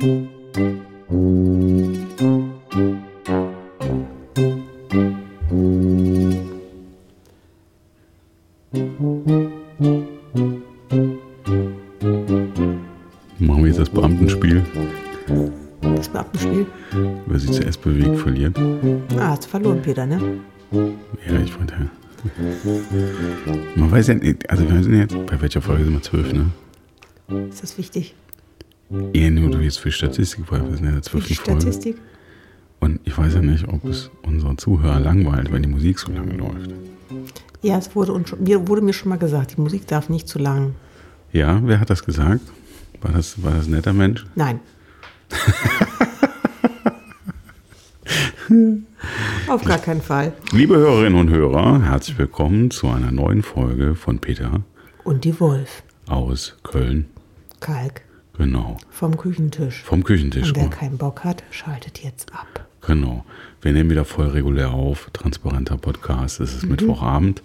Machen 0.00 0.12
wir 13.58 13.66
jetzt 13.66 13.78
das 13.78 13.90
Beamtenspiel. 13.90 14.64
Das 15.82 16.08
Beamtenspiel. 16.08 16.66
Wer 17.26 17.38
sich 17.38 17.52
zuerst 17.52 17.82
bewegt, 17.82 18.16
verliert. 18.16 18.56
Ah, 19.18 19.28
hast 19.28 19.44
du 19.44 19.48
verloren, 19.48 19.82
Peter, 19.82 20.06
ne? 20.06 20.18
Ja, 20.72 21.40
ich 21.44 21.58
wollte. 21.58 21.74
Man 23.76 23.90
weiß 23.90 24.06
ja 24.06 24.14
nicht, 24.14 24.48
also 24.48 24.66
wir 24.66 24.82
sind 24.82 24.94
jetzt, 24.94 25.26
bei 25.26 25.38
welcher 25.42 25.60
Folge 25.60 25.84
sind 25.84 25.92
wir? 25.92 26.02
Zwölf, 26.02 26.32
ne? 26.32 26.46
Statistik, 30.00 30.50
weil 30.50 30.68
wir 30.68 30.76
sind 30.78 30.86
ja 30.86 31.00
Folge. 31.02 31.34
Statistik? 31.34 31.98
Und 32.80 33.00
ich 33.04 33.16
weiß 33.16 33.34
ja 33.34 33.42
nicht, 33.42 33.68
ob 33.68 33.84
es 33.84 34.10
unsere 34.22 34.56
Zuhörer 34.56 34.98
langweilt, 34.98 35.52
wenn 35.52 35.62
die 35.62 35.68
Musik 35.68 35.98
so 35.98 36.10
lange 36.10 36.32
läuft. 36.32 36.70
Ja, 37.60 37.76
es 37.76 37.94
wurde, 37.94 38.14
uns 38.14 38.34
mir, 38.38 38.66
wurde 38.66 38.80
mir 38.80 38.94
schon 38.94 39.10
mal 39.10 39.18
gesagt, 39.18 39.56
die 39.56 39.60
Musik 39.60 39.86
darf 39.86 40.08
nicht 40.08 40.26
zu 40.26 40.38
lang. 40.38 40.74
Ja, 41.32 41.60
wer 41.62 41.78
hat 41.78 41.90
das 41.90 42.02
gesagt? 42.02 42.40
War 43.02 43.12
das, 43.12 43.42
war 43.42 43.52
das 43.52 43.66
ein 43.66 43.72
netter 43.72 43.92
Mensch? 43.92 44.24
Nein. 44.34 44.60
Auf 49.48 49.64
gar 49.64 49.78
keinen 49.78 50.00
Fall. 50.00 50.32
Liebe 50.52 50.76
Hörerinnen 50.76 51.20
und 51.20 51.28
Hörer, 51.28 51.82
herzlich 51.82 52.16
willkommen 52.18 52.70
zu 52.70 52.88
einer 52.88 53.12
neuen 53.12 53.42
Folge 53.42 53.94
von 53.94 54.18
Peter 54.18 54.62
Und 55.04 55.24
die 55.24 55.38
Wolf, 55.38 55.82
aus 56.08 56.56
Köln. 56.62 57.06
Kalk, 57.60 58.02
Genau. 58.40 58.78
vom 58.90 59.16
Küchentisch. 59.16 59.82
Vom 59.82 60.02
Küchentisch. 60.02 60.48
Und 60.48 60.56
wer 60.56 60.68
keinen 60.68 60.96
Bock 60.96 61.24
hat, 61.24 61.42
schaltet 61.50 62.02
jetzt 62.02 62.32
ab. 62.32 62.66
Genau. 62.86 63.24
Wir 63.60 63.72
nehmen 63.72 63.90
wieder 63.90 64.04
voll 64.06 64.28
regulär 64.28 64.70
auf. 64.72 65.10
Transparenter 65.12 65.76
Podcast. 65.76 66.40
Es 66.40 66.54
ist 66.54 66.62
Mhm. 66.64 66.70
Mittwochabend. 66.70 67.42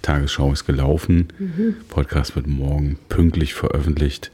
Tagesschau 0.00 0.50
ist 0.52 0.64
gelaufen. 0.64 1.28
Podcast 1.90 2.34
wird 2.34 2.46
morgen 2.46 2.98
pünktlich 3.08 3.52
veröffentlicht. 3.54 4.30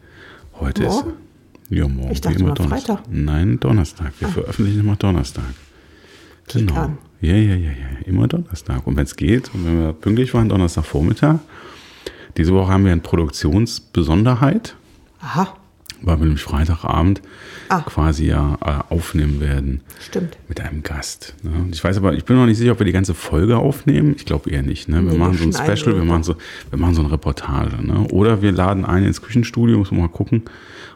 Heute 0.60 0.84
Morgen? 0.84 1.08
ist. 1.10 1.16
Ja, 1.70 1.88
morgen. 1.88 2.12
Ich 2.12 2.20
dachte 2.20 2.38
immer 2.38 2.54
Donnerstag. 2.54 2.98
Freitag. 2.98 3.06
Ah. 3.06 3.10
Nein, 3.10 3.60
Donnerstag. 3.60 4.12
Wir 4.20 4.28
veröffentlichen 4.28 4.80
immer 4.80 4.96
Donnerstag. 4.96 5.44
Genau. 6.46 6.74
an. 6.74 6.98
Ja, 7.20 7.34
ja, 7.34 7.54
ja, 7.56 7.70
ja. 7.70 8.06
Immer 8.06 8.28
Donnerstag. 8.28 8.86
Und 8.86 8.96
wenn 8.96 9.04
es 9.04 9.16
geht, 9.16 9.52
und 9.52 9.66
wenn 9.66 9.78
wir 9.80 9.92
pünktlich 9.92 10.32
waren, 10.32 10.48
Donnerstagvormittag. 10.48 11.40
Diese 12.36 12.54
Woche 12.54 12.72
haben 12.72 12.84
wir 12.84 12.92
eine 12.92 13.00
Produktionsbesonderheit 13.00 14.76
Aha, 15.20 15.56
weil 16.02 16.18
wir 16.18 16.24
nämlich 16.26 16.42
Freitagabend 16.42 17.22
Ah. 17.70 17.80
quasi 17.82 18.26
ja 18.26 18.56
äh, 18.64 18.92
aufnehmen 18.94 19.40
werden 19.40 19.82
stimmt. 20.00 20.38
mit 20.48 20.60
einem 20.60 20.82
Gast. 20.82 21.34
Ne? 21.42 21.50
Ich 21.70 21.84
weiß 21.84 21.98
aber, 21.98 22.14
ich 22.14 22.24
bin 22.24 22.36
noch 22.36 22.46
nicht 22.46 22.56
sicher, 22.56 22.72
ob 22.72 22.78
wir 22.78 22.86
die 22.86 22.92
ganze 22.92 23.12
Folge 23.14 23.58
aufnehmen. 23.58 24.14
Ich 24.16 24.24
glaube 24.24 24.48
eher 24.50 24.62
nicht. 24.62 24.88
Ne? 24.88 25.04
Wir 25.04 25.12
Nee, 25.12 25.18
machen 25.18 25.36
so 25.36 25.44
ein 25.44 25.52
Special, 25.52 25.94
wir 25.96 26.04
machen 26.04 26.22
so, 26.22 26.36
wir 26.70 26.78
machen 26.78 26.94
so 26.94 27.02
eine 27.02 27.12
Reportage. 27.12 27.84
Ne? 27.86 28.06
Oder 28.10 28.40
wir 28.40 28.52
laden 28.52 28.86
einen 28.86 29.04
ins 29.06 29.20
Küchenstudio, 29.20 29.76
muss 29.76 29.90
man 29.90 30.00
mal 30.00 30.08
gucken. 30.08 30.42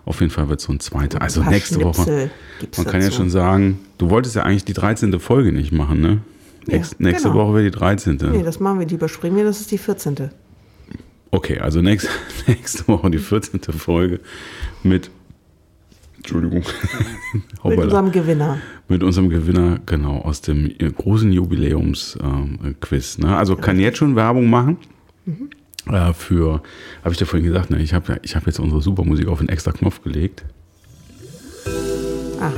Auf 0.06 0.20
jeden 0.20 0.32
Fall 0.32 0.48
wird 0.48 0.60
so 0.60 0.72
ein 0.72 0.80
zweiter. 0.80 1.20
Also 1.20 1.42
Ein 1.42 1.50
nächste 1.50 1.80
Woche. 1.82 1.94
Schnipsel 2.02 2.30
gibt's 2.60 2.78
Man 2.78 2.86
kann 2.86 3.00
ja 3.02 3.06
dazu. 3.08 3.18
schon 3.18 3.30
sagen, 3.30 3.78
du 3.98 4.08
wolltest 4.10 4.34
ja 4.34 4.42
eigentlich 4.44 4.64
die 4.64 4.72
13. 4.72 5.20
Folge 5.20 5.52
nicht 5.52 5.72
machen, 5.72 6.00
ne? 6.00 6.18
Ja, 6.66 6.76
Nächst, 6.78 7.00
nächste 7.00 7.28
genau. 7.28 7.40
Woche 7.44 7.54
wäre 7.56 7.64
die 7.64 7.70
13. 7.70 8.18
Nee, 8.32 8.42
das 8.42 8.60
machen 8.60 8.78
wir, 8.78 8.86
die 8.86 8.94
überspringen 8.94 9.36
wir, 9.36 9.44
das 9.44 9.60
ist 9.60 9.70
die 9.70 9.78
14. 9.78 10.30
Okay, 11.30 11.58
also 11.60 11.80
nächste, 11.82 12.08
nächste 12.46 12.88
Woche 12.88 13.10
die 13.10 13.18
14. 13.18 13.60
Folge 13.76 14.20
mit, 14.84 15.10
Entschuldigung, 16.18 16.62
Mit 17.64 17.78
unserem 17.78 18.12
Gewinner. 18.12 18.58
mit 18.88 19.02
unserem 19.02 19.28
Gewinner, 19.30 19.78
genau, 19.86 20.18
aus 20.18 20.40
dem 20.40 20.66
äh, 20.66 20.90
großen 20.90 21.32
Jubiläums-Quiz. 21.32 23.18
ne? 23.18 23.36
Also 23.36 23.56
kann 23.56 23.78
jetzt 23.80 23.98
schon 23.98 24.14
Werbung 24.16 24.48
machen. 24.50 24.76
Äh, 25.90 26.12
für, 26.12 26.62
habe 27.02 27.12
ich 27.12 27.18
dir 27.18 27.26
vorhin 27.26 27.46
gesagt, 27.46 27.70
ne? 27.70 27.78
ich 27.82 27.92
habe 27.94 28.18
ich 28.22 28.36
hab 28.36 28.46
jetzt 28.46 28.60
unsere 28.60 28.80
Supermusik 28.82 29.26
auf 29.28 29.40
einen 29.40 29.48
extra 29.48 29.72
Knopf 29.72 30.02
gelegt. 30.02 30.44
Ah, 32.40 32.50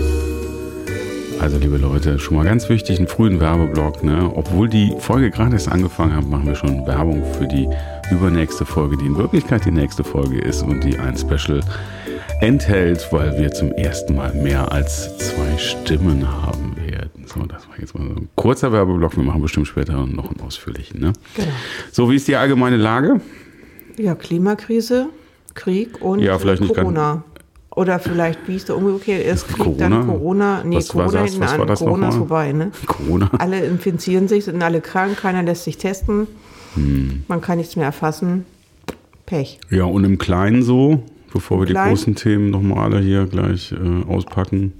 Also, 1.40 1.58
liebe 1.58 1.76
Leute, 1.76 2.18
schon 2.18 2.36
mal 2.36 2.44
ganz 2.44 2.68
wichtig, 2.70 2.98
einen 2.98 3.08
frühen 3.08 3.38
Werbeblock. 3.40 4.02
Ne? 4.04 4.30
Obwohl 4.34 4.68
die 4.68 4.92
Folge 4.98 5.30
gerade 5.30 5.52
erst 5.54 5.68
angefangen 5.68 6.14
hat, 6.16 6.26
machen 6.28 6.46
wir 6.46 6.54
schon 6.54 6.86
Werbung 6.86 7.22
für 7.34 7.46
die 7.46 7.68
übernächste 8.10 8.64
Folge, 8.64 8.96
die 8.96 9.06
in 9.06 9.16
Wirklichkeit 9.16 9.64
die 9.64 9.70
nächste 9.70 10.04
Folge 10.04 10.38
ist 10.38 10.62
und 10.62 10.82
die 10.84 10.98
ein 10.98 11.16
Special 11.16 11.60
enthält, 12.40 13.08
weil 13.10 13.38
wir 13.38 13.52
zum 13.52 13.72
ersten 13.72 14.16
Mal 14.16 14.34
mehr 14.34 14.70
als 14.72 15.16
zwei 15.18 15.58
Stimmen 15.58 16.30
haben 16.30 16.76
werden. 16.76 17.26
So, 17.26 17.40
das 17.46 17.68
war 17.68 17.78
jetzt 17.78 17.94
mal 17.96 18.06
so 18.06 18.14
ein 18.14 18.28
kurzer 18.34 18.72
Werbeblock. 18.72 19.16
Wir 19.16 19.24
machen 19.24 19.42
bestimmt 19.42 19.66
später 19.66 20.06
noch 20.06 20.30
einen 20.30 20.40
ausführlichen. 20.40 21.00
Ne? 21.00 21.12
genau. 21.34 21.48
So, 21.92 22.10
wie 22.10 22.16
ist 22.16 22.28
die 22.28 22.36
allgemeine 22.36 22.76
Lage? 22.76 23.20
Ja, 23.96 24.14
Klimakrise, 24.14 25.08
Krieg 25.54 26.00
und 26.02 26.20
Ja, 26.20 26.38
vielleicht 26.38 26.62
nicht 26.62 26.74
Corona. 26.74 27.22
Oder 27.76 27.98
vielleicht, 27.98 28.46
wie 28.46 28.54
ist 28.54 28.68
der 28.68 28.76
umgekehrt? 28.76 29.24
Erst 29.24 29.48
Krieg, 29.48 29.58
Corona? 29.58 29.88
dann 29.88 30.06
Corona. 30.06 30.62
Nee, 30.64 30.76
Was 30.76 30.88
Corona 30.88 31.24
hinten 31.24 31.42
an. 31.42 31.74
Corona 31.76 32.08
ist 32.08 32.16
vorbei, 32.16 32.52
ne? 32.52 32.70
Corona? 32.86 33.30
Alle 33.38 33.64
infizieren 33.64 34.28
sich, 34.28 34.44
sind 34.44 34.62
alle 34.62 34.80
krank, 34.80 35.16
keiner 35.16 35.42
lässt 35.42 35.64
sich 35.64 35.76
testen. 35.76 36.28
Hm. 36.74 37.24
Man 37.26 37.40
kann 37.40 37.58
nichts 37.58 37.74
mehr 37.74 37.86
erfassen. 37.86 38.46
Pech. 39.26 39.58
Ja, 39.70 39.84
und 39.84 40.04
im 40.04 40.18
Kleinen 40.18 40.62
so, 40.62 41.02
bevor 41.34 41.60
wir 41.60 41.66
die 41.66 41.72
Klein? 41.74 41.90
großen 41.90 42.14
Themen 42.14 42.48
nochmal 42.48 42.84
alle 42.84 43.00
hier 43.00 43.26
gleich 43.26 43.72
äh, 43.72 44.04
auspacken. 44.04 44.72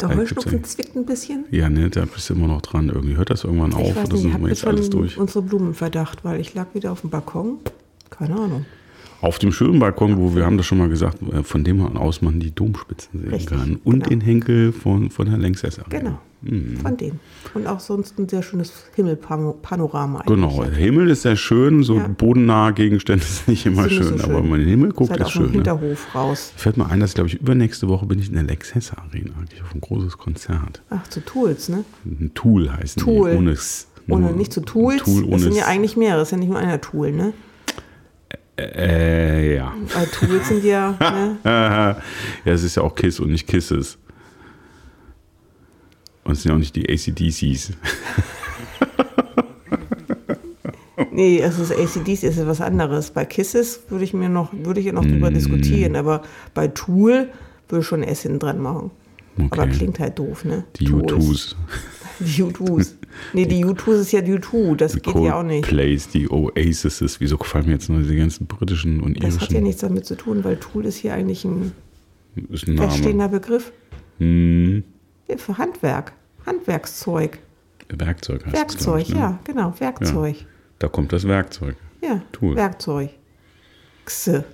Der 0.00 0.16
Heuschnupfen 0.16 0.62
zwickt 0.62 0.94
ein 0.94 1.04
bisschen. 1.04 1.46
Ja, 1.50 1.68
ne, 1.68 1.90
da 1.90 2.04
bist 2.04 2.30
du 2.30 2.34
immer 2.34 2.46
noch 2.46 2.62
dran. 2.62 2.88
Irgendwie 2.88 3.16
hört 3.16 3.30
das 3.30 3.42
irgendwann 3.42 3.74
auf 3.74 3.80
ich 3.80 3.96
weiß 3.96 4.04
oder 4.04 4.14
nicht, 4.14 4.24
ich 4.26 4.32
sind 4.32 4.42
wir 4.42 4.48
jetzt 4.48 4.66
alles 4.66 4.90
durch? 4.90 5.18
unsere 5.18 5.42
Blumen 5.42 5.74
verdacht, 5.74 6.24
weil 6.24 6.40
ich 6.40 6.54
lag 6.54 6.66
wieder 6.74 6.92
auf 6.92 7.00
dem 7.00 7.10
Balkon. 7.10 7.58
Keine 8.10 8.36
Ahnung. 8.36 8.64
Auf 9.20 9.40
dem 9.40 9.50
schönen 9.50 9.80
Balkon, 9.80 10.16
wo 10.18 10.36
wir 10.36 10.46
haben 10.46 10.56
das 10.56 10.66
schon 10.66 10.78
mal 10.78 10.88
gesagt, 10.88 11.18
äh, 11.32 11.42
von 11.42 11.64
dem 11.64 11.84
aus 11.96 12.22
man 12.22 12.38
die 12.38 12.54
Domspitzen 12.54 13.18
sehen 13.18 13.30
Richtig, 13.30 13.48
kann. 13.48 13.80
Und 13.82 13.94
genau. 13.94 14.08
den 14.08 14.20
Henkel 14.20 14.70
von, 14.70 15.10
von 15.10 15.28
der 15.28 15.38
Längsesser. 15.38 15.84
Genau. 15.88 16.20
Mhm. 16.40 16.76
Von 16.76 16.96
denen. 16.96 17.18
Und 17.54 17.66
auch 17.66 17.80
sonst 17.80 18.16
ein 18.18 18.28
sehr 18.28 18.42
schönes 18.42 18.72
Himmelpanorama. 18.94 20.20
eigentlich. 20.20 20.26
Genau, 20.36 20.62
der 20.62 20.72
Himmel 20.72 21.10
ist 21.10 21.22
sehr 21.22 21.34
schön, 21.36 21.82
so 21.82 21.96
Ja. 21.96 22.06
bodennahe 22.06 22.72
Gegenstände 22.74 23.24
sind 23.28 23.48
nicht 23.48 23.66
immer 23.66 23.82
Sind 23.82 23.90
nicht 23.92 23.98
schön, 23.98 24.18
so 24.18 24.24
aber 24.24 24.34
schön. 24.34 24.42
wenn 24.44 24.50
man 24.50 24.60
in 24.60 24.66
den 24.66 24.70
Himmel 24.70 24.90
Ist 24.90 24.96
guckt, 24.96 25.10
halt 25.10 25.20
ist 25.20 25.26
aus 25.26 25.32
dem 25.32 25.36
schön. 25.42 25.46
Ne? 25.50 25.52
Hinterhof 25.54 26.14
raus. 26.14 26.52
Fällt 26.56 26.76
mir 26.76 26.86
ein, 26.88 27.00
dass 27.00 27.14
glaube 27.14 27.28
ich 27.28 27.34
übernächste 27.40 27.88
Woche 27.88 28.06
bin 28.06 28.18
ich 28.20 28.28
in 28.28 28.34
der 28.34 28.44
Lexessa 28.44 28.96
Arena, 28.98 29.32
eigentlich 29.38 29.62
auf 29.62 29.74
ein 29.74 29.80
großes 29.80 30.16
Konzert. 30.16 30.80
Ach, 30.90 31.06
zu 31.08 31.24
Tools, 31.24 31.68
ne? 31.68 31.84
Ein 32.04 32.30
Tool 32.34 32.70
heißen 32.72 33.02
Tool. 33.02 33.30
die, 33.32 33.36
ohne 33.36 33.50
S. 33.52 33.88
Ohne, 34.08 34.32
nicht 34.32 34.52
zu 34.52 34.60
Tools. 34.62 35.02
Tool 35.02 35.22
das 35.22 35.30
ohne 35.30 35.38
sind 35.40 35.54
ja 35.56 35.66
eigentlich 35.66 35.96
mehrere. 35.96 36.20
Das 36.20 36.28
ist 36.28 36.32
ja 36.32 36.38
nicht 36.38 36.48
nur 36.50 36.58
einer 36.58 36.80
Tool, 36.80 37.12
ne? 37.12 37.32
Äh, 38.60 39.56
ja. 39.56 39.72
Weil 39.94 40.06
Tools 40.06 40.48
sind 40.48 40.64
ja, 40.64 40.96
ne? 41.00 41.36
ja, 41.44 41.96
es 42.44 42.64
ist 42.64 42.76
ja 42.76 42.82
auch 42.82 42.94
Kiss 42.94 43.20
und 43.20 43.30
nicht 43.30 43.46
Kisses. 43.46 43.98
Und 46.28 46.34
es 46.34 46.42
sind 46.42 46.50
ja 46.50 46.54
auch 46.54 46.58
nicht 46.60 46.76
die 46.76 46.88
ACDCs. 46.88 47.72
Nee, 51.12 51.40
es 51.40 51.58
ist 51.58 51.72
ACDs, 51.72 52.22
ist 52.22 52.38
ja 52.38 52.46
was 52.46 52.60
anderes. 52.60 53.10
Bei 53.10 53.24
Kisses 53.24 53.80
würde 53.88 54.04
ich 54.04 54.14
mir 54.14 54.28
noch, 54.28 54.52
würde 54.52 54.78
ich 54.80 54.86
ja 54.86 54.92
noch 54.92 55.04
drüber 55.04 55.30
diskutieren, 55.30 55.96
aber 55.96 56.22
bei 56.54 56.68
Tool 56.68 57.28
würde 57.68 57.80
ich 57.82 57.86
schon 57.86 58.02
S 58.04 58.22
hinten 58.22 58.38
dran 58.38 58.60
machen. 58.60 58.90
Aber 59.50 59.62
Okay. 59.62 59.70
klingt 59.72 59.98
halt 60.00 60.18
doof, 60.18 60.44
ne? 60.44 60.64
Die 60.78 60.84
Tools. 60.84 61.12
U2s. 61.12 61.54
Die 62.36 62.42
U2s. 62.42 62.94
Nee, 63.32 63.46
die 63.46 63.64
U2s 63.64 64.00
ist 64.00 64.12
ja 64.12 64.20
die 64.20 64.32
U2, 64.34 64.74
das 64.76 64.94
geht 65.00 65.06
ja 65.14 65.38
auch 65.38 65.44
nicht. 65.44 65.64
Coldplays, 65.68 66.08
die 66.08 66.28
Oasis. 66.30 67.20
Wieso 67.20 67.36
gefallen 67.38 67.66
mir 67.66 67.72
jetzt 67.72 67.88
nur 67.88 68.00
diese 68.00 68.16
ganzen 68.16 68.46
britischen 68.46 69.00
und 69.00 69.22
Das 69.22 69.34
hat 69.36 69.42
ja 69.42 69.46
irischen? 69.48 69.62
nichts 69.64 69.80
damit 69.82 70.04
zu 70.06 70.16
tun, 70.16 70.42
weil 70.44 70.56
Tool 70.56 70.84
ist 70.86 70.96
hier 70.96 71.14
eigentlich 71.14 71.44
ein 71.44 71.72
ist 72.50 72.66
ein 72.68 72.76
feststehender 72.76 73.28
Begriff 73.28 73.72
Hm, 74.18 74.82
für 75.36 75.58
Handwerk. 75.58 76.12
Handwerkszeug. 76.46 77.38
Werkzeug 77.90 78.44
heißt 78.46 78.54
es, 78.54 78.60
Werkzeug, 78.60 79.02
ich, 79.02 79.14
ne? 79.14 79.20
ja, 79.20 79.38
genau, 79.44 79.74
Werkzeug. 79.78 80.36
Da 80.78 80.88
kommt 80.88 81.12
das 81.12 81.26
Werkzeug. 81.26 81.76
Ja, 82.02 82.22
Tool. 82.32 82.54
Werkzeug. 82.56 83.10
Xe. 84.06 84.44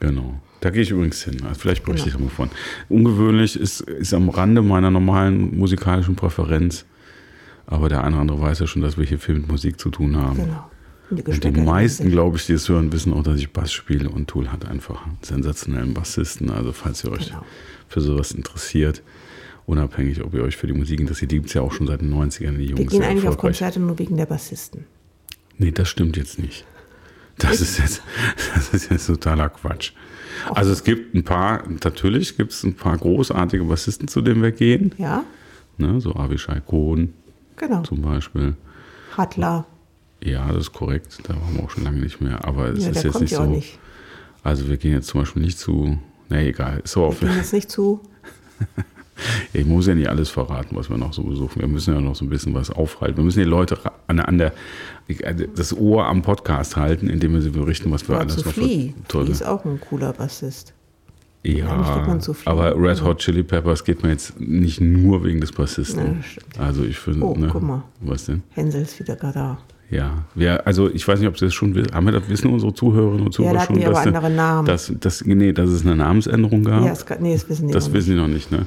Genau. 0.00 0.40
Da 0.60 0.70
gehe 0.70 0.82
ich 0.82 0.90
übrigens 0.90 1.22
hin. 1.22 1.42
Also 1.46 1.60
vielleicht 1.60 1.84
berichte 1.84 2.10
Genau. 2.10 2.24
ich 2.24 2.30
davon. 2.30 2.50
Ungewöhnlich 2.88 3.58
ist, 3.58 3.80
ist 3.82 4.12
am 4.14 4.28
Rande 4.28 4.62
meiner 4.62 4.90
normalen 4.90 5.56
musikalischen 5.58 6.16
Präferenz. 6.16 6.84
Aber 7.66 7.88
der 7.88 8.02
eine 8.04 8.14
oder 8.16 8.20
andere 8.22 8.40
weiß 8.40 8.58
ja 8.60 8.66
schon, 8.66 8.82
dass 8.82 8.98
wir 8.98 9.04
hier 9.04 9.18
viel 9.18 9.36
mit 9.36 9.48
Musik 9.48 9.78
zu 9.78 9.90
tun 9.90 10.16
haben. 10.16 10.36
Genau. 10.36 10.70
Und 11.10 11.26
die, 11.26 11.32
Und 11.32 11.44
die 11.44 11.50
meisten, 11.60 12.10
glaube 12.10 12.36
ich, 12.36 12.46
die 12.46 12.52
es 12.52 12.68
hören, 12.68 12.92
wissen 12.92 13.12
auch, 13.12 13.22
dass 13.22 13.38
ich 13.38 13.52
Bass 13.52 13.72
spiele. 13.72 14.08
Und 14.10 14.28
Tool 14.28 14.50
hat 14.52 14.64
einfach 14.66 15.04
einen 15.06 15.18
sensationellen 15.22 15.92
Bassisten. 15.94 16.50
Also 16.50 16.72
falls 16.72 17.04
ihr 17.04 17.12
euch 17.12 17.28
Genau. 17.28 17.44
für 17.88 18.00
sowas 18.00 18.32
interessiert, 18.32 19.02
unabhängig, 19.66 20.22
ob 20.24 20.34
ihr 20.34 20.42
euch 20.42 20.56
für 20.56 20.66
die 20.66 20.72
Musik 20.72 21.00
interessiert, 21.00 21.30
die 21.30 21.36
gibt 21.36 21.48
es 21.48 21.54
ja 21.54 21.62
auch 21.62 21.72
schon 21.72 21.86
seit 21.86 22.00
den 22.00 22.12
90ern, 22.12 22.56
die 22.56 22.64
Jungs. 22.66 22.78
Wir 22.80 22.86
gehen 22.86 23.02
eigentlich 23.02 23.28
auf. 23.28 23.36
Konzerte 23.38 23.80
nur 23.80 23.98
wegen 23.98 24.16
der 24.16 24.26
Bassisten. 24.26 24.84
Nee, 25.58 25.70
das 25.72 25.88
stimmt 25.88 26.16
jetzt 26.16 26.38
nicht. 26.38 26.64
Das 27.38 27.60
ist 27.60 27.78
jetzt, 27.78 28.02
das 28.54 28.74
ist 28.74 28.90
jetzt 28.90 29.06
totaler 29.06 29.48
Quatsch. 29.48 29.92
Also 30.50 30.72
es 30.72 30.84
gibt 30.84 31.14
ein 31.14 31.24
paar, 31.24 31.68
natürlich 31.68 32.36
gibt 32.36 32.52
es 32.52 32.62
ein 32.64 32.74
paar 32.74 32.96
großartige 32.96 33.64
Bassisten, 33.64 34.08
zu 34.08 34.20
denen 34.20 34.42
wir 34.42 34.52
gehen. 34.52 34.94
Ja, 34.98 35.24
Ne? 35.78 35.98
So 36.00 36.14
Avishai 36.14 36.60
Kohn 36.60 37.14
genau. 37.56 37.82
zum 37.82 38.02
Beispiel. 38.02 38.54
Hadler. 39.16 39.64
Ja, 40.22 40.48
das 40.52 40.64
ist 40.64 40.72
korrekt. 40.74 41.18
Da 41.22 41.34
waren 41.34 41.56
wir 41.56 41.64
auch 41.64 41.70
schon 41.70 41.84
lange 41.84 42.00
nicht 42.00 42.20
mehr. 42.20 42.44
Aber 42.44 42.66
es 42.68 42.84
Ja, 42.84 42.90
ist 42.90 43.02
jetzt 43.02 43.18
nicht 43.20 43.34
so. 43.34 43.46
nicht. 43.46 43.78
Also 44.42 44.68
wir 44.68 44.76
gehen 44.76 44.92
jetzt 44.92 45.06
zum 45.06 45.20
Beispiel 45.22 45.40
nicht 45.42 45.58
zu. 45.58 45.98
Nee, 46.28 46.48
egal. 46.50 46.82
So 46.84 47.06
auf, 47.06 47.14
Ich 47.14 47.20
bin 47.28 47.34
jetzt 47.36 47.54
nicht 47.54 47.70
zu. 47.70 48.00
ich 49.52 49.64
muss 49.66 49.86
ja 49.86 49.94
nicht 49.94 50.08
alles 50.08 50.28
verraten, 50.30 50.76
was 50.76 50.88
wir 50.90 50.96
noch 50.98 51.12
so 51.12 51.22
besuchen. 51.22 51.60
Wir 51.60 51.68
müssen 51.68 51.94
ja 51.94 52.00
noch 52.00 52.14
so 52.16 52.24
ein 52.24 52.28
bisschen 52.28 52.54
was 52.54 52.70
aufhalten. 52.70 53.16
Wir 53.18 53.24
müssen 53.24 53.38
die 53.40 53.44
Leute 53.44 53.78
an, 54.06 54.16
der- 54.16 54.28
an 54.28 54.38
der, 54.38 54.52
das 55.56 55.76
Ohr 55.76 56.06
am 56.06 56.22
Podcast 56.22 56.76
halten, 56.76 57.08
indem 57.08 57.34
wir 57.34 57.42
sie 57.42 57.50
berichten, 57.50 57.90
was 57.90 58.06
wir 58.08 58.14
Oder 58.16 58.20
alles 58.24 58.36
zu 58.36 58.46
noch 58.46 58.52
für 58.54 58.60
Flea. 58.62 58.92
Ist 59.28 59.44
auch 59.46 59.64
ein 59.64 59.80
cooler 59.80 60.12
Bassist. 60.12 60.72
Ja, 61.42 61.68
aber 62.44 62.76
Red 62.76 63.02
Hot 63.02 63.18
Chili 63.20 63.42
Peppers 63.42 63.82
geht 63.82 64.02
mir 64.02 64.10
jetzt 64.10 64.38
nicht 64.38 64.80
nur 64.82 65.24
wegen 65.24 65.40
des 65.40 65.52
Bassisten. 65.52 66.22
Ja, 66.56 66.62
also 66.64 66.84
ich 66.84 66.98
finde, 66.98 67.24
Oh, 67.24 67.34
ne, 67.34 67.48
guck 67.50 67.62
mal. 67.62 67.82
was 68.00 68.26
denn? 68.26 68.42
Hänsel 68.50 68.82
ist 68.82 68.98
wieder 69.00 69.16
gerade 69.16 69.34
da. 69.38 69.58
Ja, 69.90 70.22
wir, 70.36 70.66
also 70.68 70.88
ich 70.88 71.06
weiß 71.08 71.18
nicht, 71.18 71.28
ob 71.28 71.36
Sie 71.36 71.46
das 71.46 71.54
schon 71.54 71.74
wissen. 71.74 71.92
Haben 71.92 72.06
wir 72.06 72.12
das 72.12 72.28
wissen 72.28 72.48
unsere 72.52 72.72
Zuhörerinnen 72.72 73.26
und 73.26 73.32
Zuhörer 73.32 73.54
da 73.54 73.60
hatten 73.62 73.74
schon, 73.82 73.92
dass, 73.92 74.06
andere 74.06 74.30
Namen. 74.30 74.66
Dass, 74.66 74.92
dass, 75.00 75.24
nee, 75.24 75.52
dass 75.52 75.68
es 75.68 75.84
eine 75.84 75.96
Namensänderung 75.96 76.62
gab? 76.62 76.84
Ja, 76.84 76.92
es, 76.92 77.04
nee, 77.18 77.32
das 77.34 77.48
wissen 77.48 77.66
die 77.66 77.72
das 77.74 77.88
noch 77.88 77.94
wissen 77.94 78.10
die 78.10 78.16
noch 78.16 78.28
nicht, 78.28 78.52
ne? 78.52 78.66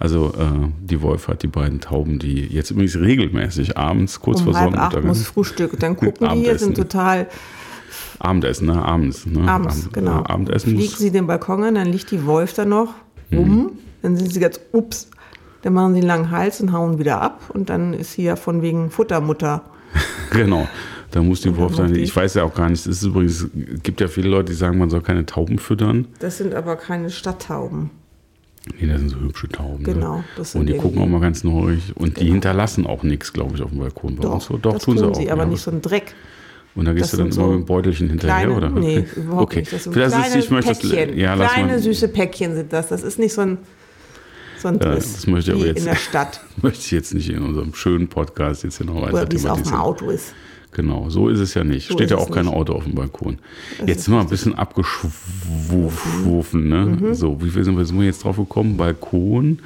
Also 0.00 0.32
äh, 0.36 0.68
die 0.80 1.00
Wolf 1.00 1.28
hat 1.28 1.44
die 1.44 1.46
beiden 1.46 1.80
Tauben, 1.80 2.18
die 2.18 2.40
jetzt 2.46 2.72
übrigens 2.72 2.96
regelmäßig 2.96 3.78
abends 3.78 4.20
kurz 4.20 4.40
Um 4.40 4.46
vor 4.46 4.54
halb 4.54 4.66
acht 4.66 4.72
Sonnenuntergang 4.74 5.06
muss 5.08 5.22
Frühstück. 5.26 5.78
Dann 5.78 5.96
gucken 5.96 6.28
die 6.34 6.40
hier, 6.40 6.58
sind 6.58 6.76
total 6.76 7.28
Abendessen, 8.18 8.66
ne? 8.66 8.84
Abends, 8.84 9.26
ne? 9.26 9.48
abends, 9.48 9.80
Abend- 9.82 9.92
genau. 9.92 10.10
Ja, 10.12 10.26
Abendessen 10.26 10.70
Fliegen 10.70 10.82
muss, 10.90 10.98
sie 10.98 11.10
den 11.12 11.26
Balkon 11.28 11.62
an, 11.62 11.74
dann 11.76 11.86
liegt 11.88 12.10
die 12.10 12.24
Wolf 12.26 12.52
da 12.54 12.64
noch 12.64 12.94
Mhm. 13.30 13.38
rum. 13.38 13.70
Dann 14.02 14.16
sind 14.16 14.32
sie 14.32 14.40
ganz, 14.40 14.60
ups, 14.72 15.08
dann 15.62 15.72
machen 15.72 15.94
sie 15.94 16.00
einen 16.00 16.08
langen 16.08 16.30
Hals 16.30 16.60
und 16.60 16.72
hauen 16.72 16.98
wieder 16.98 17.22
ab. 17.22 17.40
Und 17.54 17.70
dann 17.70 17.94
ist 17.94 18.12
sie 18.12 18.22
ja 18.24 18.36
von 18.36 18.60
wegen 18.60 18.90
Futtermutter. 18.90 19.62
genau. 20.30 20.68
Da 21.10 21.22
muss 21.22 21.42
die 21.42 21.52
dann 21.52 21.70
sein. 21.72 21.94
Ich 21.94 22.14
weiß 22.14 22.34
ja 22.34 22.42
auch 22.42 22.54
gar 22.54 22.68
nicht, 22.68 22.80
es 22.80 22.86
ist 22.98 23.02
übrigens, 23.04 23.46
gibt 23.84 24.00
ja 24.00 24.08
viele 24.08 24.28
Leute, 24.28 24.46
die 24.52 24.58
sagen, 24.58 24.78
man 24.78 24.90
soll 24.90 25.00
keine 25.00 25.24
Tauben 25.24 25.58
füttern. 25.60 26.08
Das 26.18 26.38
sind 26.38 26.54
aber 26.54 26.74
keine 26.76 27.08
Stadttauben. 27.10 27.90
Nee, 28.80 28.88
das 28.88 28.98
sind 28.98 29.10
so 29.10 29.20
hübsche 29.20 29.48
Tauben. 29.48 29.84
Genau, 29.84 30.18
Ne? 30.18 30.24
das 30.36 30.52
sind 30.52 30.62
Und 30.62 30.66
die 30.68 30.76
gucken 30.76 31.00
auch 31.00 31.06
mal 31.06 31.20
ganz 31.20 31.44
neurig. 31.44 31.92
Und 31.94 32.18
die 32.18 32.26
hinterlassen 32.26 32.86
auch 32.86 33.02
nichts, 33.04 33.32
glaube 33.32 33.54
ich, 33.54 33.62
auf 33.62 33.70
dem 33.70 33.78
Balkon. 33.78 34.16
Bei 34.16 34.22
Doch, 34.22 34.34
uns 34.34 34.44
so. 34.46 34.56
Doch, 34.56 34.72
das 34.74 34.82
tun 34.84 34.96
sie 34.98 35.04
auch. 35.04 35.30
aber 35.32 35.42
ja. 35.42 35.48
nicht 35.48 35.60
so 35.62 35.70
ein 35.70 35.82
Dreck. 35.82 36.14
Und 36.74 36.86
da 36.86 36.92
gehst 36.92 37.04
Das 37.04 37.10
du 37.12 37.16
dann 37.18 37.26
immer 37.26 37.34
so 37.34 37.46
mit 37.46 37.60
dem 37.60 37.64
Beutelchen 37.66 38.08
hinterher, 38.08 38.46
Kleine, 38.46 38.56
oder? 38.56 38.70
nee, 38.70 39.04
überhaupt 39.16 39.42
okay. 39.42 39.60
nicht. 39.60 39.72
Das 39.72 39.84
sind 39.84 39.94
Das 39.94 40.12
kleine 40.12 40.26
ist, 40.38 40.44
ich 40.46 40.50
möchte 40.50 40.70
das, 40.72 40.90
Päckchen. 40.90 41.16
ja, 41.18 41.34
lass 41.34 41.52
kleine, 41.52 41.78
süße 41.78 42.08
Päckchen 42.08 42.54
sind 42.56 42.72
das. 42.72 42.88
Das 42.88 43.04
ist 43.04 43.18
nicht 43.20 43.32
so 43.34 43.42
ein, 43.42 43.58
so 44.64 44.68
ein 44.68 44.78
Ja, 44.80 44.94
das 44.94 45.26
möchte 45.26 45.50
ich 45.52 45.56
aber 45.56 45.66
jetzt- 45.66 45.78
in 45.78 45.84
der 45.84 45.96
Stadt. 45.96 46.40
möchte 46.62 46.80
ich 46.80 46.90
jetzt 46.90 47.14
nicht 47.14 47.28
in 47.30 47.42
unserem 47.42 47.74
schönen 47.74 48.08
Podcast 48.08 48.64
jetzt 48.64 48.78
hier 48.78 48.86
noch 48.86 49.00
weiter 49.02 49.12
Oder 49.14 49.30
wie 49.30 49.36
es 49.36 49.46
auf 49.46 49.58
dem 49.62 49.64
thematisieren. 49.64 49.80
Auto 49.80 50.10
ist. 50.10 50.34
Genau, 50.72 51.08
so 51.08 51.28
ist 51.28 51.38
es 51.38 51.54
ja 51.54 51.62
nicht. 51.62 51.86
So 51.88 51.94
Steht 51.94 52.10
ja 52.10 52.16
auch 52.16 52.30
kein 52.32 52.46
nicht. 52.46 52.54
Auto 52.54 52.72
auf 52.72 52.82
dem 52.82 52.96
Balkon. 52.96 53.38
Das 53.78 53.86
Jetzt 53.88 54.04
sind 54.06 54.14
wir 54.14 54.20
ein 54.20 54.28
bisschen 54.28 54.56
abgeschwufen, 54.56 56.68
ne? 56.68 56.86
Mhm. 57.00 57.14
So, 57.14 57.40
wie 57.42 57.50
viel 57.50 57.64
sind 57.64 57.76
wir, 57.76 57.84
sind 57.84 57.98
wir 57.98 58.06
jetzt 58.06 58.24
drauf 58.24 58.36
gekommen? 58.36 58.76
Balkon, 58.76 59.58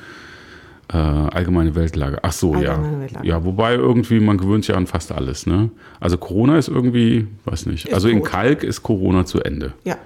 äh, 0.93 0.97
allgemeine 0.97 1.75
Weltlage. 1.75 2.19
Ach 2.23 2.33
so, 2.33 2.53
Allgemeine 2.55 2.93
ja. 2.97 3.01
Weltlage. 3.01 3.29
Ja, 3.29 3.45
wobei 3.45 3.75
irgendwie, 3.75 4.21
man 4.21 4.39
gewöhnt 4.39 4.65
sich 4.65 4.73
ja 4.73 4.77
an 4.79 4.87
fast 4.87 5.13
alles, 5.13 5.47
ne? 5.47 5.71
Also 6.01 6.19
Corona 6.19 6.59
ist 6.59 6.69
irgendwie, 6.69 7.27
weiß 7.47 7.67
nicht. 7.67 7.87
Ist 7.87 7.95
also 7.95 8.09
in 8.09 8.19
tot. 8.19 8.29
Kalk 8.29 8.63
ist 8.63 8.83
Corona 8.83 9.25
zu 9.25 9.41
Ende. 9.41 9.73
Ja, 9.85 9.97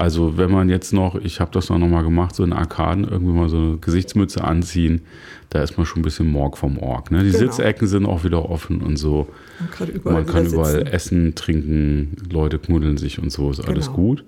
Also 0.00 0.38
wenn 0.38 0.50
man 0.50 0.68
jetzt 0.70 0.92
noch, 0.94 1.16
ich 1.16 1.40
habe 1.40 1.50
das 1.52 1.68
noch 1.68 1.78
mal 1.78 2.02
gemacht, 2.02 2.34
so 2.34 2.42
in 2.42 2.52
Arkaden 2.54 3.04
irgendwie 3.04 3.32
mal 3.32 3.48
so 3.50 3.56
eine 3.58 3.76
Gesichtsmütze 3.76 4.42
anziehen, 4.42 5.02
da 5.50 5.62
ist 5.62 5.76
man 5.76 5.84
schon 5.84 6.00
ein 6.00 6.04
bisschen 6.04 6.26
Morg 6.30 6.56
vom 6.56 6.78
Org. 6.78 7.10
Ne? 7.10 7.22
Die 7.22 7.30
Genau. 7.32 7.38
Sitzecken 7.38 7.86
sind 7.86 8.06
auch 8.06 8.24
wieder 8.24 8.48
offen 8.48 8.80
und 8.80 8.96
so. 8.96 9.28
man 9.58 9.70
kann 9.70 9.88
überall, 9.88 10.14
Man 10.14 10.26
kann 10.26 10.46
überall 10.46 10.72
sitzen. 10.72 10.86
essen, 10.86 11.34
trinken, 11.34 12.16
Leute 12.30 12.58
knuddeln 12.58 12.96
sich 12.96 13.18
und 13.20 13.30
so, 13.30 13.50
ist 13.50 13.60
alles 13.68 13.86
Genau. 13.86 13.96
gut. 13.96 14.24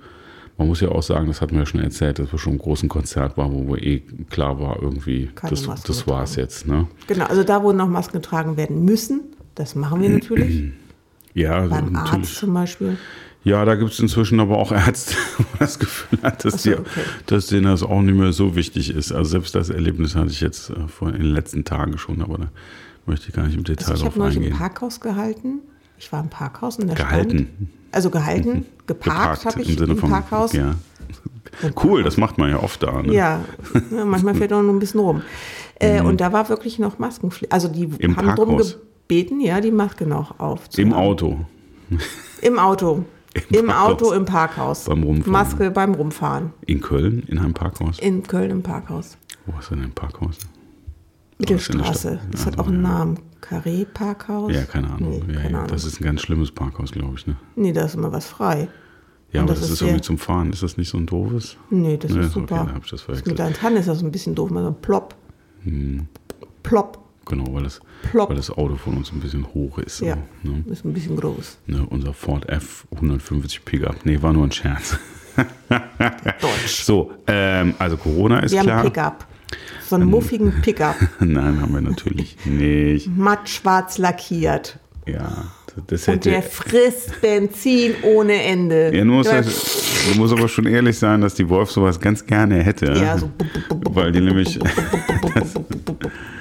Man 0.58 0.69
muss 0.69 0.80
ja 0.82 0.88
auch 0.90 1.02
sagen, 1.02 1.28
das 1.28 1.40
hatten 1.40 1.52
wir 1.54 1.60
ja 1.60 1.66
schon 1.66 1.80
erzählt, 1.80 2.19
dass 2.19 2.30
wir 2.30 2.38
schon 2.38 2.52
im 2.54 2.58
großen 2.58 2.88
Konzert 2.90 3.38
waren, 3.38 3.52
wo 3.54 3.72
wir 3.74 3.82
eh 3.82 4.00
klar 4.28 4.60
war, 4.60 4.78
irgendwie, 4.82 5.30
Keine 5.34 5.50
das, 5.50 5.66
Masken 5.66 5.84
das 5.86 6.06
war's 6.06 6.36
jetzt. 6.36 6.66
Ne? 6.69 6.86
Genau, 7.06 7.24
also 7.24 7.42
da, 7.44 7.62
wo 7.62 7.72
noch 7.72 7.88
Masken 7.88 8.12
getragen 8.20 8.58
werden 8.58 8.84
müssen, 8.84 9.22
das 9.54 9.74
machen 9.74 10.02
wir 10.02 10.10
natürlich. 10.10 10.64
Ja, 11.34 11.60
Beim 11.66 11.92
natürlich. 11.92 12.12
Arzt 12.12 12.36
zum 12.36 12.52
Beispiel. 12.52 12.98
Ja, 13.44 13.64
da 13.64 13.74
gibt 13.74 13.92
es 13.92 13.98
inzwischen 13.98 14.38
aber 14.40 14.56
auch 14.58 14.70
Ärzte, 14.72 15.14
wo 15.38 15.42
man 15.42 15.58
das 15.58 15.78
Gefühl 15.78 16.18
hat, 16.22 16.44
dass, 16.44 16.62
so, 16.62 16.70
die, 16.70 16.76
okay. 16.76 17.00
dass 17.26 17.46
denen 17.48 17.64
das 17.64 17.82
auch 17.82 18.00
nicht 18.00 18.16
mehr 18.16 18.32
so 18.32 18.54
wichtig 18.54 18.90
ist. 18.94 19.10
Also 19.12 19.30
selbst 19.32 19.54
das 19.54 19.68
Erlebnis 19.68 20.14
hatte 20.14 20.30
ich 20.30 20.40
jetzt 20.40 20.70
äh, 20.70 20.86
vor 20.88 21.08
in 21.08 21.18
den 21.18 21.32
letzten 21.32 21.64
Tagen 21.64 21.98
schon, 21.98 22.22
aber 22.22 22.38
da 22.38 22.48
möchte 23.06 23.28
ich 23.28 23.34
gar 23.34 23.46
nicht 23.46 23.56
im 23.56 23.64
Detail 23.64 23.90
Also 23.90 23.94
ich 23.94 24.04
habe 24.04 24.10
drauf 24.10 24.16
neulich 24.18 24.36
im 24.36 24.42
eingehen. 24.44 24.58
Parkhaus 24.58 25.00
gehalten. 25.00 25.58
Ich 25.98 26.12
war 26.12 26.20
im 26.20 26.28
Parkhaus 26.30 26.78
und 26.78 26.88
da 26.88 26.96
stand, 26.96 27.10
Gehalten, 27.10 27.70
also 27.92 28.10
gehalten, 28.10 28.66
geparkt 28.86 29.44
habe 29.44 29.62
ich 29.62 29.68
im 29.70 29.78
Sinne 29.78 29.92
im 29.92 29.98
von 29.98 30.10
Parkhaus. 30.10 30.52
Ja. 30.52 30.74
Cool, 31.82 32.02
das 32.02 32.16
macht 32.16 32.38
man 32.38 32.50
ja 32.50 32.60
oft 32.60 32.82
da. 32.82 33.02
Ne? 33.02 33.12
Ja, 33.12 33.44
manchmal 34.04 34.34
fährt 34.34 34.52
auch 34.52 34.62
nur 34.62 34.72
ein 34.72 34.78
bisschen 34.78 35.00
rum. 35.00 35.22
Äh, 35.76 36.00
Und 36.00 36.20
da 36.20 36.32
war 36.32 36.48
wirklich 36.48 36.78
noch 36.78 36.98
Maskenpflicht. 36.98 37.52
Also 37.52 37.68
die 37.68 37.88
Mhm. 37.88 37.96
Im 37.98 38.16
haben 38.16 38.34
drum 38.36 38.48
Parkhaus? 38.50 38.78
gebeten, 39.08 39.40
ja, 39.40 39.60
die 39.60 39.70
Maske 39.70 40.06
noch 40.06 40.40
auf. 40.40 40.62
Im 40.76 40.92
Auto. 40.92 41.40
Im 42.40 42.58
Auto. 42.58 43.04
Im 43.50 43.61
Im. 43.61 43.70
Auto 43.70 44.12
im 44.12 44.25
Parkhaus. 44.25 44.84
Beim 44.84 45.02
Rumfahren. 45.02 45.32
Maske 45.32 45.70
beim 45.70 45.94
Rumfahren. 45.94 46.52
In 46.67 46.81
Köln, 46.81 47.23
in 47.29 47.38
einem 47.38 47.55
Parkhaus. 47.55 47.99
In 47.99 48.23
Köln 48.23 48.50
im 48.50 48.62
Parkhaus. 48.62 49.17
Wo 49.46 49.58
ist 49.58 49.70
denn 49.70 49.82
ein 49.82 49.93
Parkhaus? 49.93 50.38
Mittelstraße. 51.38 52.20
Das 52.31 52.46
hat 52.46 52.58
auch 52.58 52.67
ja. 52.67 52.73
einen 52.73 52.82
Namen. 52.82 53.19
Carré 53.40 53.84
Parkhaus? 53.84 54.52
Ja, 54.52 54.62
keine 54.64 54.88
Ahnung. 54.90 55.23
Nee, 55.26 55.34
ja, 55.34 55.40
keine. 55.40 55.58
Ahnung. 55.58 55.70
Das 55.70 55.84
ist 55.84 56.00
ein 56.00 56.05
ganz 56.05 56.20
schlimmes 56.23 56.52
Parkhaus, 56.52 56.93
glaube 56.93 57.14
ich. 57.17 57.26
Ne? 57.26 57.37
nee, 57.56 57.73
da 57.73 57.84
ist 57.84 57.94
immer 57.94 58.12
was 58.12 58.26
frei. 58.26 58.69
Ja, 59.32 59.40
Und 59.40 59.49
aber 59.49 59.55
das 59.55 59.62
das, 59.62 59.70
ist 59.70 59.81
irgendwie 59.82 60.02
zum 60.02 60.19
Fahren. 60.19 60.52
Ist 60.52 60.62
das 60.62 60.76
nicht 60.76 60.90
so 60.90 60.99
ein 60.99 61.06
doofes? 61.06 61.56
Nee, 61.70 61.96
das 61.96 62.12
Nee, 62.12 62.20
ist 62.20 62.26
okay, 62.26 62.40
super. 62.40 62.56
dann 62.56 62.75
hab 62.75 62.84
ich 62.84 62.90
das 62.90 63.06
das 63.06 63.25
mit 63.25 63.38
der 63.38 63.52
Tanne 63.52 63.79
ist 63.81 63.88
das 63.88 64.02
ein 64.02 64.12
bisschen 64.12 64.34
doof. 64.34 64.50
Mal 64.50 64.62
so 64.62 64.73
plopp. 64.73 65.14
Hm. 65.64 66.06
Plopp. 66.62 67.01
Genau, 67.26 67.44
weil 67.54 67.62
das, 67.62 67.80
weil 68.12 68.36
das 68.36 68.50
Auto 68.50 68.76
von 68.76 68.96
uns 68.96 69.12
ein 69.12 69.20
bisschen 69.20 69.46
hoch 69.54 69.78
ist. 69.78 70.00
Ja, 70.00 70.19
So, 70.42 70.50
ne? 70.50 70.64
ist 70.70 70.84
ein 70.84 70.92
bisschen 70.92 71.16
groß. 71.16 71.58
Ne, 71.66 71.86
unser 71.88 72.12
Ford 72.12 72.48
F 72.48 72.84
150 72.94 73.64
Pickup. 73.64 73.96
Nee, 74.04 74.20
war 74.20 74.32
nur 74.32 74.44
ein 74.46 74.52
Scherz. 74.52 74.98
Deutsch. 76.40 76.82
So, 76.84 77.12
ähm, 77.26 77.74
also 77.78 77.96
Corona 77.96 78.40
ist 78.40 78.52
Wir 78.52 78.58
haben 78.60 78.66
klar. 78.66 78.80
einen 78.80 78.92
Pickup. 78.92 79.26
So 79.86 79.96
einen 79.96 80.06
muffigen 80.10 80.52
Pickup. 80.62 80.96
Nein, 81.20 81.60
haben 81.60 81.72
wir 81.74 81.81
natürlich 81.81 82.36
nicht. 82.44 83.08
Matt 83.17 83.48
schwarz 83.48 83.98
lackiert. 83.98 84.79
Ja, 85.06 85.44
das 85.88 86.06
Und 86.08 86.14
hätte. 86.14 86.31
der 86.31 86.43
frisst 86.43 87.20
Benzin 87.20 87.94
ohne 88.02 88.43
Ende. 88.43 88.94
Ja, 88.96 89.05
nur 89.05 89.17
muss, 89.19 89.26
Der- 89.26 89.36
halt, 89.36 89.46
du 90.12 90.19
musst 90.19 90.32
aber 90.32 90.48
schon 90.48 90.67
ehrlich 90.67 90.98
sein, 90.98 91.20
dass 91.20 91.34
die 91.34 91.48
Wolf 91.48 91.70
sowas 91.70 91.98
ganz 92.00 92.24
gerne 92.24 92.62
hätte. 92.62 92.86
Ja, 92.93 93.19
so. 93.19 93.31
Weil 93.91 94.12
die 94.12 94.20
nämlich. 94.20 94.58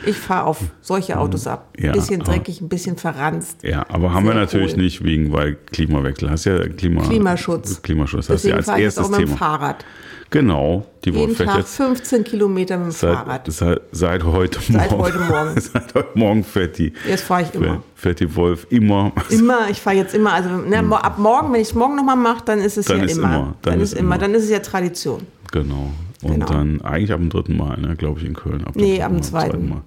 Ich 0.06 0.18
fahre 0.18 0.46
auf 0.46 0.58
solche 0.82 1.18
Autos 1.20 1.48
ab. 1.48 1.70
Ja, 1.78 1.92
Ein 1.92 2.00
bisschen 2.00 2.22
aber- 2.22 2.32
dreckig, 2.32 2.62
ein 2.62 2.70
bisschen 2.70 2.98
verranzt. 2.98 3.58
Ja, 3.64 3.86
aber 3.90 4.14
haben 4.14 4.26
wir 4.26 4.34
natürlich 4.34 4.74
cool. 4.74 4.82
nicht 4.84 5.04
wegen, 5.04 5.32
weil 5.32 5.56
Klimawechsel. 5.72 6.30
Hast 6.30 6.46
ja 6.46 6.58
Klima, 6.68 7.02
Klimaschutz. 7.04 7.82
Klimaschutz 7.82 8.30
hast 8.30 8.44
du 8.44 8.50
ja 8.50 8.56
Deswegen 8.56 8.58
als 8.58 8.66
fahre 8.66 8.78
ich 8.80 8.84
jetzt 8.86 8.98
erstes 8.98 9.06
auch 9.06 9.18
mit 9.18 9.20
dem 9.22 9.26
Thema. 9.36 9.38
Fahrrad. 9.38 9.86
Genau, 10.30 10.86
die 11.04 11.10
Jeden 11.10 11.36
Tag 11.36 11.58
jetzt 11.58 11.76
15 11.76 12.24
Kilometer 12.24 12.78
mit 12.78 12.88
dem 12.88 12.92
seit, 12.92 13.16
Fahrrad. 13.16 13.52
seit, 13.52 13.82
seit 13.92 14.24
heute 14.24 14.60
Seit 14.62 14.90
Morgen. 14.92 15.04
heute 15.04 15.20
Morgen. 15.20 15.60
seit 15.60 15.94
heute 15.94 16.08
Morgen 16.18 16.44
fährt 16.46 16.78
die, 16.78 16.94
Jetzt 17.06 17.26
fahre 17.26 17.42
ich 17.42 17.54
immer. 17.54 17.84
fährt, 17.96 18.22
die 18.22 18.34
Wolf 18.34 18.66
immer. 18.70 19.12
Immer, 19.30 19.70
ich 19.70 19.82
fahre 19.82 19.98
jetzt 19.98 20.16
immer. 20.16 20.32
Also 20.32 20.50
ne, 20.50 20.78
ab 21.04 21.20
morgen, 21.20 21.52
wenn 21.52 21.60
ich 21.60 21.68
es 21.68 21.76
morgen 21.76 21.98
nochmal 21.98 22.16
mache, 22.16 22.44
dann 22.46 22.60
ist 22.60 22.78
es 22.78 22.86
Dann 22.86 23.00
ja 23.00 23.04
ist 23.04 23.18
immer. 23.18 23.28
immer, 23.36 23.56
Dann, 23.62 23.82
ist 23.82 23.94
immer. 23.94 24.18
Dann 24.18 24.34
ist 24.34 24.44
es 24.44 24.50
ja 24.50 24.60
Tradition. 24.60 25.22
Genau. 25.52 25.90
Und 26.22 26.34
Genau. 26.34 26.46
dann 26.46 26.82
eigentlich 26.82 27.12
ab 27.12 27.20
dem 27.20 27.30
dritten 27.30 27.58
Mal, 27.58 27.80
ne, 27.80 27.96
glaube 27.96 28.20
ich, 28.20 28.26
in 28.26 28.34
Köln. 28.34 28.64
Ab 28.64 28.74
dem 28.74 28.82
Nee, 28.84 29.02
ab 29.02 29.10
dem 29.12 29.16
Mal, 29.18 29.24
zweiten. 29.24 29.70
Mal. 29.70 29.82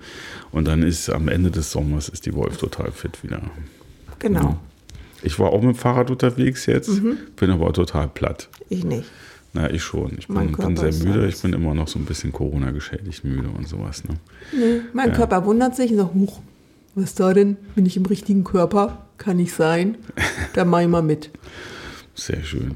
Und 0.50 0.66
dann 0.66 0.82
ist 0.82 1.08
am 1.10 1.28
Ende 1.28 1.50
des 1.50 1.70
Sommers 1.70 2.08
ist 2.08 2.26
die 2.26 2.34
Wolf 2.34 2.56
total 2.56 2.90
fit 2.90 3.22
wieder. 3.22 3.40
Genau. 4.18 4.58
Ich 5.22 5.38
war 5.38 5.50
auch 5.50 5.62
mit 5.62 5.74
dem 5.76 5.78
Fahrrad 5.78 6.10
unterwegs 6.10 6.66
jetzt, 6.66 6.88
Mhm. 7.02 7.16
bin 7.36 7.50
aber 7.50 7.72
total 7.72 8.08
platt. 8.08 8.48
Ich 8.68 8.84
nicht. 8.84 9.04
Na, 9.52 9.70
ich 9.70 9.82
schon. 9.84 10.16
Ich 10.18 10.26
bin, 10.26 10.52
bin 10.52 10.76
sehr 10.76 10.92
müde. 10.92 11.20
alles. 11.20 11.36
Ich 11.36 11.42
bin 11.42 11.52
immer 11.52 11.74
noch 11.74 11.86
so 11.86 11.98
ein 12.00 12.04
bisschen 12.04 12.32
Corona-geschädigt 12.32 13.24
müde 13.24 13.48
und 13.56 13.68
sowas. 13.68 14.02
Ne? 14.04 14.16
Nee, 14.52 14.80
mein 14.92 15.12
Körper 15.12 15.44
wundert 15.46 15.76
sich 15.76 15.92
und 15.92 15.98
sagt, 15.98 16.14
huch, 16.14 16.40
was 16.96 17.14
da 17.14 17.32
denn? 17.32 17.56
Bin 17.76 17.86
ich 17.86 17.96
im 17.96 18.04
richtigen 18.06 18.42
Körper? 18.42 19.06
Kann 19.16 19.38
ich 19.38 19.52
sein? 19.54 19.96
Da 20.54 20.64
mach 20.64 20.80
ich 20.80 20.88
mal 20.88 21.02
mit. 21.02 21.30
Sehr 22.16 22.42
schön. 22.42 22.72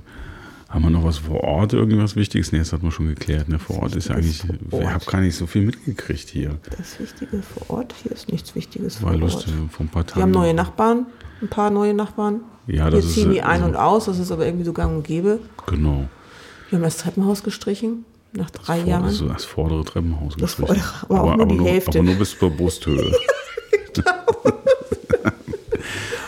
Haben 0.69 0.85
wir 0.85 0.91
noch 0.91 1.05
was 1.05 1.17
vor 1.17 1.43
Ort, 1.45 1.73
irgendwas 1.73 2.15
Wichtiges? 2.15 2.53
Nee, 2.53 2.59
das 2.59 2.75
hat 2.75 2.83
man 2.83 2.93
schon 2.93 3.07
geklärt. 3.09 3.49
Ne? 3.49 3.59
Vor 3.59 3.83
Ort 3.83 3.97
ist 3.97 4.09
ja 4.09 4.17
eigentlich, 4.17 4.43
ich 4.45 4.87
habe 4.87 5.05
gar 5.07 5.21
nicht 5.23 5.35
so 5.35 5.47
viel 5.47 5.63
mitgekriegt 5.63 6.29
hier. 6.29 6.59
Das 6.77 7.01
Wichtige 7.01 7.41
vor 7.43 7.79
Ort, 7.79 7.95
hier 8.03 8.13
ist 8.13 8.31
nichts 8.31 8.55
Wichtiges 8.55 9.03
War 9.03 9.13
vor 9.13 9.19
lustig 9.21 9.55
Ort. 9.59 9.73
vor 9.73 9.87
ein 9.87 9.89
paar 9.89 10.07
Tagen. 10.07 10.17
Wir 10.19 10.23
haben 10.25 10.31
neue 10.31 10.53
Nachbarn. 10.53 11.07
ein 11.41 11.49
paar 11.49 11.71
neue 11.71 11.95
Nachbarn. 11.95 12.43
Ja, 12.67 12.91
das 12.91 13.07
ist, 13.07 13.15
ziehen 13.15 13.31
die 13.31 13.39
äh, 13.39 13.43
ein 13.43 13.61
so- 13.61 13.67
und 13.67 13.77
aus, 13.77 14.05
das 14.05 14.19
ist 14.19 14.31
aber 14.31 14.45
irgendwie 14.45 14.67
so 14.67 14.75
gang 14.75 14.95
und 14.95 15.05
gäbe. 15.05 15.41
Genau. 15.67 16.05
Wir 16.69 16.77
haben 16.77 16.83
das 16.83 16.99
Treppenhaus 16.99 17.43
gestrichen, 17.43 18.05
nach 18.35 18.51
drei 18.51 18.81
Vor, 18.81 18.89
Jahren. 18.91 19.05
das, 19.05 19.25
das 19.27 19.45
vordere 19.47 19.85
Treppenhaus. 19.87 20.35
Das 20.37 20.57
gestrichen. 20.59 20.83
vordere, 20.83 21.19
aber 21.23 21.33
auch 21.33 21.37
nur 21.47 21.47
die 21.47 21.65
Hälfte. 21.65 21.99
Aber 21.99 22.07
nur 22.09 22.17
bis 22.17 22.39
zur 22.39 22.51
Brusthöhe. 22.51 23.11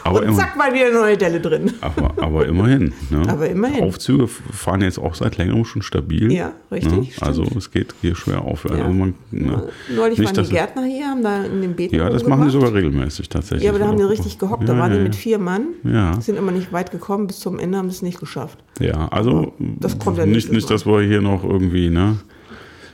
aber, 0.05 0.23
und 0.23 0.35
zack, 0.37 0.57
mal 0.57 0.73
wieder 0.73 0.87
eine 0.87 0.95
neue 0.95 1.17
Delle 1.17 1.41
drin. 1.41 1.73
aber, 1.81 2.13
aber 2.17 2.47
immerhin. 2.47 2.93
Ne? 3.11 3.23
Aber 3.29 3.49
immerhin. 3.49 3.85
Aufzüge 3.85 4.27
fahren 4.27 4.81
jetzt 4.83 4.99
auch 4.99 5.15
seit 5.15 5.37
längerem 5.37 5.65
schon 5.65 5.83
stabil. 5.83 6.33
Ja, 6.33 6.53
richtig, 6.71 6.91
Ne? 6.91 7.27
Also 7.27 7.45
es 7.57 7.71
geht 7.71 7.95
hier 8.01 8.15
schwer 8.17 8.43
auf. 8.43 8.65
Ja. 8.65 8.73
Also 8.73 8.91
man, 8.91 9.15
ne? 9.31 9.69
Neulich 9.95 10.19
Nicht, 10.19 10.37
waren 10.37 10.45
die 10.45 10.51
Gärtner 10.51 10.85
hier, 10.85 11.07
haben 11.07 11.23
da 11.23 11.45
in 11.45 11.61
den 11.63 11.75
Beeten 11.75 11.95
Ja, 11.97 12.11
das 12.11 12.27
machen 12.27 12.45
die 12.45 12.51
sogar 12.51 12.75
regelmäßig 12.75 13.29
tatsächlich. 13.29 13.65
Ja, 13.65 13.71
aber 13.71 13.79
da 13.79 13.87
haben 13.87 13.97
die 13.97 14.03
richtig 14.03 14.39
gehockt. 14.39 14.63
Ja, 14.63 14.75
Da 14.75 14.79
waren 14.81 14.93
ja, 14.93 14.99
die 14.99 15.05
mit 15.05 15.15
vier 15.15 15.39
Mann. 15.39 15.69
Ja. 15.85 16.21
Sind 16.21 16.37
immer 16.37 16.53
nicht 16.53 16.73
weit 16.73 16.91
gekommen, 16.91 17.27
bis 17.27 17.41
zum 17.41 17.59
Ende 17.59 17.79
haben 17.79 17.91
sie 17.91 17.97
es 17.97 18.03
nicht 18.03 18.21
geschafft. 18.21 18.59
Ja, 18.81 19.09
also 19.09 19.55
Das 19.59 19.99
kommt 19.99 20.19
ja 20.19 20.25
nicht, 20.25 20.35
nächstes 20.35 20.55
nicht, 20.55 20.71
dass 20.71 20.87
wir 20.87 21.01
hier 21.03 21.21
noch 21.21 21.45
irgendwie, 21.45 21.91
ne? 21.91 22.17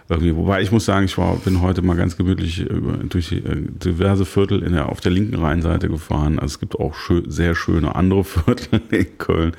Irgendwie, 0.08 0.36
wobei 0.36 0.62
ich 0.62 0.70
muss 0.70 0.84
sagen, 0.84 1.04
ich 1.04 1.18
war, 1.18 1.34
bin 1.36 1.60
heute 1.60 1.82
mal 1.82 1.96
ganz 1.96 2.16
gemütlich 2.16 2.60
über, 2.60 2.92
durch 2.98 3.32
äh, 3.32 3.40
diverse 3.44 4.24
Viertel 4.24 4.62
in 4.62 4.72
der, 4.72 4.88
auf 4.88 5.00
der 5.00 5.10
linken 5.10 5.34
Rheinseite 5.34 5.88
gefahren. 5.88 6.38
Also 6.38 6.54
es 6.54 6.60
gibt 6.60 6.76
auch 6.78 6.94
schö 6.94 7.22
sehr 7.26 7.54
schöne 7.56 7.96
andere 7.96 8.22
Viertel 8.24 8.80
in 8.90 9.18
Köln. 9.18 9.52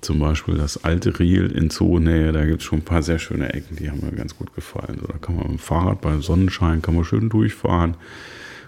Zum 0.00 0.18
Beispiel 0.20 0.56
das 0.56 0.84
alte 0.84 1.18
Riel 1.18 1.50
in 1.50 1.70
Zoonähe, 1.70 2.32
da 2.32 2.44
gibt 2.44 2.60
es 2.60 2.64
schon 2.64 2.80
ein 2.80 2.84
paar 2.84 3.02
sehr 3.02 3.18
schöne 3.18 3.52
Ecken, 3.52 3.76
die 3.76 3.90
haben 3.90 4.00
mir 4.00 4.12
ganz 4.12 4.36
gut 4.36 4.54
gefallen. 4.54 4.98
So, 5.00 5.06
da 5.08 5.18
kann 5.18 5.34
man 5.34 5.44
mit 5.44 5.52
dem 5.54 5.58
Fahrrad 5.58 6.00
bei 6.00 6.18
Sonnenschein 6.18 6.82
kann 6.82 6.94
man 6.94 7.04
schön 7.04 7.28
durchfahren. 7.28 7.96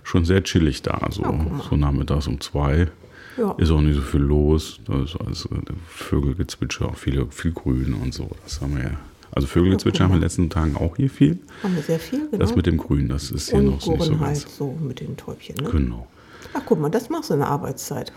Schon 0.02 0.24
sehr 0.24 0.42
chillig 0.42 0.82
da, 0.82 0.98
so, 1.10 1.22
mal. 1.22 1.62
so 1.68 1.76
nachmittags 1.76 2.26
um 2.26 2.40
zwei. 2.40 2.88
Ja. 3.36 3.52
Ist 3.58 3.70
auch 3.70 3.80
nicht 3.80 3.94
so 3.94 4.02
viel 4.02 4.20
los. 4.20 4.80
Da 4.86 5.02
ist 5.02 5.16
also 5.16 5.48
Vögelgezwitscher, 5.86 6.86
auch 6.88 6.96
viele, 6.96 7.26
viel 7.30 7.52
Grün 7.52 7.94
und 7.94 8.12
so. 8.12 8.30
Das 8.44 8.60
haben 8.60 8.76
wir 8.76 8.84
ja. 8.84 8.98
Also 9.32 9.46
Vögelgezwitscher 9.46 10.00
Ja, 10.00 10.04
haben 10.04 10.10
wir 10.12 10.16
in 10.16 10.20
den 10.20 10.24
letzten 10.26 10.50
Tagen 10.50 10.76
auch 10.76 10.96
hier 10.96 11.10
viel. 11.10 11.38
Haben 11.62 11.76
wir 11.76 11.82
sehr 11.82 11.98
viel, 12.00 12.26
genau. 12.26 12.38
Das 12.38 12.56
mit 12.56 12.66
dem 12.66 12.76
Grün, 12.78 13.08
das 13.08 13.30
ist 13.30 13.50
hier 13.50 13.58
und 13.60 13.66
noch 13.66 13.80
so 13.80 13.92
nicht 13.92 14.02
so 14.04 14.10
ganz. 14.12 14.22
halt 14.22 14.36
so 14.38 14.76
mit 14.80 15.00
den 15.00 15.16
Täubchen. 15.16 15.56
Ne? 15.62 15.70
Genau. 15.70 16.06
Ach, 16.52 16.62
guck 16.66 16.80
mal, 16.80 16.88
das 16.88 17.08
machst 17.10 17.30
du 17.30 17.34
in 17.34 17.40
der 17.40 17.48
Arbeitszeit. 17.48 18.12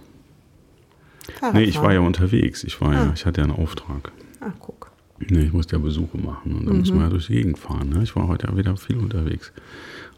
Nee, 1.53 1.63
ich 1.63 1.81
war 1.81 1.93
ja 1.93 1.99
unterwegs. 2.01 2.63
Ich 2.63 2.79
war 2.81 2.93
ja, 2.93 3.03
Ah. 3.03 3.11
ich 3.15 3.25
hatte 3.25 3.41
ja 3.41 3.47
einen 3.47 3.55
Auftrag. 3.55 4.11
Ach, 4.41 4.51
guck. 4.59 4.91
Nee, 5.29 5.43
ich 5.45 5.53
musste 5.53 5.75
ja 5.77 5.81
Besuche 5.81 6.17
machen 6.17 6.55
und 6.57 6.65
dann 6.65 6.79
muss 6.79 6.89
Mhm. 6.89 6.95
man 6.97 7.05
ja 7.05 7.09
durch 7.11 7.27
die 7.27 7.33
Gegend 7.35 7.57
fahren. 7.57 7.89
Ne? 7.89 8.03
Ich 8.03 8.15
war 8.15 8.27
heute 8.27 8.47
ja 8.47 8.57
wieder 8.57 8.75
viel 8.75 8.97
unterwegs. 8.97 9.53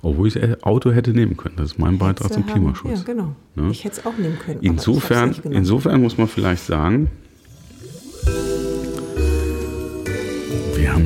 Obwohl 0.01 0.27
ich 0.29 0.33
das 0.35 0.63
Auto 0.63 0.91
hätte 0.91 1.11
nehmen 1.11 1.35
können. 1.37 1.55
Das 1.57 1.71
ist 1.73 1.79
mein 1.79 1.97
Beitrag 1.97 2.31
zum 2.33 2.43
haben- 2.43 2.51
Klimaschutz. 2.53 2.99
Ja, 2.99 3.13
genau. 3.13 3.35
Ne? 3.55 3.69
Ich 3.71 3.83
hätte 3.83 3.99
es 3.99 4.05
auch 4.05 4.17
nehmen 4.17 4.39
können. 4.39 4.59
Insofern, 4.61 5.35
insofern 5.51 6.01
muss 6.01 6.17
man 6.17 6.27
vielleicht 6.27 6.63
sagen, 6.65 7.09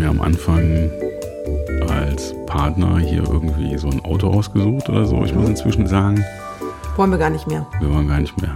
am 0.09 0.21
Anfang 0.21 0.89
als 1.87 2.33
Partner 2.45 2.97
hier 2.99 3.23
irgendwie 3.23 3.77
so 3.77 3.89
ein 3.89 4.03
Auto 4.03 4.27
ausgesucht 4.27 4.89
oder 4.89 5.05
so. 5.05 5.23
Ich 5.23 5.33
muss 5.33 5.47
inzwischen 5.49 5.87
sagen, 5.87 6.23
Wollen 6.95 7.11
wir 7.11 7.17
gar 7.17 7.29
nicht 7.29 7.47
mehr. 7.47 7.65
wir 7.79 7.93
wollen 7.93 8.07
gar 8.09 8.19
nicht 8.19 8.39
mehr. 8.41 8.53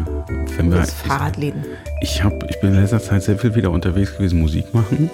Wenn 0.57 0.69
wir, 0.69 0.79
Das 0.79 0.91
Fahrradläden. 0.93 1.63
ich, 2.01 2.21
hab, 2.23 2.33
ich 2.49 2.59
bin 2.59 2.73
in 2.73 2.81
letzter 2.81 2.99
Zeit 2.99 3.23
sehr 3.23 3.37
viel 3.37 3.55
wieder 3.55 3.71
unterwegs 3.71 4.17
gewesen, 4.17 4.41
Musik 4.41 4.73
machen. 4.73 5.09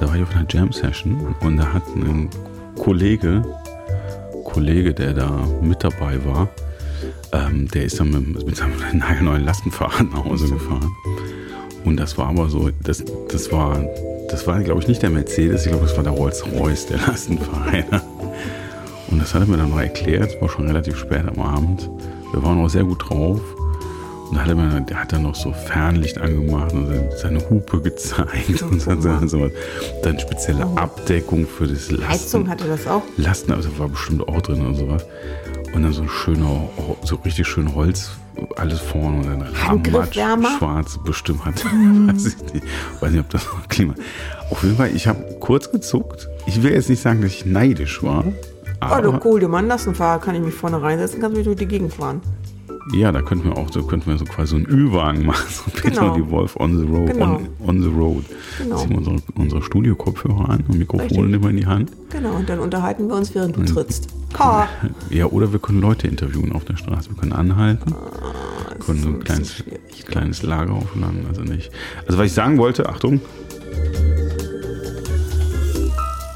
Da 0.00 0.08
war 0.08 0.16
ich 0.16 0.22
auf 0.22 0.34
einer 0.34 0.46
Jam-Session 0.48 1.34
und 1.40 1.56
da 1.58 1.72
hat 1.72 1.82
ein 1.94 2.30
Kollege, 2.78 3.42
Kollege, 4.44 4.94
der 4.94 5.12
da 5.12 5.30
mit 5.60 5.84
dabei 5.84 6.18
war, 6.24 6.48
ähm, 7.32 7.68
der 7.68 7.84
ist 7.84 8.00
dann 8.00 8.10
mit, 8.10 8.46
mit 8.46 8.56
seinem 8.56 8.72
nagelneuen 8.94 9.44
Lastenfahrrad 9.44 10.10
nach 10.10 10.24
Hause 10.24 10.48
gefahren. 10.48 10.88
Und 11.84 11.98
das 11.98 12.16
war 12.16 12.28
aber 12.28 12.48
so, 12.48 12.70
das, 12.82 13.04
das 13.30 13.52
war, 13.52 13.78
das 14.30 14.46
war, 14.46 14.60
glaube 14.62 14.80
ich, 14.80 14.88
nicht 14.88 15.02
der 15.02 15.10
Mercedes, 15.10 15.64
ich 15.64 15.70
glaube, 15.70 15.86
das 15.86 15.96
war 15.96 16.04
der 16.04 16.12
Rolls-Royce, 16.12 16.86
der 16.86 16.98
Lastenfahrräder. 17.06 18.02
Und 19.10 19.20
das 19.20 19.34
hat 19.34 19.42
er 19.42 19.48
mir 19.48 19.56
dann 19.56 19.70
noch 19.70 19.80
erklärt, 19.80 20.34
es 20.34 20.40
war 20.40 20.48
schon 20.48 20.66
relativ 20.66 20.96
spät 20.96 21.24
am 21.26 21.40
Abend. 21.42 21.90
Wir 22.32 22.42
waren 22.42 22.58
auch 22.64 22.68
sehr 22.68 22.84
gut 22.84 23.08
drauf. 23.08 23.40
Und 24.28 24.36
da 24.36 24.42
hat 24.42 24.48
er 24.48 24.54
mir, 24.54 24.80
der 24.82 25.00
hat 25.02 25.12
dann 25.12 25.24
noch 25.24 25.34
so 25.34 25.52
Fernlicht 25.52 26.18
angemacht 26.18 26.72
und 26.72 26.86
seine- 27.20 27.40
Hupe 27.50 27.80
gezeigt 27.80 28.62
und 28.62 28.80
so, 28.80 29.00
so, 29.00 29.26
so. 29.26 29.50
Dann 30.04 30.20
spezielle 30.20 30.64
Abdeckung 30.76 31.46
für 31.48 31.66
das 31.66 31.90
Lasten. 31.90 32.08
Heizung 32.08 32.48
hatte 32.48 32.68
das 32.68 32.86
auch. 32.86 33.02
Lasten, 33.16 33.50
also 33.52 33.76
war 33.78 33.88
bestimmt 33.88 34.28
auch 34.28 34.40
drin 34.40 34.64
und 34.64 34.76
sowas. 34.76 35.04
Und 35.72 35.82
dann 35.82 35.92
so 35.92 36.02
ein 36.02 36.08
schöner, 36.08 36.68
so 37.02 37.16
richtig 37.16 37.46
schön 37.46 37.74
Holz, 37.74 38.10
alles 38.56 38.80
vorne 38.80 39.18
und 39.18 39.26
dann 39.26 39.68
Handgriffwärmer? 39.68 40.56
schwarz, 40.58 40.98
bestimmt 41.04 41.44
hat. 41.44 41.64
weiß 41.64 42.26
ich 42.26 42.54
nicht. 42.54 42.66
Weiß 43.00 43.10
nicht, 43.10 43.20
ob 43.20 43.30
das 43.30 43.46
noch 43.46 43.68
Klima. 43.68 43.94
Auf 44.50 44.62
jeden 44.62 44.76
Fall, 44.76 44.90
ich 44.94 45.06
habe 45.06 45.36
kurz 45.38 45.70
gezuckt. 45.70 46.28
Ich 46.46 46.62
will 46.62 46.72
jetzt 46.72 46.88
nicht 46.88 47.00
sagen, 47.02 47.22
dass 47.22 47.30
ich 47.30 47.46
neidisch 47.46 48.02
war. 48.02 48.24
Oh, 48.82 49.02
du 49.02 49.12
Aber, 49.12 49.20
cool, 49.24 49.40
du 49.40 49.48
Mann, 49.48 49.68
Lastenfahrer, 49.68 50.20
kann 50.20 50.34
ich 50.34 50.40
mich 50.40 50.54
vorne 50.54 50.80
reinsetzen, 50.80 51.20
kannst 51.20 51.36
mich 51.36 51.44
durch 51.44 51.58
die 51.58 51.66
Gegend 51.66 51.92
fahren. 51.92 52.22
Ja, 52.92 53.12
da 53.12 53.22
könnten 53.22 53.44
wir 53.48 53.56
auch 53.58 53.70
so, 53.70 53.82
könnten 53.82 54.10
wir 54.10 54.18
so 54.18 54.24
quasi 54.24 54.50
so 54.50 54.56
einen 54.56 54.66
Ü-Wagen 54.66 55.26
machen. 55.26 55.46
So 55.50 55.70
Peter 55.70 55.90
Genau. 56.00 56.16
die 56.16 56.30
Wolf 56.30 56.56
on 56.56 56.76
the 56.78 56.84
road. 56.86 57.12
Genau. 57.12 57.34
On, 57.36 57.48
on 57.68 57.82
the 57.82 57.88
road. 57.88 58.24
Genau. 58.58 58.76
Ziehen 58.78 58.90
wir 58.90 58.98
unsere, 58.98 59.16
unsere 59.36 59.62
Studio-Kopfhörer 59.62 60.48
an 60.48 60.64
und 60.68 60.78
Mikrofone 60.78 61.28
nehmen 61.28 61.42
wir 61.42 61.50
in 61.50 61.56
die 61.58 61.66
Hand. 61.66 61.92
Genau, 62.10 62.34
und 62.36 62.48
dann 62.48 62.58
unterhalten 62.58 63.08
wir 63.08 63.16
uns, 63.16 63.34
während 63.34 63.56
du 63.56 63.64
trittst. 63.64 64.08
Ha, 64.38 64.68
Ja, 65.10 65.26
oder 65.26 65.52
wir 65.52 65.58
können 65.60 65.80
Leute 65.80 66.06
interviewen 66.08 66.52
auf 66.52 66.64
der 66.64 66.76
Straße. 66.76 67.10
Wir 67.10 67.16
können 67.16 67.32
anhalten. 67.32 67.94
das 68.76 68.86
können 68.86 69.02
so 69.02 69.08
ein 69.08 69.14
ein 69.16 69.24
kleines, 69.24 69.64
kleines 70.06 70.42
Lager 70.42 70.72
aufladen, 70.74 71.26
also 71.28 71.42
nicht. 71.42 71.70
Also 72.06 72.18
was 72.18 72.26
ich 72.26 72.32
sagen 72.32 72.58
wollte, 72.58 72.88
Achtung, 72.88 73.20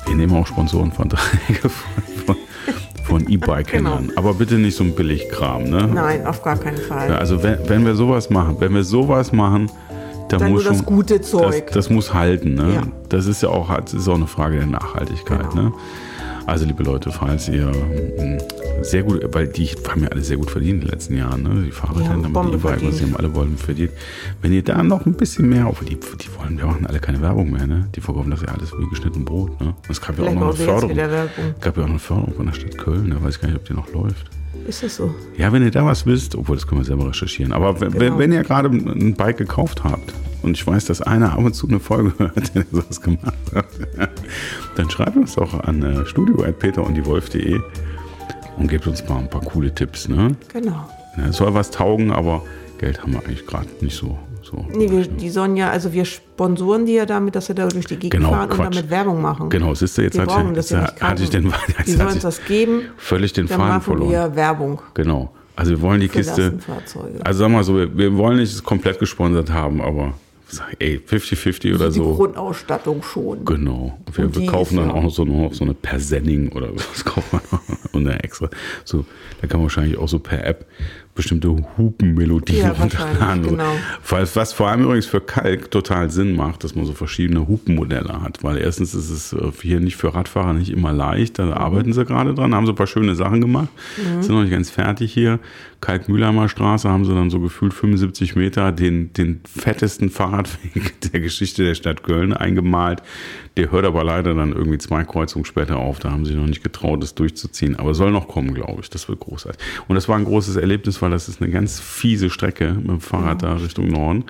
wir 0.06 0.14
nehmen 0.16 0.34
auch 0.36 0.46
Sponsorenverträge 0.46 1.68
von, 1.68 1.70
von, 2.04 2.13
von 3.14 3.28
E-Bike-Händlern. 3.28 4.09
Genau. 4.09 4.18
Aber 4.18 4.35
bitte 4.35 4.56
nicht 4.56 4.76
so 4.76 4.83
ein 4.85 4.94
Billigkram, 4.94 5.64
ne? 5.64 5.88
Nein, 5.92 6.26
auf 6.26 6.42
gar 6.42 6.56
keinen 6.56 6.78
Fall. 6.78 7.12
Also 7.12 7.42
wenn, 7.42 7.59
wenn 7.68 7.85
wir 7.87 7.94
sowas 7.94 8.28
machen, 8.28 8.56
wenn 8.59 8.75
wir 8.75 8.83
sowas 8.85 9.33
machen, 9.33 9.71
dann, 10.28 10.40
Dann 10.40 10.52
muss 10.52 10.64
nur 10.64 10.73
das 10.73 10.78
schon, 10.78 10.87
gute 10.87 11.18
Das, 11.18 11.30
Zeug. 11.30 11.71
das 11.73 11.90
muss 11.90 12.12
halten, 12.14 12.54
ne? 12.54 12.75
Ja. 12.75 12.83
Das 13.11 13.26
ist 13.26 13.42
ja 13.42 13.50
auch, 13.50 13.73
das 13.78 13.94
ist 13.94 14.09
auch 14.09 14.14
eine 14.16 14.26
Frage 14.26 14.56
der 14.56 14.66
Nachhaltigkeit, 14.66 15.50
Genau. 15.50 15.62
ne? 15.64 15.73
Also 16.46 16.66
liebe 16.66 16.82
Leute, 16.82 17.10
falls 17.10 17.48
ihr 17.48 17.66
mh, 17.68 18.38
sehr 18.82 19.02
gut, 19.02 19.22
weil 19.34 19.48
die 19.48 19.66
haben 19.88 20.02
ja 20.02 20.08
alle 20.10 20.20
sehr 20.22 20.36
gut 20.36 20.50
verdient 20.50 20.74
in 20.74 20.80
den 20.82 20.88
letzten 20.90 21.16
Jahren, 21.16 21.42
ne? 21.42 21.62
Die 21.64 21.70
Fahrradhändler 21.70 22.16
mit 22.28 22.32
Bombe 22.34 22.56
E-Bike, 22.58 22.70
verdient. 22.80 22.94
sie 22.94 23.04
haben 23.04 23.16
alle 23.16 23.34
Wollen 23.34 23.56
verdient. 23.56 23.92
Wenn 24.42 24.52
ihr 24.52 24.62
da 24.62 24.82
noch 24.82 25.06
ein 25.06 25.14
bisschen 25.14 25.48
mehr, 25.48 25.66
obwohl 25.68 25.88
die, 25.88 25.96
die 25.96 26.28
wollen, 26.38 26.58
wir 26.58 26.66
machen 26.66 26.84
alle 26.86 26.98
keine 27.00 27.22
Werbung 27.22 27.50
mehr, 27.50 27.66
ne? 27.66 27.88
Die 27.94 28.00
verkaufen 28.02 28.30
das 28.30 28.42
ja 28.42 28.48
alles 28.48 28.72
wie 28.78 28.86
geschnitten 28.90 29.24
Brot, 29.24 29.58
ne? 29.60 29.74
Es 29.88 30.00
gab 30.00 30.18
ja 30.18 30.24
auch 30.26 30.34
noch 30.34 30.42
eine 30.42 30.52
Förderung. 30.52 30.96
gab 31.60 31.76
ja 31.78 31.82
auch 31.84 31.88
eine 31.88 31.98
Förderung 31.98 32.34
von 32.34 32.46
der 32.46 32.52
Stadt 32.52 32.76
Köln, 32.76 33.10
da 33.10 33.22
weiß 33.22 33.36
ich 33.36 33.40
gar 33.40 33.48
nicht, 33.48 33.56
ob 33.56 33.64
die 33.64 33.72
noch 33.72 33.90
läuft. 33.92 34.30
Ist 34.68 34.82
das 34.82 34.96
so? 34.96 35.14
Ja, 35.38 35.50
wenn 35.52 35.62
ihr 35.62 35.70
da 35.70 35.84
was 35.86 36.04
wisst, 36.06 36.34
obwohl 36.36 36.56
das 36.56 36.66
können 36.66 36.80
wir 36.82 36.84
selber 36.86 37.08
recherchieren. 37.08 37.52
Aber 37.52 37.80
wenn, 37.80 37.92
Genau. 37.92 38.18
wenn 38.18 38.32
ihr 38.32 38.42
gerade 38.44 38.68
ein 38.68 39.14
Bike 39.14 39.38
gekauft 39.38 39.82
habt 39.84 40.12
und 40.44 40.52
ich 40.52 40.66
weiß, 40.66 40.84
dass 40.84 41.00
einer 41.02 41.32
ab 41.32 41.38
und 41.40 41.54
zu 41.54 41.66
eine 41.68 41.80
Folge 41.80 42.12
hört, 42.18 42.54
der 42.54 42.64
sowas 42.70 43.00
gemacht 43.00 43.34
hat, 43.54 43.66
dann 44.76 44.90
schreibt 44.90 45.16
uns 45.16 45.34
doch 45.34 45.58
an 45.64 45.82
äh, 45.82 46.06
studio.peter 46.06 46.82
und 46.84 46.94
die 46.94 47.04
Wolf.de 47.06 47.60
und 48.56 48.68
gebt 48.68 48.86
uns 48.86 49.06
mal 49.08 49.18
ein 49.18 49.30
paar 49.30 49.40
coole 49.42 49.74
Tipps. 49.74 50.08
Ne? 50.08 50.36
Genau. 50.52 50.88
Ja, 51.16 51.26
Es 51.28 51.36
soll 51.36 51.52
was 51.54 51.70
taugen, 51.70 52.12
aber 52.12 52.42
Geld 52.78 53.02
haben 53.02 53.12
wir 53.12 53.20
eigentlich 53.20 53.46
gerade 53.46 53.66
nicht 53.80 53.96
so. 53.96 54.18
so 54.42 54.64
Nee, 54.72 54.90
wir, 54.90 55.06
die 55.06 55.30
sollen 55.30 55.56
ja, 55.56 55.70
also 55.70 55.92
wir 55.92 56.04
sponsoren 56.04 56.86
die 56.86 56.94
ja 56.94 57.06
damit, 57.06 57.34
dass 57.36 57.46
sie 57.46 57.54
da 57.54 57.66
durch 57.68 57.86
die 57.86 57.96
Gegend 57.96 58.12
Genau, 58.22 58.30
fahren 58.30 58.48
Quatsch. 58.48 58.66
und 58.66 58.74
damit 58.76 58.90
Werbung 58.90 59.22
machen. 59.22 59.48
Genau, 59.48 59.74
siehst 59.74 59.96
du, 59.98 60.02
jetzt 60.02 60.14
wir 60.14 60.22
hat, 60.22 60.28
brauchen 60.28 60.48
sie- 60.48 60.54
das 60.54 60.70
jetzt 60.70 61.00
ja 61.00 61.08
hatte 61.08 61.22
ich 61.22 61.30
den, 61.30 61.44
kaufen. 61.50 61.62
Die 61.86 61.90
jetzt 61.90 61.96
sollen 61.98 62.12
uns 62.12 62.22
das 62.22 62.44
geben, 62.44 62.82
völlig 62.96 63.32
den 63.32 63.46
dann 63.46 63.58
Faden 63.60 63.80
verloren. 63.80 64.10
wir 64.10 64.36
Werbung 64.36 64.80
Genau. 64.94 65.30
Also 65.56 65.70
wir 65.70 65.80
wollen 65.82 66.00
die 66.00 66.08
Kiste. 66.08 66.54
Also 67.22 67.38
sag 67.38 67.48
mal 67.50 67.62
so, 67.62 67.76
wir- 67.76 67.96
wir 67.96 68.16
wollen 68.16 68.38
nicht 68.38 68.62
komplett 68.64 68.98
gesponsert 68.98 69.52
haben, 69.52 69.80
aber 69.80 70.14
sag, 70.48 70.74
ey, 70.78 71.00
50-50 71.06 71.74
oder 71.74 71.88
die 71.88 71.94
so. 71.98 72.14
Grundausstattung 72.14 73.02
schon. 73.02 73.44
Genau. 73.44 73.98
Wir, 74.12 74.32
wir 74.34 74.40
die 74.42 74.46
kaufen 74.46 74.76
dann 74.76 74.88
ja- 74.88 74.94
auch 74.94 75.02
noch 75.02 75.10
so, 75.10 75.24
noch 75.24 75.52
so 75.54 75.64
eine 75.64 75.74
Persenning 75.74 76.50
oder 76.52 76.74
was 76.74 77.04
kauft 77.04 77.32
man 77.32 77.42
noch? 77.50 77.60
Und 77.92 78.06
eine 78.06 78.22
extra. 78.22 78.48
So, 78.84 79.04
da 79.40 79.46
kann 79.46 79.58
man 79.60 79.64
wahrscheinlich 79.64 79.96
auch 79.98 80.08
so 80.08 80.18
per 80.18 80.44
App 80.46 80.66
bestimmte 81.14 81.54
Hupenmelodien 81.78 82.59
Ja, 82.59 82.71
runterladen. 82.80 83.42
genau. 83.44 83.73
Was, 84.09 84.35
was 84.37 84.52
vor 84.52 84.68
allem 84.68 84.83
übrigens 84.83 85.06
für 85.06 85.21
Kalk 85.21 85.71
total 85.71 86.11
Sinn 86.11 86.35
macht, 86.35 86.64
dass 86.64 86.75
man 86.75 86.85
so 86.87 86.92
verschiedene 86.92 87.47
Hupenmodelle 87.47 88.21
hat. 88.23 88.42
Weil 88.42 88.59
erstens 88.59 88.94
ist 88.94 89.11
es 89.11 89.33
äh, 89.33 89.50
hier 89.62 89.80
nicht 89.80 89.97
für 89.97 90.14
Radfahrer 90.14 90.52
nicht 90.52 90.71
immer 90.71 90.92
leicht. 90.92 91.38
Da 91.38 91.52
arbeiten 91.52 91.92
sie 91.92 92.04
gerade 92.04 92.35
dran, 92.35 92.54
haben 92.54 92.66
so 92.66 92.73
ein 92.73 92.76
paar 92.76 92.87
schöne 92.87 93.14
Sachen 93.14 93.40
gemacht. 93.40 93.68
Mhm. 93.97 94.23
Sind 94.23 94.35
noch 94.35 94.42
nicht 94.42 94.50
ganz 94.50 94.71
fertig 94.71 95.12
hier. 95.12 95.38
Kalk-Mühlheimer 95.80 96.49
Straße 96.49 96.88
haben 96.88 97.04
sie 97.04 97.14
dann 97.14 97.28
so 97.30 97.40
gefühlt 97.40 97.75
75 97.75 98.37
Meter 98.37 98.73
den, 98.73 99.12
den 99.12 99.40
fettesten 99.47 100.09
Fahrradweg 100.09 100.99
der 101.12 101.21
Geschichte 101.21 101.62
der 101.62 101.75
Stadt 101.75 102.02
Köln 102.02 102.33
eingemalt. 102.33 103.02
Der 103.56 103.71
hört 103.71 103.85
aber 103.85 104.02
leider 104.02 104.35
dann 104.35 104.52
irgendwie 104.52 104.78
zwei 104.78 105.04
Kreuzungen 105.04 105.44
später 105.44 105.76
auf. 105.76 105.99
Da 106.00 106.11
haben 106.11 106.25
sie 106.25 106.35
noch 106.35 106.47
nicht 106.47 106.64
getraut, 106.64 107.02
das 107.02 107.14
durchzuziehen. 107.14 107.76
Aber 107.76 107.94
soll 107.94 108.11
noch 108.11 108.26
kommen, 108.26 108.52
glaube 108.54 108.80
ich. 108.80 108.90
Das 108.90 109.09
wird 109.09 109.21
großartig. 109.21 109.61
Und 109.87 109.94
das 109.94 110.09
war 110.09 110.16
ein 110.16 110.25
großes 110.25 110.56
Erlebnis, 110.56 111.00
weil 111.04 111.11
das 111.11 111.28
ist 111.28 111.42
eine 111.42 111.50
ganz 111.50 111.80
fiese 111.80 112.30
Strecke 112.30 112.73
mit 112.73 112.88
dem 112.88 113.00
Fahrrad 113.00 113.42
da 113.42 113.54
Richtung 113.54 113.88
Norden. 113.88 114.25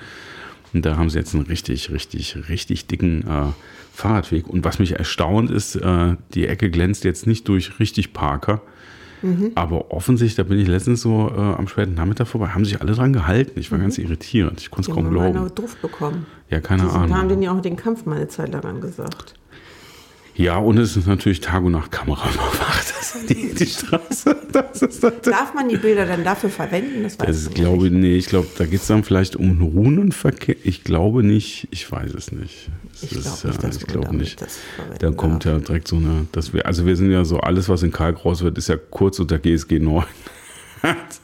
Und 0.72 0.84
da 0.84 0.96
haben 0.96 1.08
sie 1.08 1.18
jetzt 1.18 1.34
einen 1.34 1.46
richtig, 1.46 1.90
richtig, 1.92 2.36
richtig 2.48 2.88
dicken 2.88 3.22
äh, 3.22 3.52
Fahrradweg. 3.92 4.48
Und 4.48 4.64
was 4.64 4.80
mich 4.80 4.98
erstaunt 4.98 5.50
ist, 5.50 5.76
äh, 5.76 6.16
die 6.34 6.48
Ecke 6.48 6.70
glänzt 6.70 7.04
jetzt 7.04 7.28
nicht 7.28 7.46
durch 7.46 7.78
richtig 7.78 8.12
Parker. 8.12 8.60
Aber 9.54 9.90
offensichtlich, 9.90 10.34
da 10.34 10.42
bin 10.42 10.58
ich 10.58 10.68
letztens 10.68 11.00
so 11.00 11.32
äh, 11.34 11.40
am 11.40 11.66
späten 11.66 11.94
Nachmittag 11.94 12.28
vorbei, 12.28 12.48
haben 12.48 12.66
sich 12.66 12.82
alle 12.82 12.92
dran 12.92 13.14
gehalten. 13.14 13.58
Ich 13.58 13.72
war 13.72 13.78
ganz 13.78 13.96
irritiert. 13.96 14.60
Ich 14.60 14.70
konnte 14.70 14.90
es 14.90 14.94
kaum 14.94 15.06
haben 15.06 15.12
glauben. 15.14 15.34
mal 15.34 15.50
doof 15.50 15.76
bekommen. 15.76 16.26
Ja, 16.50 16.60
keine 16.60 16.82
Die 16.82 16.88
sind, 16.90 17.00
haben 17.00 17.12
Ahnung. 17.12 17.28
den 17.28 17.42
ja 17.42 17.52
auch 17.52 17.62
den 17.62 17.76
Kampf 17.76 18.04
mal 18.04 18.16
eine 18.16 18.28
Zeit 18.28 18.52
lang 18.52 18.64
angesagt. 18.64 19.34
Ja, 20.36 20.56
und 20.58 20.78
es 20.78 20.96
ist 20.96 21.06
natürlich 21.06 21.40
Tag 21.40 21.62
und 21.62 21.72
Nacht 21.72 21.92
Kamera 21.92 22.28
überwacht. 22.28 22.92
Das 22.98 23.14
ist 23.14 23.30
die, 23.30 23.54
die 23.54 23.66
Straße. 23.66 24.36
Das 24.52 24.82
ist 24.82 25.02
das, 25.02 25.20
Darf 25.22 25.54
man 25.54 25.68
die 25.68 25.76
Bilder 25.76 26.06
dann 26.06 26.24
dafür 26.24 26.50
verwenden? 26.50 27.04
Das 27.04 27.18
weiß 27.18 27.26
das 27.26 27.36
ich 27.36 27.42
ist, 27.42 27.48
nicht. 27.50 27.60
glaube 27.60 27.90
nee, 27.90 28.16
ich 28.16 28.26
glaube, 28.26 28.48
da 28.58 28.66
geht 28.66 28.80
es 28.80 28.86
dann 28.88 29.04
vielleicht 29.04 29.36
um 29.36 29.50
einen 29.50 29.62
Runenverkehr. 29.62 30.56
Ich 30.64 30.82
glaube 30.82 31.22
nicht, 31.22 31.68
ich 31.70 31.90
weiß 31.90 32.12
es 32.14 32.32
nicht. 32.32 32.68
Es 32.94 33.02
Ich 33.04 33.10
glaube 33.10 33.22
nicht, 33.28 33.44
ja, 33.44 33.70
ich 33.70 33.86
damit 33.92 34.12
nicht. 34.20 34.40
das 34.42 34.58
Da 34.98 35.10
kommt 35.12 35.44
darf. 35.44 35.52
ja 35.52 35.58
direkt 35.60 35.88
so 35.88 35.96
eine, 35.96 36.26
dass 36.32 36.52
wir, 36.52 36.66
also 36.66 36.84
wir 36.86 36.96
sind 36.96 37.10
ja 37.12 37.24
so, 37.24 37.38
alles, 37.38 37.68
was 37.68 37.82
in 37.84 37.92
Kalk 37.92 38.24
raus 38.24 38.42
wird, 38.42 38.58
ist 38.58 38.68
ja 38.68 38.76
kurz 38.76 39.18
unter 39.20 39.38
GSG 39.38 39.78
9. 39.78 40.04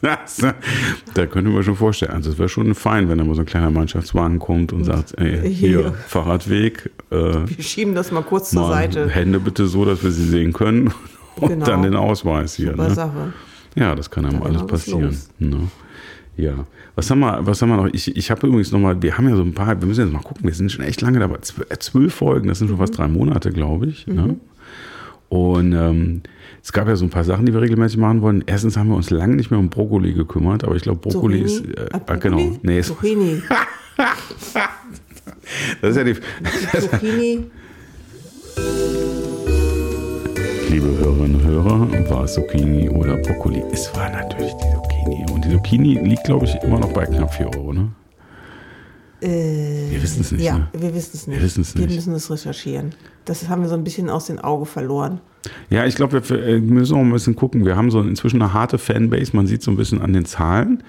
Das, 0.00 0.38
da 1.14 1.26
könnte 1.26 1.50
man 1.50 1.62
schon 1.62 1.76
vorstellen. 1.76 2.12
Also 2.12 2.30
es 2.30 2.38
wäre 2.38 2.48
schon 2.48 2.74
fein, 2.74 3.08
wenn 3.08 3.18
da 3.18 3.24
mal 3.24 3.34
so 3.34 3.40
ein 3.42 3.46
kleiner 3.46 3.70
Mannschaftswagen 3.70 4.38
kommt 4.38 4.72
und 4.72 4.84
sagt, 4.84 5.18
ey, 5.20 5.52
hier. 5.52 5.92
Fahrradweg, 6.06 6.90
äh, 7.10 7.16
Wir 7.16 7.62
schieben 7.64 7.94
das 7.94 8.10
mal 8.12 8.22
kurz 8.22 8.50
zur 8.50 8.62
mal 8.62 8.68
Seite. 8.72 9.08
Hände 9.08 9.40
bitte 9.40 9.66
so, 9.66 9.84
dass 9.84 10.02
wir 10.02 10.10
sie 10.10 10.24
sehen 10.26 10.52
können 10.52 10.92
und 11.36 11.48
Genau. 11.48 11.66
dann 11.66 11.82
den 11.82 11.94
Ausweis 11.96 12.54
hier. 12.54 12.70
Super 12.72 12.88
Ne? 12.88 12.94
Sache. 12.94 13.32
Ja, 13.76 13.94
das 13.94 14.10
kann 14.10 14.24
einem 14.26 14.40
Da 14.40 14.46
alles 14.46 14.66
passieren. 14.66 15.16
Ne? 15.38 15.68
Ja. 16.36 16.64
Was 16.96 17.10
haben 17.10 17.20
wir, 17.20 17.46
was 17.46 17.60
haben 17.62 17.68
wir 17.68 17.76
noch? 17.76 17.86
Ich, 17.92 18.16
ich 18.16 18.30
habe 18.30 18.46
übrigens 18.46 18.72
noch 18.72 18.78
mal, 18.80 19.00
wir 19.02 19.16
haben 19.16 19.28
ja 19.28 19.36
so 19.36 19.42
ein 19.42 19.52
paar, 19.54 19.78
wir 19.80 19.86
müssen 19.86 20.04
jetzt 20.04 20.12
mal 20.12 20.22
gucken, 20.22 20.44
wir 20.44 20.54
sind 20.54 20.72
schon 20.72 20.84
echt 20.84 21.00
lange 21.02 21.18
dabei. 21.18 21.36
Äh, 21.68 21.76
Zwölf 21.78 22.14
Folgen, 22.14 22.48
das 22.48 22.58
sind 22.58 22.68
schon 22.68 22.76
Mhm. 22.76 22.80
fast 22.80 22.96
drei 22.98 23.08
Monate, 23.08 23.50
glaube 23.52 23.86
ich. 23.86 24.06
Ne? 24.06 24.36
Und 25.28 25.72
ähm, 25.72 26.22
es 26.62 26.72
gab 26.72 26.88
ja 26.88 26.96
so 26.96 27.04
ein 27.06 27.10
paar 27.10 27.24
Sachen, 27.24 27.46
die 27.46 27.52
wir 27.54 27.60
regelmäßig 27.60 27.96
machen 27.98 28.22
wollen. 28.22 28.44
Erstens 28.46 28.76
haben 28.76 28.88
wir 28.88 28.96
uns 28.96 29.10
lange 29.10 29.36
nicht 29.36 29.50
mehr 29.50 29.58
um 29.60 29.70
Brokkoli 29.70 30.12
gekümmert, 30.12 30.64
aber 30.64 30.76
ich 30.76 30.82
glaube, 30.82 31.00
Brokkoli 31.00 31.40
ist. 31.40 31.56
Zucchini? 31.58 31.74
Äh, 31.76 31.88
Ah, 31.92 32.00
ah, 32.06 32.14
genau. 32.16 32.56
Nee, 32.62 32.78
ist, 32.80 32.86
Zucchini. 32.88 33.42
das 35.80 35.90
ist 35.90 35.96
ja 35.96 36.04
die. 36.04 36.14
Zucchini. 36.80 37.46
Liebe 40.70 40.86
Hörerinnen 40.98 41.34
und 41.36 41.44
Hörer, 41.44 42.10
war 42.10 42.24
es 42.24 42.34
Zucchini 42.34 42.88
oder 42.90 43.16
Brokkoli? 43.16 43.62
Es 43.72 43.92
war 43.96 44.08
natürlich 44.10 44.52
die 44.54 44.72
Zucchini. 44.74 45.26
Und 45.32 45.44
die 45.44 45.50
Zucchini 45.50 45.94
liegt, 46.08 46.24
glaube 46.24 46.44
ich, 46.46 46.54
immer 46.62 46.78
noch 46.78 46.92
bei 46.92 47.06
knapp 47.06 47.34
4 47.34 47.46
Euro, 47.56 47.72
ne? 47.72 47.90
Äh, 49.22 49.90
Wir 49.90 50.02
wissen 50.02 50.20
es 50.22 50.32
nicht. 50.32 50.42
ja, 50.44 50.58
Ne? 50.58 50.68
wir 50.72 50.94
wissen 50.94 51.10
es 51.14 51.26
nicht. 51.26 51.38
Wir 51.38 51.44
wissen's 51.44 51.74
Wir 51.76 51.86
nicht. 51.86 51.96
müssen 51.96 52.14
es 52.14 52.30
recherchieren. 52.30 52.94
Das 53.24 53.48
haben 53.48 53.62
wir 53.62 53.68
so 53.68 53.74
ein 53.74 53.84
bisschen 53.84 54.08
aus 54.10 54.26
den 54.26 54.38
Augen 54.38 54.66
verloren. 54.66 55.20
Ja, 55.70 55.86
ich 55.86 55.94
glaube, 55.94 56.20
wir 56.28 56.42
äh, 56.46 56.58
müssen 56.60 56.94
auch 56.94 57.00
ein 57.00 57.10
bisschen 57.12 57.34
gucken. 57.34 57.64
Wir 57.64 57.74
haben 57.74 57.90
so 57.90 58.00
inzwischen 58.02 58.42
eine 58.42 58.52
harte 58.52 58.76
Fanbase. 58.76 59.34
Man 59.34 59.46
sieht 59.46 59.62
so 59.62 59.70
ein 59.70 59.76
bisschen 59.78 60.02
an 60.02 60.12
den 60.12 60.26
Zahlen. 60.26 60.82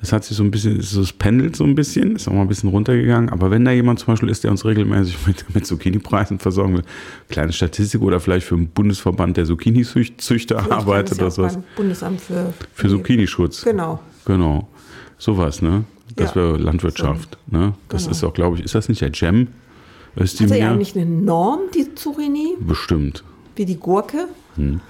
Das 0.00 0.12
hat 0.12 0.22
sich 0.24 0.36
so 0.36 0.44
ein 0.44 0.52
bisschen, 0.52 0.80
so 0.82 1.00
es 1.00 1.12
pendelt 1.12 1.56
so 1.56 1.64
ein 1.64 1.74
bisschen, 1.74 2.14
ist 2.14 2.28
auch 2.28 2.32
mal 2.32 2.42
ein 2.42 2.48
bisschen 2.48 2.70
runtergegangen. 2.70 3.30
Aber 3.30 3.50
wenn 3.50 3.64
da 3.64 3.72
jemand 3.72 3.98
zum 3.98 4.12
Beispiel 4.12 4.28
ist, 4.28 4.44
der 4.44 4.52
uns 4.52 4.64
regelmäßig 4.64 5.16
mit, 5.26 5.52
mit 5.52 5.66
Zucchini-Preisen 5.66 6.38
versorgen 6.38 6.74
will, 6.74 6.82
kleine 7.28 7.52
Statistik 7.52 8.00
oder 8.02 8.20
vielleicht 8.20 8.46
für 8.46 8.54
einen 8.54 8.68
Bundesverband 8.68 9.36
der 9.36 9.46
Zucchini-Züchter 9.46 10.70
arbeitet 10.70 11.18
oder 11.18 11.30
sowas. 11.32 11.58
Bundesamt 11.76 12.20
für, 12.20 12.52
Für 12.74 12.88
Zucchini-Schutz. 12.88 13.64
Genau. 13.64 13.98
Genau. 14.26 14.68
Sowas, 15.18 15.60
ne? 15.60 15.84
Das 16.14 16.30
Ja. 16.30 16.36
wäre 16.36 16.56
Landwirtschaft. 16.56 17.36
Ne? 17.48 17.74
Das 17.88 18.02
Genau. 18.04 18.12
ist 18.12 18.24
auch, 18.24 18.32
glaube 18.32 18.56
ich, 18.58 18.64
ist 18.64 18.74
das 18.76 18.88
nicht 18.88 19.00
der 19.00 19.10
Jam? 19.12 19.48
Ist 20.18 20.40
die 20.40 20.44
Hat 20.44 20.52
er 20.52 20.72
eigentlich 20.72 20.96
eine 20.96 21.06
Norm, 21.06 21.60
die 21.74 21.94
Zucchini, 21.94 22.56
Bestimmt. 22.60 23.24
wie 23.56 23.64
die 23.64 23.76
Gurke? 23.76 24.28
Hm. 24.56 24.80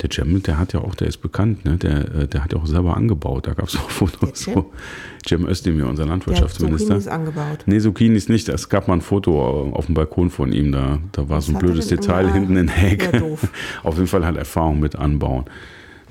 Der 0.00 0.10
Cem, 0.12 0.42
der 0.42 0.58
hat 0.58 0.72
ja 0.72 0.80
auch, 0.80 0.94
der 0.94 1.08
ist 1.08 1.18
bekannt, 1.18 1.64
ne? 1.64 1.76
Der, 1.78 2.14
äh, 2.14 2.28
der 2.28 2.44
hat 2.44 2.52
ja 2.52 2.58
auch 2.58 2.66
selber 2.66 2.96
angebaut. 2.96 3.46
Da 3.46 3.54
gab 3.54 3.66
es 3.68 3.76
auch 3.76 3.90
Fotos. 3.90 4.38
Cem? 4.38 4.54
So. 4.54 4.72
Cem 5.26 5.46
Özdemir, 5.46 5.86
unser 5.86 6.04
Der 6.04 6.12
hat 6.12 6.26
Landwirtschaftsminister. 6.26 6.86
Zucchinis 6.86 7.08
angebaut. 7.08 7.64
Nee, 7.66 7.80
Zucchinis 7.80 8.28
nicht. 8.28 8.48
Es 8.48 8.68
gab 8.68 8.88
mal 8.88 8.94
ein 8.94 9.00
Foto 9.00 9.72
auf 9.72 9.86
dem 9.86 9.94
Balkon 9.94 10.30
von 10.30 10.52
ihm. 10.52 10.70
Da, 10.70 10.98
da 11.12 11.28
war 11.28 11.40
so 11.40 11.52
ein 11.52 11.58
blödes 11.58 11.88
Detail 11.88 12.32
hinten 12.32 12.56
in 12.56 12.66
der 12.66 12.76
Hecke. 12.76 13.22
Auf 13.82 13.96
jeden 13.96 14.06
Fall 14.06 14.24
hat 14.24 14.34
er 14.36 14.40
Erfahrung 14.40 14.80
mit 14.80 14.96
Anbauen. 14.96 15.46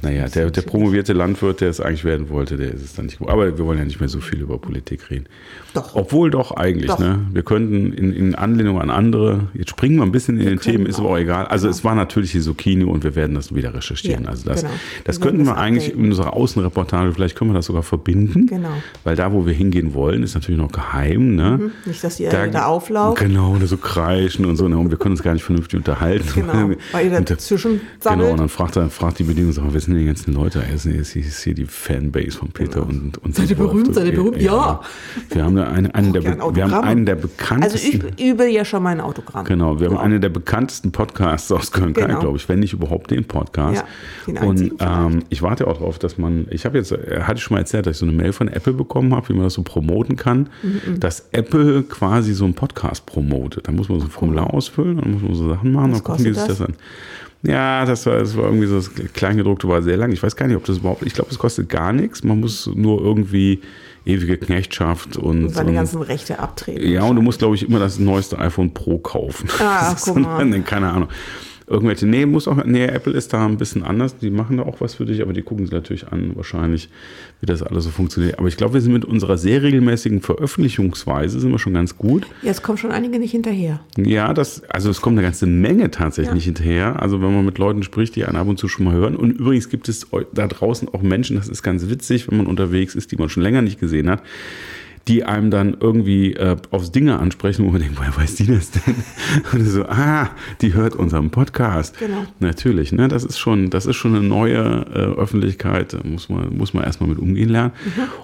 Naja, 0.02 0.28
der, 0.28 0.52
der 0.52 0.62
promovierte 0.62 1.14
Landwirt, 1.14 1.62
der 1.62 1.70
es 1.70 1.80
eigentlich 1.80 2.04
werden 2.04 2.30
wollte, 2.30 2.58
der 2.58 2.74
ist 2.74 2.84
es 2.84 2.94
dann 2.94 3.06
nicht. 3.06 3.20
Aber 3.22 3.58
wir 3.58 3.66
wollen 3.66 3.80
ja 3.80 3.86
nicht 3.86 4.00
mehr 4.00 4.10
so 4.10 4.20
viel 4.20 4.42
über 4.42 4.58
Politik 4.58 5.10
reden. 5.10 5.26
Doch. 5.74 5.96
Obwohl 5.96 6.30
doch 6.30 6.52
eigentlich, 6.52 6.88
Doch. 6.88 7.00
ne? 7.00 7.26
Wir 7.34 7.44
könnten 7.44 7.92
in, 7.94 8.14
in 8.14 8.36
Anlehnung 8.36 8.80
an 8.80 8.90
andere, 8.90 9.48
jetzt 9.54 9.72
springen 9.72 9.98
wir 9.98 10.04
ein 10.04 10.12
bisschen 10.12 10.38
in 10.38 10.46
den 10.46 10.60
können 10.60 10.78
Themen, 10.78 10.86
ist 10.86 11.00
aber 11.00 11.10
auch 11.10 11.18
egal. 11.18 11.48
Also 11.48 11.68
genau. 11.68 11.76
es 11.78 11.84
war 11.84 11.96
natürlich 11.96 12.32
die 12.34 12.42
Zucchini 12.42 12.84
und 12.84 13.04
wir 13.04 13.16
werden 13.16 13.36
das 13.36 13.54
wieder 13.56 13.74
recherchieren. 13.74 14.24
Ja, 14.26 14.30
also 14.30 14.48
das, 14.48 14.62
genau. 14.62 14.74
das 15.06 15.20
Wir 15.20 15.26
könnten 15.28 15.46
wir 15.46 15.58
eigentlich 15.58 15.94
in 15.94 16.06
unserer 16.06 16.34
Außenreportage, 16.34 17.14
vielleicht 17.14 17.36
können 17.36 17.52
wir 17.52 17.56
das 17.56 17.66
sogar 17.66 17.84
verbinden. 17.84 18.48
Genau. 18.48 18.70
Weil 19.04 19.16
da, 19.16 19.34
wo 19.34 19.46
wir 19.46 19.54
hingehen 19.54 19.94
wollen, 19.94 20.24
ist 20.24 20.36
natürlich 20.36 20.60
noch 20.60 20.72
geheim, 20.72 21.36
ne? 21.36 21.72
Nicht, 21.86 22.04
dass 22.04 22.18
die 22.18 22.26
da, 22.26 22.48
da 22.48 22.66
auflaufen. 22.66 23.28
Genau, 23.28 23.56
oder 23.56 23.68
so 23.68 23.78
kreischen 23.78 24.46
und 24.46 24.56
so. 24.56 24.68
ne? 24.68 24.78
Und 24.78 24.92
wir 24.92 24.98
können 24.98 25.14
uns 25.14 25.24
gar 25.24 25.34
nicht 25.34 25.44
vernünftig 25.44 25.78
unterhalten. 25.78 26.28
Genau, 26.36 26.72
weil 26.92 27.12
ihr 27.12 27.22
dazwischen 27.22 27.66
Genau, 27.76 27.80
und 27.80 28.04
sammelt. 28.04 28.40
dann 28.40 28.50
fragt, 28.50 28.76
er, 28.76 28.90
fragt 28.90 29.20
die 29.20 29.24
Bedienung, 29.24 29.54
wer 29.72 29.82
sind 29.82 29.95
denn 29.96 30.02
die 30.04 30.08
ganzen 30.08 30.34
Leute? 30.34 30.62
Er 30.68 30.74
ist, 30.76 30.84
hier 31.44 31.54
die 31.56 31.66
Fanbase 31.66 32.38
von 32.38 32.50
Peter 32.50 32.86
und, 32.86 33.18
und 33.20 33.36
Seid 33.36 33.50
ihr 33.50 33.56
berühmt? 33.56 33.94
Seid 33.96 34.06
ihr 34.08 34.14
berühmt? 34.14 34.42
Ja. 34.42 34.82
Wir 35.30 35.44
haben 35.44 35.56
da 35.56 35.64
einen, 35.68 35.92
einen, 35.92 36.14
der, 36.14 36.24
ein 36.44 36.56
wir 36.56 36.64
haben 36.70 36.74
einen 36.84 37.06
der 37.06 37.16
Also 37.16 37.28
bekanntesten. 37.28 38.04
ich 38.18 38.26
übe 38.26 38.48
ja 38.48 38.66
schon 38.66 38.84
mein 38.84 39.02
Autogramm. 39.02 39.46
Genau, 39.46 39.80
wir 39.80 39.88
haben 39.88 39.96
Ja. 39.96 40.02
einen 40.02 40.22
der 40.22 40.30
bekanntesten 40.30 40.92
Podcasts 40.92 41.52
aus 41.52 41.72
Köln-Kalk, 41.72 42.08
Genau. 42.08 42.20
glaube 42.20 42.38
ich, 42.38 42.48
wenn 42.50 42.60
nicht 42.60 42.74
überhaupt 42.74 43.12
den 43.12 43.26
Podcast. 43.26 43.84
Ja, 44.28 44.34
den 44.34 44.38
und 44.48 44.74
ähm, 44.80 45.24
ich 45.30 45.42
warte 45.42 45.68
auch 45.68 45.78
darauf, 45.78 46.00
dass 46.00 46.18
man, 46.18 46.48
ich 46.52 46.66
habe 46.66 46.78
jetzt, 46.78 46.92
hatte 46.92 47.36
ich 47.38 47.44
schon 47.44 47.56
mal 47.56 47.62
erzählt, 47.62 47.86
dass 47.86 47.96
ich 47.96 48.00
so 48.00 48.06
eine 48.06 48.16
Mail 48.16 48.34
von 48.34 48.48
Apple 48.48 48.74
bekommen 48.74 49.14
habe, 49.16 49.30
wie 49.30 49.34
man 49.34 49.44
das 49.44 49.54
so 49.54 49.64
promoten 49.64 50.16
kann, 50.16 50.50
Mhm, 50.64 51.00
dass 51.00 51.28
Apple 51.32 51.84
quasi 51.84 52.34
so 52.34 52.46
einen 52.46 52.54
Podcast 52.54 53.06
promotet. 53.06 53.68
Da 53.68 53.72
muss 53.72 53.90
man 53.90 54.00
so 54.00 54.06
ein 54.06 54.12
Formular 54.12 54.54
ausfüllen, 54.54 54.98
dann 54.98 55.12
muss 55.12 55.22
man 55.22 55.34
so 55.36 55.50
Sachen 55.50 55.72
machen, 55.72 55.92
Was 55.92 56.04
dann 56.04 56.04
gucken 56.04 56.26
die 56.26 56.34
sich 56.34 56.44
das 56.48 56.62
an. 56.62 56.74
Ja, 57.46 57.86
das 57.86 58.06
war, 58.06 58.18
das 58.18 58.36
war 58.36 58.46
irgendwie 58.46 58.68
so, 58.68 58.76
das 58.76 58.92
Kleingedruckte 59.14 59.68
war 59.68 59.82
sehr 59.82 59.98
lang. 59.98 60.12
Ich 60.12 60.22
weiß 60.24 60.36
gar 60.36 60.48
nicht, 60.48 60.58
ob 60.58 60.66
das 60.66 60.78
überhaupt, 60.78 61.06
ich 61.06 61.14
glaube, 61.14 61.30
es 61.32 61.38
kostet 61.38 61.70
gar 61.70 61.94
nichts. 61.94 62.24
Man 62.24 62.40
muss 62.40 62.70
nur 62.74 63.02
irgendwie 63.02 63.62
ewige 64.06 64.38
Knechtschaft 64.38 65.18
und, 65.18 65.50
Seine 65.50 65.70
und 65.70 65.76
ganzen 65.76 66.02
Rechte 66.02 66.40
abtreten. 66.40 66.88
ja, 66.88 67.04
und 67.04 67.16
du 67.16 67.22
musst, 67.22 67.40
glaube 67.40 67.56
ich, 67.56 67.68
immer 67.68 67.80
das 67.80 68.00
neueste 68.00 68.38
iPhone 68.40 68.74
Pro 68.74 68.98
kaufen. 68.98 69.50
Ah, 69.60 69.96
guck 70.02 70.18
mal. 70.18 70.62
Keine 70.62 70.92
Ahnung. 70.92 71.10
Irgendwelche, 71.68 72.06
nee, 72.06 72.28
muss 72.28 72.48
auch, 72.48 72.64
nee, 72.64 72.86
Apple 72.86 73.14
ist 73.14 73.34
da 73.34 73.44
ein 73.46 73.58
bisschen 73.58 73.82
anders. 73.84 74.18
Die 74.18 74.30
machen 74.30 74.58
da 74.58 74.64
auch 74.64 74.82
was 74.82 74.94
für 74.94 75.06
dich, 75.06 75.22
aber 75.24 75.34
die 75.34 75.42
gucken 75.42 75.66
sich 75.66 75.74
natürlich 75.74 76.08
an, 76.08 76.32
wahrscheinlich, 76.36 76.90
wie 77.42 77.48
das 77.48 77.64
alles 77.64 77.86
so 77.86 77.90
funktioniert. 77.90 78.38
Aber 78.38 78.48
ich 78.48 78.56
glaube, 78.56 78.76
wir 78.76 78.82
sind 78.82 78.94
mit 78.94 79.04
unserer 79.04 79.38
sehr 79.38 79.64
regelmäßigen 79.64 80.22
Veröffentlichungsweise 80.22 81.40
sind 81.40 81.52
wir 81.52 81.58
schon 81.58 81.74
ganz 81.74 81.98
gut. 81.98 82.28
Ja, 82.44 82.52
es 82.52 82.62
kommen 82.62 82.78
schon 82.78 82.92
einige 82.92 83.18
nicht 83.18 83.32
hinterher. 83.32 83.80
Ja, 83.98 84.34
das, 84.34 84.64
also 84.70 84.90
es 84.92 85.02
kommt 85.02 85.18
eine 85.18 85.26
ganze 85.26 85.48
Menge 85.48 85.90
tatsächlich 85.92 86.30
Ja. 86.30 86.36
nicht 86.36 86.46
hinterher. 86.46 87.02
Also 87.02 87.22
wenn 87.22 87.34
man 87.34 87.46
mit 87.46 87.58
Leuten 87.58 87.82
spricht, 87.84 88.16
die 88.16 88.26
einen 88.26 88.38
ab 88.38 88.48
und 88.48 88.60
zu 88.60 88.68
schon 88.68 88.86
mal 88.86 88.94
hören. 88.94 89.16
Und 89.16 89.32
übrigens 89.32 89.70
gibt 89.70 89.90
es 89.90 90.08
da 90.34 90.48
draußen 90.48 90.88
auch 90.90 91.02
Menschen, 91.02 91.36
das 91.36 91.48
ist 91.48 91.64
ganz 91.64 91.90
witzig, 91.90 92.30
wenn 92.30 92.38
man 92.38 92.48
unterwegs 92.48 92.94
ist, 92.96 93.12
die 93.12 93.16
man 93.16 93.30
schon 93.30 93.42
länger 93.44 93.62
nicht 93.62 93.80
gesehen 93.80 94.10
hat, 94.10 94.22
die 95.08 95.24
einem 95.24 95.52
dann 95.52 95.78
irgendwie 95.80 96.34
äh, 96.34 96.56
aufs 96.72 96.92
Dinge 96.92 97.20
ansprechen, 97.20 97.66
wo 97.66 97.72
man 97.72 97.80
denkt, 97.80 98.00
woher 98.00 98.16
weiß 98.18 98.36
die 98.36 98.48
das 98.48 98.72
denn? 98.72 98.96
Und 99.54 99.64
so, 99.66 99.86
ah, 99.86 100.30
die 100.62 100.74
hört 100.74 100.96
unseren 100.96 101.30
Podcast. 101.30 102.00
Genau. 102.00 102.26
Natürlich, 102.40 102.92
ne? 102.92 103.08
Das 103.08 103.24
ist 103.24 103.38
schon, 103.38 103.70
das 103.70 103.86
ist 103.86 103.98
schon 103.98 104.16
eine 104.16 104.26
neue 104.26 104.58
äh, 104.58 105.20
Öffentlichkeit, 105.20 105.94
da 105.94 106.00
muss 106.04 106.30
man, 106.30 106.58
muss 106.58 106.74
man 106.74 106.84
erstmal 106.84 107.10
mit 107.10 107.20
umgehen 107.20 107.50
lernen. 107.50 107.74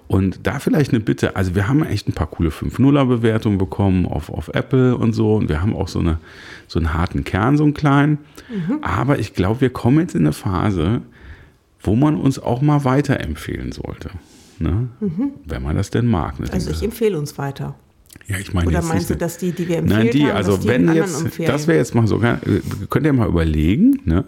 Und 0.07 0.39
da 0.47 0.59
vielleicht 0.59 0.91
eine 0.91 0.99
Bitte, 0.99 1.35
also 1.35 1.53
wir 1.53 1.67
haben 1.67 1.83
echt 1.83 2.07
ein 2.07 2.13
paar 2.13 2.27
coole 2.27 2.49
5-0er-Bewertungen 2.49 3.59
bekommen 3.59 4.07
auf, 4.07 4.29
auf 4.29 4.49
Apple 4.49 4.97
und 4.97 5.13
so. 5.13 5.35
Und 5.35 5.49
wir 5.49 5.61
haben 5.61 5.75
auch 5.75 5.87
so, 5.87 5.99
eine, 5.99 6.17
so 6.67 6.79
einen 6.79 6.95
harten 6.95 7.23
Kern, 7.23 7.57
so 7.57 7.63
einen 7.63 7.75
kleinen. 7.75 8.17
Aber 8.81 9.19
ich 9.19 9.33
glaube, 9.33 9.61
wir 9.61 9.69
kommen 9.69 9.99
jetzt 9.99 10.15
in 10.15 10.21
eine 10.21 10.33
Phase, 10.33 11.01
wo 11.81 11.95
man 11.95 12.15
uns 12.15 12.39
auch 12.39 12.61
mal 12.61 12.83
weiterempfehlen 12.83 13.71
sollte. 13.71 14.09
Ne? 14.61 14.89
Wenn 15.45 15.63
man 15.63 15.75
das 15.75 15.89
denn 15.89 16.05
mag. 16.07 16.39
Ne? 16.39 16.47
Also 16.51 16.71
ich 16.71 16.83
empfehle 16.83 17.17
uns 17.17 17.37
weiter. 17.37 17.75
ja, 18.27 18.37
ich 18.37 18.53
meine 18.53 18.67
Oder 18.67 18.81
meinst 18.81 19.09
du, 19.09 19.15
dass 19.15 19.37
die, 19.37 19.51
die 19.51 19.67
wir 19.67 19.77
empfehlen, 19.77 20.05
Nein, 20.05 20.11
die, 20.11 20.25
haben, 20.25 20.35
also 20.35 20.51
dass 20.53 20.61
die 20.61 20.67
wenn 20.67 20.93
jetzt, 20.93 21.21
empfehlen? 21.21 21.51
das 21.51 21.67
wäre 21.67 21.77
jetzt 21.77 21.95
mal 21.95 22.07
so, 22.07 22.21
äh, 22.21 22.37
könnt 22.89 23.05
ihr 23.05 23.13
mal 23.13 23.27
überlegen, 23.27 23.99
ne? 24.05 24.25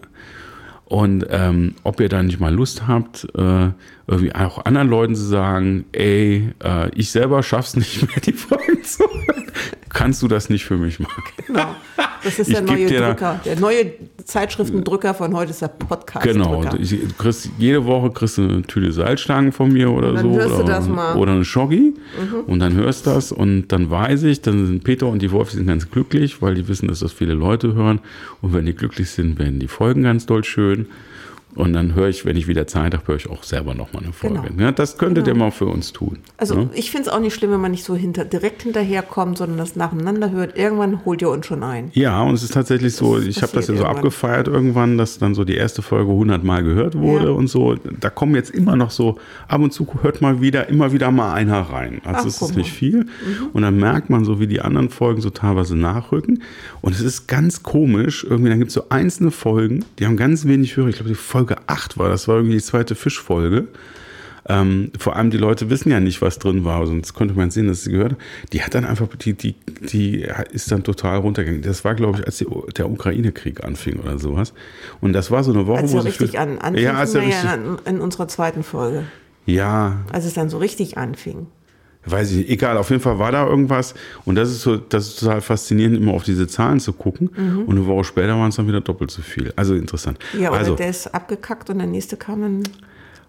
Und 0.86 1.26
ähm, 1.30 1.76
ob 1.84 2.00
ihr 2.00 2.10
da 2.10 2.22
nicht 2.22 2.40
mal 2.40 2.54
Lust 2.54 2.88
habt, 2.88 3.28
äh, 3.36 3.70
irgendwie 4.08 4.36
auch 4.36 4.66
anderen 4.66 4.90
Leuten 4.90 5.16
zu 5.16 5.24
sagen, 5.24 5.86
ey, 5.94 6.50
äh, 6.64 6.90
ich 6.96 7.12
selber 7.12 7.42
schaff's 7.42 7.76
nicht 7.76 8.02
mehr, 8.02 8.20
die 8.20 8.34
Folgen 8.34 8.84
zu 8.84 9.04
hören. 9.04 9.52
Kannst 9.90 10.22
du 10.22 10.28
das 10.28 10.50
nicht 10.50 10.66
für 10.66 10.78
mich 10.78 11.00
machen? 11.00 11.24
Genau. 11.48 11.76
Das 12.24 12.40
ist 12.40 12.48
Ich 12.48 12.56
der 12.56 12.64
neue 12.64 12.88
Drücker. 12.88 13.40
Der 13.46 13.60
neue 13.60 13.94
Zeitschriftendrücker 14.24 15.14
von 15.14 15.36
heute 15.36 15.52
ist 15.52 15.62
der 15.62 15.68
Podcast. 15.68 16.26
Genau, 16.26 16.64
ich, 16.80 16.90
du 16.90 17.14
kriegst, 17.18 17.50
jede 17.58 17.86
Woche 17.86 18.10
kriegst 18.12 18.38
du 18.38 18.44
eine 18.44 18.62
Tüte 18.64 18.92
Salzstangen 18.92 19.52
von 19.52 19.72
mir 19.72 19.92
oder 19.92 20.14
dann 20.14 20.24
so. 20.24 20.36
hörst 20.36 20.50
du 20.52 20.64
oder, 20.64 20.74
das 20.74 20.88
mal. 20.88 21.14
Mhm. 21.14 21.20
oder 21.22 21.32
eine 21.34 21.46
Schoggi 21.46 21.94
und 22.48 22.60
dann 22.60 22.74
hörst 22.74 23.06
du 23.06 23.12
das 23.12 23.32
und 23.32 23.68
dann 23.68 23.90
weiß 23.90 24.24
ich, 24.24 24.42
dann 24.42 24.66
sind 24.66 24.84
Peter 24.84 25.08
und 25.08 25.22
die 25.22 25.32
Wolf 25.32 25.52
sind 25.52 25.68
ganz 25.68 25.90
glücklich, 25.92 26.42
weil 26.42 26.56
die 26.56 26.68
wissen, 26.68 26.88
dass 26.88 27.00
das 27.00 27.12
viele 27.12 27.34
Leute 27.34 27.74
hören 27.74 28.00
und 28.42 28.54
wenn 28.54 28.66
die 28.66 28.74
glücklich 28.74 29.10
sind, 29.10 29.38
werden 29.38 29.60
die 29.60 29.68
Folgen 29.68 30.04
ganz 30.04 30.26
doll 30.26 30.44
schön. 30.44 30.88
Und 31.56 31.74
dann 31.74 31.94
höre 31.94 32.10
ich, 32.10 32.26
wenn 32.26 32.36
ich 32.36 32.48
wieder 32.48 32.68
Zeit 32.68 32.94
habe, 32.94 33.08
höre 33.08 33.16
ich 33.16 33.30
auch 33.30 33.44
selber 33.44 33.74
nochmal 33.76 34.04
eine 34.04 34.14
Folge. 34.14 34.42
Genau. 34.50 34.62
Ja, 34.62 34.72
das 34.72 34.98
könntet 34.98 35.28
ihr 35.28 35.36
mal 35.36 35.52
für 35.52 35.68
uns 35.68 35.94
tun. 35.94 36.20
Also 36.38 36.56
ne? 36.56 36.70
ich 36.74 36.90
finde 36.92 37.10
es 37.10 37.14
auch 37.14 37.20
nicht 37.20 37.34
schlimm, 37.36 37.52
wenn 37.52 37.62
man 37.62 37.72
nicht 37.72 37.84
so 37.84 37.96
hinter, 37.96 38.26
direkt 38.26 38.64
hinterherkommt, 38.64 39.38
sondern 39.38 39.58
das 39.58 39.76
nacheinander 39.76 40.32
hört. 40.32 40.58
Irgendwann 40.58 41.06
holt 41.06 41.22
ihr 41.22 41.30
uns 41.30 41.46
schon 41.46 41.64
ein. 41.64 41.92
Ja, 41.94 42.22
und 42.24 42.34
es 42.34 42.44
ist 42.44 42.54
tatsächlich 42.54 42.96
so, 42.96 43.20
ich 43.20 43.42
habe 43.42 43.52
das 43.54 43.68
ja 43.68 43.76
so 43.76 43.86
abgefeiert 43.86 44.48
irgendwann, 44.48 44.98
dass 44.98 45.20
dann 45.20 45.36
so 45.36 45.44
die 45.44 45.56
erste 45.56 45.82
Folge 45.82 46.12
100 46.12 46.44
Mal 46.44 46.64
gehört 46.64 46.98
wurde 46.98 47.26
Ja. 47.26 47.32
und 47.32 47.48
so. 47.48 47.76
Da 48.00 48.10
kommen 48.10 48.36
jetzt 48.36 48.50
immer 48.50 48.76
noch 48.76 48.92
so, 48.92 49.18
ab 49.48 49.62
und 49.62 49.72
zu 49.72 49.88
hört 50.02 50.22
mal 50.22 50.42
wieder, 50.42 50.70
immer 50.70 50.92
wieder 50.92 51.12
mal 51.12 51.34
einer 51.34 51.62
rein. 51.62 52.02
Also 52.04 52.22
Ach, 52.22 52.26
es 52.26 52.42
ist 52.42 52.56
nicht 52.56 52.72
viel. 52.72 53.06
Und 53.54 53.62
dann 53.62 53.78
merkt 53.78 54.10
man 54.10 54.26
so, 54.26 54.40
wie 54.40 54.48
die 54.48 54.62
anderen 54.62 54.90
Folgen 54.90 55.22
so 55.22 55.30
teilweise 55.30 55.76
nachrücken. 55.76 56.42
Und 56.82 56.94
es 56.94 57.02
ist 57.02 57.28
ganz 57.28 57.64
komisch, 57.64 58.26
irgendwie, 58.28 58.50
dann 58.50 58.60
gibt 58.60 58.70
es 58.70 58.76
so 58.76 58.86
einzelne 58.90 59.32
Folgen, 59.32 59.86
die 60.00 60.06
haben 60.06 60.18
ganz 60.18 60.46
wenig 60.46 60.76
Hörer. 60.76 60.88
Ich 60.90 60.96
glaube, 60.96 61.10
die 61.10 61.16
Folge 61.16 61.43
8 61.68 61.98
war, 61.98 62.10
das 62.10 62.28
war 62.28 62.36
irgendwie 62.38 62.56
die 62.56 62.64
zweite 62.64 62.96
Fischfolge. 62.96 63.68
Ähm, 64.46 64.92
vor 65.00 65.16
allem 65.16 65.30
die 65.32 65.38
Leute 65.38 65.70
wissen 65.70 65.90
ja 65.90 66.02
nicht, 66.02 66.22
was 66.22 66.38
drin 66.38 66.66
war, 66.66 66.86
sonst 66.86 67.14
könnte 67.14 67.34
man 67.34 67.50
sehen, 67.50 67.68
dass 67.68 67.84
sie 67.84 67.92
gehört. 67.92 68.18
Die 68.52 68.62
hat 68.62 68.76
dann 68.76 68.84
einfach, 68.84 69.08
die, 69.16 69.34
die, 69.34 69.56
die 69.90 70.28
ist 70.52 70.70
dann 70.70 70.84
total 70.84 71.20
runtergegangen. 71.20 71.62
Das 71.64 71.86
war, 71.86 71.96
glaube 71.96 72.20
ich, 72.20 72.26
als 72.26 72.40
die, 72.40 72.48
der 72.76 72.90
Ukraine-Krieg 72.90 73.64
anfing 73.64 74.00
oder 74.00 74.20
sowas. 74.20 74.54
Und 75.00 75.14
das 75.14 75.32
war 75.32 75.44
so 75.46 75.54
eine 75.54 75.66
Woche, 75.66 75.80
Als 75.80 75.94
wo 75.94 76.02
sie 76.02 76.08
richtig 76.08 76.40
an, 76.40 76.58
anfing, 76.60 76.84
ja, 76.84 76.96
als 76.96 77.16
er 77.16 77.22
richtig, 77.22 77.44
ja 77.44 77.54
in, 77.54 77.78
in 77.86 78.02
unserer 78.02 78.28
zweiten 78.28 78.64
Folge. 78.64 79.06
ja, 79.46 79.98
Als 80.12 80.26
es 80.26 80.34
dann 80.34 80.50
so 80.50 80.58
richtig 80.58 80.98
anfing. 80.98 81.48
Weiß 82.06 82.32
ich 82.32 82.38
nicht, 82.38 82.50
egal, 82.50 82.78
auf 82.78 82.90
jeden 82.90 83.02
Fall 83.02 83.18
war 83.20 83.32
da 83.32 83.48
irgendwas. 83.48 83.94
Und 84.26 84.36
das 84.36 84.50
ist 84.50 84.62
so, 84.62 84.78
das 84.78 85.08
ist 85.08 85.20
total 85.20 85.42
faszinierend, 85.42 85.98
immer 85.98 86.14
auf 86.14 86.24
diese 86.24 86.48
Zahlen 86.48 86.80
zu 86.80 86.94
gucken. 86.94 87.30
Und 87.66 87.70
eine 87.78 87.86
Woche 87.86 88.04
später 88.04 88.38
waren 88.38 88.50
es 88.50 88.56
dann 88.58 88.68
wieder 88.68 88.82
doppelt 88.82 89.12
so 89.12 89.22
viel. 89.22 89.54
Also 89.56 89.76
interessant. 89.76 90.20
Ja, 90.38 90.50
oder 90.50 90.60
also, 90.60 90.76
der 90.76 90.90
ist 90.90 91.08
abgekackt 91.14 91.70
und 91.70 91.78
der 91.78 91.88
nächste 91.88 92.18
kam 92.18 92.42
dann. 92.42 92.64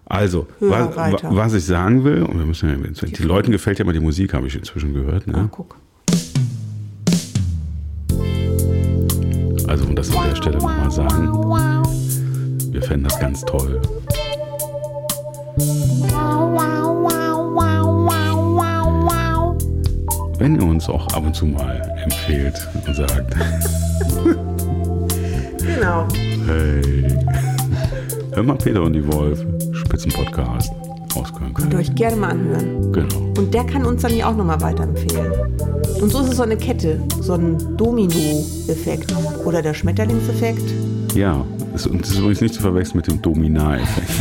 Also, 0.07 0.45
Höher 0.59 0.89
was, 0.89 0.95
weiter. 0.95 1.29
was 1.35 1.53
ich 1.53 1.65
sagen 1.65 2.03
will, 2.03 2.21
und 2.23 2.37
wir 2.37 2.45
müssen 2.45 2.69
ja, 2.69 3.07
die 3.07 3.23
Leuten 3.23 3.51
gefällt 3.51 3.79
ja 3.79 3.85
mal 3.85 3.93
die 3.93 3.99
Musik, 3.99 4.33
habe 4.35 4.45
ich 4.45 4.55
inzwischen 4.55 4.93
gehört. 4.93 5.23
Ah, 5.33 5.37
Ne? 5.41 5.49
guck. 5.51 5.77
Also, 9.67 9.85
um 9.85 9.95
das 9.95 10.15
an 10.15 10.29
der 10.29 10.35
Stelle 10.35 10.57
nochmal 10.57 10.91
sagen, 10.91 11.31
wir 12.71 12.81
fänden 12.83 13.05
das 13.05 13.19
ganz 13.19 13.41
toll. 13.45 13.81
Wenn 20.45 20.61
ihr 20.61 20.67
uns 20.67 20.87
auch 20.89 21.07
ab 21.07 21.25
und 21.25 21.35
zu 21.35 21.47
mal 21.47 21.81
empfehlt 22.03 22.67
und 22.85 22.95
sagt, 22.95 23.33
Genau. 25.57 26.07
hey, 26.45 27.07
hör 28.31 28.43
mal 28.43 28.55
Peter 28.55 28.83
und 28.83 28.93
die 28.93 29.11
Wolf, 29.11 29.43
Spitzenpodcast 29.71 30.71
aus 31.15 31.33
Köln. 31.33 31.51
Könnt 31.55 31.73
ihr 31.73 31.79
euch 31.79 31.95
gerne 31.95 32.15
mal 32.17 32.29
anhören. 32.29 32.91
Genau. 32.91 33.17
Und 33.39 33.55
der 33.55 33.63
kann 33.63 33.85
uns 33.87 34.03
dann 34.03 34.15
ja 34.15 34.29
auch 34.29 34.35
nochmal 34.35 34.61
weiterempfehlen. 34.61 35.31
Und 35.99 36.11
so 36.11 36.19
ist 36.19 36.29
es 36.29 36.37
so 36.37 36.43
eine 36.43 36.57
Kette, 36.57 37.01
so 37.21 37.33
ein 37.33 37.57
Domino-Effekt. 37.75 39.15
Oder 39.45 39.63
der 39.63 39.73
Schmetterlingseffekt. 39.73 40.61
Ja, 41.15 41.43
das 41.73 41.87
ist 41.87 42.19
übrigens 42.19 42.41
nicht 42.41 42.53
zu 42.53 42.61
verwechseln 42.61 42.97
mit 42.97 43.07
dem 43.07 43.19
Domina-Effekt. 43.19 44.11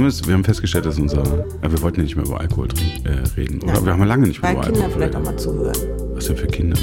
Wir 0.00 0.04
haben, 0.04 0.08
es, 0.08 0.26
wir 0.26 0.32
haben 0.32 0.44
festgestellt, 0.44 0.86
dass 0.86 0.98
unser. 0.98 1.22
äh, 1.60 1.70
Wir 1.70 1.82
wollten 1.82 1.98
ja 1.98 2.04
nicht 2.04 2.16
mehr 2.16 2.24
über 2.24 2.40
Alkohol 2.40 2.68
trinken, 2.68 3.04
äh, 3.06 3.18
reden. 3.36 3.60
Oder 3.62 3.74
Nein. 3.74 3.84
wir 3.84 3.92
haben 3.92 4.00
ja 4.00 4.06
lange 4.06 4.26
nicht 4.28 4.40
mehr 4.40 4.54
Bei 4.54 4.56
über 4.56 4.64
Kindern 4.66 4.82
Alkohol 4.84 4.98
vielleicht 5.02 5.16
auch 5.16 5.24
mal 5.24 5.36
zuhören. 5.36 5.76
Was 6.14 6.24
denn 6.24 6.36
für 6.38 6.46
Kinder? 6.46 6.78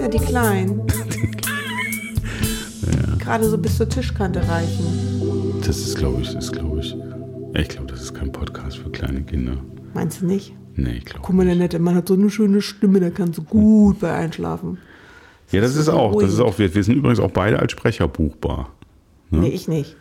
Ja, 0.00 0.08
die 0.08 0.18
Kleinen. 0.18 0.82
Gerade 3.18 3.50
so 3.50 3.58
bis 3.58 3.76
zur 3.76 3.86
Tischkante 3.86 4.40
reichen. 4.48 5.60
Das 5.66 5.76
ist, 5.76 5.98
glaube 5.98 6.22
ich, 6.22 6.34
ist, 6.34 6.52
glaube 6.54 6.80
ich. 6.80 6.92
ja, 7.52 7.60
Ich 7.60 7.68
glaube, 7.68 7.88
das 7.88 8.00
ist 8.00 8.14
kein 8.14 8.32
Podcast 8.32 8.78
für 8.78 8.88
kleine 8.88 9.20
Kinder. 9.24 9.58
Meinst 9.92 10.22
du 10.22 10.26
nicht? 10.26 10.54
Nee, 10.74 10.92
ich 10.96 11.04
glaube. 11.04 11.20
Guck 11.22 11.36
mal, 11.36 11.44
der 11.44 11.56
nette 11.56 11.78
Mann 11.78 11.96
hat 11.96 12.08
so 12.08 12.14
eine 12.14 12.30
schöne 12.30 12.62
Stimme, 12.62 12.98
der 13.00 13.10
kann 13.10 13.34
so 13.34 13.42
gut 13.42 14.00
bei 14.00 14.14
einschlafen. 14.14 14.78
Ja, 15.52 15.60
das 15.60 15.76
ist 15.76 15.84
so 15.84 15.92
auch. 15.92 16.18
Das 16.18 16.32
ist 16.32 16.40
auch. 16.40 16.58
Wir, 16.58 16.74
wir 16.74 16.82
sind 16.82 16.96
übrigens 16.96 17.20
auch 17.20 17.30
beide 17.30 17.58
als 17.58 17.72
Sprecher 17.72 18.08
buchbar. 18.08 18.70
Ne? 19.30 19.40
Nee, 19.40 19.48
ich 19.48 19.68
nicht. 19.68 19.96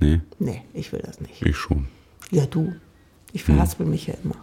Nee, 0.00 0.20
Nee, 0.38 0.62
ich 0.74 0.92
will 0.92 1.00
das 1.04 1.20
nicht. 1.20 1.42
ich 1.44 1.56
schon. 1.56 1.86
Ja, 2.30 2.46
du. 2.46 2.72
Ich 3.32 3.44
verhaspel 3.44 3.86
mich 3.86 4.06
ja 4.06 4.14
immer. 4.22 4.36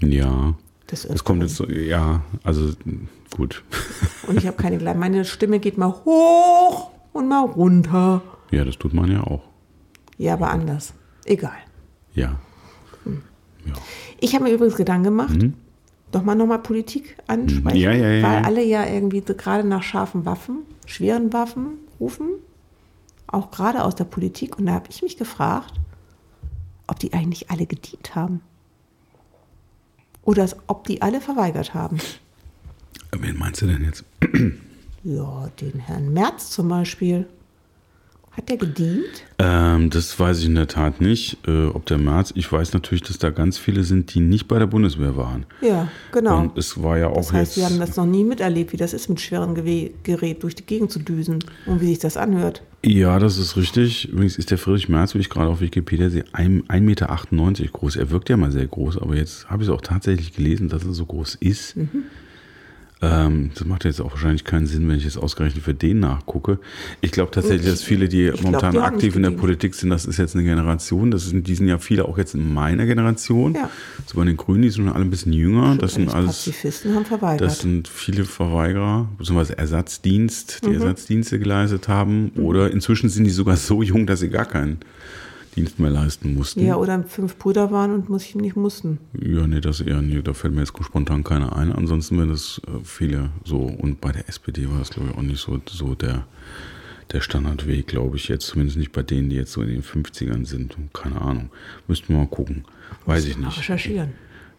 Ja. 0.00 0.54
Das 0.86 1.04
Es 1.04 1.24
kommt 1.24 1.42
jetzt 1.42 1.56
so, 1.56 1.68
ja, 1.68 2.22
also 2.42 2.72
gut. 3.36 3.62
Und 4.26 4.36
ich 4.38 4.46
habe 4.46 4.56
keine 4.56 4.78
Gleich. 4.78 4.96
Meine 4.96 5.24
Stimme 5.24 5.58
geht 5.58 5.78
mal 5.78 5.90
hoch 6.04 6.90
und 7.12 7.28
mal 7.28 7.44
runter. 7.44 8.22
Ja, 8.50 8.64
das 8.64 8.76
tut 8.78 8.92
man 8.92 9.10
ja 9.10 9.22
auch. 9.22 9.42
Ja, 10.18 10.34
aber 10.34 10.50
anders. 10.50 10.92
Egal. 11.24 11.52
Ja. 12.14 12.38
Ja. 13.64 13.74
Ich 14.20 14.34
habe 14.34 14.44
mir 14.44 14.52
übrigens 14.52 14.76
Gedanken 14.76 15.04
gemacht, 15.04 15.38
doch 16.10 16.22
mal 16.24 16.34
nochmal 16.34 16.58
Politik 16.58 17.16
ansprechen. 17.28 17.76
Mhm. 17.78 17.82
Ja, 17.82 17.92
ja, 17.92 18.10
ja. 18.10 18.22
Weil 18.22 18.44
alle 18.44 18.64
ja 18.64 18.84
irgendwie 18.86 19.22
gerade 19.22 19.66
nach 19.66 19.82
scharfen 19.82 20.26
Waffen, 20.26 20.58
schweren 20.86 21.32
Waffen 21.32 21.78
rufen. 22.00 22.28
Auch 23.32 23.50
gerade 23.50 23.84
aus 23.84 23.96
der 23.96 24.04
Politik. 24.04 24.58
Und 24.58 24.66
da 24.66 24.74
habe 24.74 24.88
ich 24.88 25.02
mich 25.02 25.16
gefragt, 25.16 25.74
ob 26.86 26.98
die 27.00 27.12
eigentlich 27.12 27.50
alle 27.50 27.66
gedient 27.66 28.14
haben. 28.14 28.40
Oder 30.22 30.48
ob 30.68 30.86
die 30.86 31.02
alle 31.02 31.20
verweigert 31.20 31.74
haben. 31.74 31.98
Wen 33.10 33.36
meinst 33.36 33.60
du 33.62 33.66
denn 33.66 33.84
jetzt? 33.84 34.04
Ja, 35.02 35.48
den 35.60 35.80
Herrn 35.80 36.12
Merz 36.12 36.50
zum 36.50 36.68
Beispiel. 36.68 37.28
Hat 38.32 38.48
der 38.48 38.56
gedient? 38.56 39.24
Ähm, 39.38 39.90
das 39.90 40.18
weiß 40.18 40.38
ich 40.38 40.46
in 40.46 40.54
der 40.54 40.66
Tat 40.66 41.02
nicht, 41.02 41.36
äh, 41.46 41.66
ob 41.66 41.84
der 41.84 41.98
März. 41.98 42.32
Ich 42.34 42.50
weiß 42.50 42.72
natürlich, 42.72 43.02
dass 43.02 43.18
da 43.18 43.28
ganz 43.28 43.58
viele 43.58 43.84
sind, 43.84 44.14
die 44.14 44.20
nicht 44.20 44.48
bei 44.48 44.58
der 44.58 44.66
Bundeswehr 44.66 45.18
waren. 45.18 45.44
Ja, 45.60 45.88
genau. 46.12 46.38
Und 46.38 46.56
es 46.56 46.82
war 46.82 46.96
ja 46.96 47.08
auch 47.08 47.16
das 47.16 47.32
heißt, 47.32 47.56
jetzt. 47.56 47.58
wir 47.58 47.64
haben 47.66 47.78
das 47.78 47.96
noch 47.96 48.06
nie 48.06 48.24
miterlebt, 48.24 48.72
wie 48.72 48.78
das 48.78 48.94
ist, 48.94 49.10
mit 49.10 49.20
schwerem 49.20 49.54
Gerät 49.54 50.42
durch 50.42 50.54
die 50.54 50.64
Gegend 50.64 50.90
zu 50.90 50.98
düsen 50.98 51.44
und 51.66 51.82
wie 51.82 51.86
sich 51.88 51.98
das 51.98 52.16
anhört. 52.16 52.62
ja, 52.82 53.18
das 53.18 53.36
ist 53.36 53.58
richtig. 53.58 54.08
Übrigens 54.08 54.38
ist 54.38 54.50
der 54.50 54.56
Friedrich 54.56 54.88
Merz, 54.88 55.14
wie 55.14 55.18
ich 55.18 55.28
gerade 55.28 55.50
auf 55.50 55.60
Wikipedia 55.60 56.08
sehe, 56.08 56.24
1,98 56.32 56.80
Meter 56.80 57.06
groß. 57.70 57.96
Er 57.96 58.10
wirkt 58.10 58.30
ja 58.30 58.38
mal 58.38 58.50
sehr 58.50 58.66
groß, 58.66 58.96
aber 58.96 59.14
jetzt 59.14 59.50
habe 59.50 59.62
ich 59.62 59.68
es 59.68 59.74
auch 59.74 59.82
tatsächlich 59.82 60.32
gelesen, 60.32 60.70
dass 60.70 60.86
er 60.86 60.94
so 60.94 61.04
groß 61.04 61.34
ist. 61.34 61.76
Mhm. 61.76 62.04
Ähm, 63.02 63.50
das 63.54 63.64
macht 63.64 63.84
jetzt 63.84 64.00
auch 64.00 64.12
wahrscheinlich 64.12 64.44
keinen 64.44 64.66
Sinn, 64.66 64.88
wenn 64.88 64.96
ich 64.96 65.04
jetzt 65.04 65.16
ausgerechnet 65.18 65.64
für 65.64 65.74
den 65.74 65.98
nachgucke. 66.00 66.58
Ich 67.00 67.10
glaube 67.10 67.32
tatsächlich, 67.32 67.68
dass 67.68 67.82
viele, 67.82 68.08
die 68.08 68.26
glaub, 68.26 68.42
momentan 68.42 68.72
die 68.72 68.78
haben 68.78 68.94
aktiv 68.94 69.16
in 69.16 69.22
der. 69.22 69.32
Politik 69.32 69.74
sind, 69.74 69.90
das 69.90 70.04
ist 70.04 70.18
jetzt 70.18 70.36
eine 70.36 70.44
Generation. 70.44 71.10
Das 71.10 71.26
sind, 71.26 71.48
die 71.48 71.54
sind 71.56 71.66
ja 71.66 71.78
viele 71.78 72.04
auch 72.04 72.16
jetzt 72.16 72.34
in 72.34 72.54
meiner 72.54 72.86
Generation. 72.86 73.54
Ja. 73.54 73.70
So 74.06 74.18
bei 74.18 74.24
den 74.24 74.36
Grünen, 74.36 74.62
die 74.62 74.70
sind 74.70 74.88
alle 74.88 75.04
ein 75.04 75.10
bisschen 75.10 75.32
jünger. 75.32 75.76
Das 75.76 75.94
sind 75.94 76.10
Die 76.10 76.14
alles. 76.14 76.36
Pazifisten 76.36 76.94
haben 76.94 77.04
verweigert. 77.04 77.40
Das 77.40 77.58
sind 77.60 77.88
viele 77.88 78.24
Verweigerer, 78.24 79.08
beziehungsweise 79.18 79.58
Ersatzdienst, 79.58 80.60
die 80.64 80.68
Mhm. 80.68 80.74
Ersatzdienste 80.74 81.38
geleistet 81.40 81.88
haben. 81.88 82.30
Oder 82.36 82.70
inzwischen 82.70 83.08
sind 83.08 83.24
die 83.24 83.30
sogar 83.30 83.56
so 83.56 83.82
jung, 83.82 84.06
dass 84.06 84.20
sie 84.20 84.28
gar 84.30 84.44
keinen 84.46 84.78
Dienst 85.54 85.78
mehr 85.78 85.90
leisten 85.90 86.34
mussten. 86.34 86.64
ja, 86.64 86.76
oder 86.76 87.02
fünf 87.04 87.36
Brüder 87.36 87.70
waren 87.70 87.92
und 87.92 88.08
muss 88.08 88.24
ich 88.24 88.34
nicht 88.34 88.56
mussten. 88.56 88.98
Ja, 89.12 89.46
nee, 89.46 89.60
das 89.60 89.80
eher, 89.80 90.00
nee, 90.00 90.22
da 90.22 90.32
fällt 90.32 90.54
mir 90.54 90.60
jetzt 90.60 90.72
spontan 90.82 91.24
keiner 91.24 91.54
ein. 91.54 91.72
Ansonsten 91.72 92.16
wären 92.18 92.30
das 92.30 92.60
äh, 92.66 92.70
viele 92.84 93.30
so. 93.44 93.58
Und 93.58 94.00
bei 94.00 94.12
der 94.12 94.28
SPD 94.28 94.68
war 94.70 94.78
das, 94.78 94.90
glaube 94.90 95.10
ich, 95.10 95.16
auch 95.18 95.22
nicht 95.22 95.40
so, 95.40 95.60
so 95.68 95.94
der, 95.94 96.24
der 97.12 97.20
Standardweg, 97.20 97.86
glaube 97.86 98.16
ich, 98.16 98.28
jetzt. 98.28 98.46
Zumindest 98.46 98.78
nicht 98.78 98.92
bei 98.92 99.02
denen, 99.02 99.28
die 99.28 99.36
jetzt 99.36 99.52
so 99.52 99.60
in 99.60 99.68
den 99.68 99.82
50ern 99.82 100.46
sind. 100.46 100.76
Keine 100.94 101.20
Ahnung. 101.20 101.50
Müssten 101.86 102.08
wir 102.14 102.18
mal 102.20 102.26
gucken. 102.28 102.64
Weiß 103.04 103.26
ich 103.26 103.36
nicht. 103.36 103.58
recherchieren. 103.58 104.12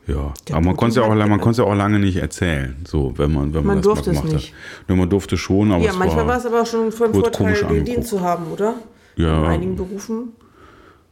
Ja, 0.05 0.33
Der 0.47 0.57
aber 0.57 0.65
man 0.65 0.75
konnte 0.77 0.89
es 0.91 0.95
ja 0.97 1.03
auch, 1.03 1.15
man 1.15 1.39
es 1.51 1.57
ja 1.57 1.63
auch 1.63 1.75
lange 1.75 1.97
nicht 1.97 2.17
erzählen, 2.17 2.75
so 2.85 3.17
wenn 3.17 3.31
man 3.33 3.53
wenn 3.53 3.65
man, 3.65 3.67
Man 3.67 3.77
das 3.77 3.83
durfte 3.85 4.09
mal 4.11 4.15
es 4.15 4.21
gemacht 4.21 4.35
nicht. 4.35 4.53
hat. 4.53 4.89
Ja, 4.89 4.95
man 4.95 5.09
durfte 5.09 5.37
schon, 5.37 5.71
aber 5.71 5.81
ja, 5.83 5.91
es 5.91 5.97
manchmal 5.97 6.27
war 6.27 6.37
es 6.37 6.45
aber 6.45 6.65
schon 6.65 6.91
von 6.91 7.13
Vorteil, 7.13 7.53
gedient 7.53 7.69
angeguckt. 7.87 8.07
zu 8.07 8.19
haben, 8.19 8.47
oder? 8.51 8.75
Ja. 9.15 9.39
In 9.45 9.49
einigen 9.49 9.75
Berufen. 9.77 10.33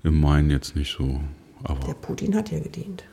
Im 0.03 0.19
Main 0.19 0.49
jetzt 0.49 0.75
nicht 0.75 0.95
so. 0.97 1.19
Aber 1.63 1.85
Der 1.87 1.93
Putin 1.93 2.35
hat 2.35 2.51
ja 2.51 2.59
gedient. 2.59 3.03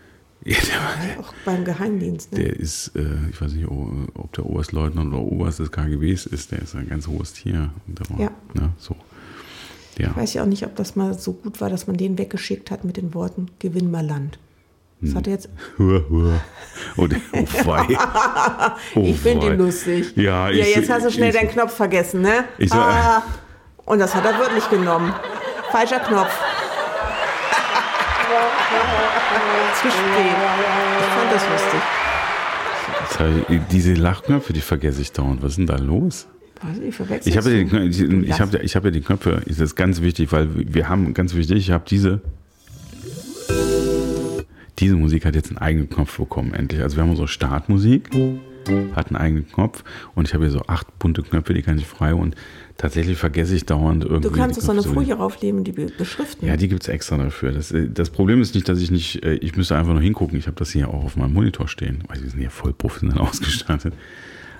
ja, 0.44 0.56
der, 0.56 0.74
war- 0.74 1.08
Ja, 1.16 1.20
auch 1.20 1.32
beim 1.44 1.64
Geheimdienst. 1.64 2.32
Ne? 2.32 2.38
der 2.40 2.56
ist, 2.56 2.92
äh, 2.96 3.04
ich 3.30 3.40
weiß 3.40 3.52
nicht, 3.52 3.68
ob 3.68 4.32
der 4.32 4.44
Oberstleutnant 4.46 5.12
oder 5.14 5.22
Oberst 5.22 5.60
des 5.60 5.70
KGBs 5.70 6.26
ist, 6.26 6.50
der 6.50 6.60
ist 6.62 6.74
ein 6.74 6.88
ganz 6.88 7.06
hohes 7.06 7.32
Tier. 7.32 7.70
War, 8.08 8.20
Ja. 8.20 8.30
Ne, 8.54 8.70
so. 8.78 8.96
Ja. 9.98 10.08
Ich 10.10 10.16
weiß 10.16 10.34
ja 10.34 10.42
auch 10.42 10.46
nicht, 10.46 10.64
ob 10.66 10.74
das 10.74 10.96
mal 10.96 11.14
so 11.16 11.32
gut 11.34 11.60
war, 11.60 11.68
dass 11.70 11.86
man 11.86 11.96
den 11.96 12.18
weggeschickt 12.18 12.70
hat 12.70 12.82
mit 12.84 12.96
den 12.96 13.14
Worten 13.14 13.46
Gewinn 13.60 13.90
mal 13.90 14.04
Land. 14.04 14.38
Hm. 15.00 15.08
Das 15.08 15.14
hat 15.14 15.26
er 15.28 15.32
jetzt. 15.34 15.48
Oh, 16.96 17.06
der- 17.06 17.20
oh, 17.32 17.46
wei. 17.64 17.86
Oh, 18.96 19.02
ich 19.04 19.18
finde 19.20 19.46
ihn 19.46 19.58
lustig. 19.58 20.12
Ja, 20.16 20.48
ja, 20.50 20.64
jetzt 20.64 20.90
hast 20.90 21.04
du 21.06 21.10
schnell 21.10 21.32
deinen 21.32 21.48
Knopf 21.50 21.74
vergessen, 21.74 22.22
ne? 22.22 22.44
Ich 22.58 22.70
so- 22.70 22.76
ah, 22.78 23.22
und 23.84 23.98
das 23.98 24.14
hat 24.14 24.24
er 24.24 24.38
wirklich 24.38 24.68
genommen. 24.70 25.12
Falscher 25.72 26.00
Knopf. 26.00 26.38
Zu 29.80 29.90
spät. 29.90 30.36
Ich 31.00 31.06
fand 31.06 31.32
das 31.32 31.42
lustig. 31.50 31.80
Diese 33.70 33.94
Lachknöpfe, 33.94 34.52
die 34.52 34.60
vergesse 34.60 35.00
ich 35.00 35.12
dauernd. 35.12 35.42
Was 35.42 35.52
ist 35.52 35.58
denn 35.58 35.66
da 35.66 35.76
los? 35.76 36.26
Ich, 36.84 37.36
habe 37.36 37.50
ja? 37.50 37.64
Knö- 37.64 37.88
ich, 37.88 38.00
ich 38.00 38.62
ich 38.62 38.76
hab 38.76 38.84
ja 38.84 38.90
die 38.92 39.00
Knöpfe, 39.00 39.42
das 39.46 39.58
ist 39.58 39.74
ganz 39.74 40.00
wichtig, 40.00 40.30
weil 40.30 40.48
wir 40.54 40.88
haben, 40.88 41.12
ganz 41.12 41.34
wichtig, 41.34 41.56
ich 41.58 41.70
habe 41.72 41.84
diese, 41.88 42.20
diese 44.78 44.94
Musik 44.94 45.24
hat 45.24 45.34
jetzt 45.34 45.48
einen 45.48 45.58
eigenen 45.58 45.90
Knopf 45.90 46.16
bekommen, 46.18 46.54
endlich. 46.54 46.80
Also 46.82 46.96
wir 46.96 47.02
haben 47.02 47.10
unsere 47.10 47.26
Startmusik, 47.26 48.10
hat 48.94 49.08
einen 49.08 49.16
eigenen 49.16 49.48
Knopf 49.48 49.82
und 50.14 50.28
ich 50.28 50.34
habe 50.34 50.44
hier 50.44 50.52
so 50.52 50.62
acht 50.68 50.86
bunte 51.00 51.22
Knöpfe, 51.22 51.52
die 51.52 51.62
kann 51.62 51.78
ich 51.78 51.86
frei 51.86 52.14
und 52.14 52.36
tatsächlich 52.76 53.18
vergesse 53.18 53.54
ich 53.54 53.64
dauernd 53.66 54.04
irgendwie. 54.04 54.28
Du 54.28 54.30
kannst 54.34 54.58
doch 54.58 54.64
so 54.64 54.72
eine 54.72 54.82
Folie 54.82 55.14
rauflegen, 55.14 55.64
die 55.64 55.72
be- 55.72 55.92
beschriften. 55.96 56.46
Ja, 56.46 56.56
die 56.56 56.68
gibt 56.68 56.82
es 56.82 56.88
extra 56.88 57.16
dafür. 57.18 57.52
Das, 57.52 57.70
äh, 57.72 57.88
das 57.88 58.10
Problem 58.10 58.40
ist 58.40 58.54
nicht, 58.54 58.68
dass 58.68 58.80
ich 58.80 58.90
nicht, 58.90 59.24
äh, 59.24 59.34
ich 59.34 59.56
müsste 59.56 59.76
einfach 59.76 59.92
nur 59.92 60.02
hingucken. 60.02 60.38
Ich 60.38 60.46
habe 60.46 60.56
das 60.56 60.70
hier 60.70 60.88
auch 60.88 61.04
auf 61.04 61.16
meinem 61.16 61.32
Monitor 61.34 61.68
stehen, 61.68 62.02
weil 62.08 62.18
die 62.20 62.28
sind 62.28 62.40
hier 62.40 62.50
voll 62.50 62.72
professionell 62.72 63.18
ausgestattet. 63.20 63.94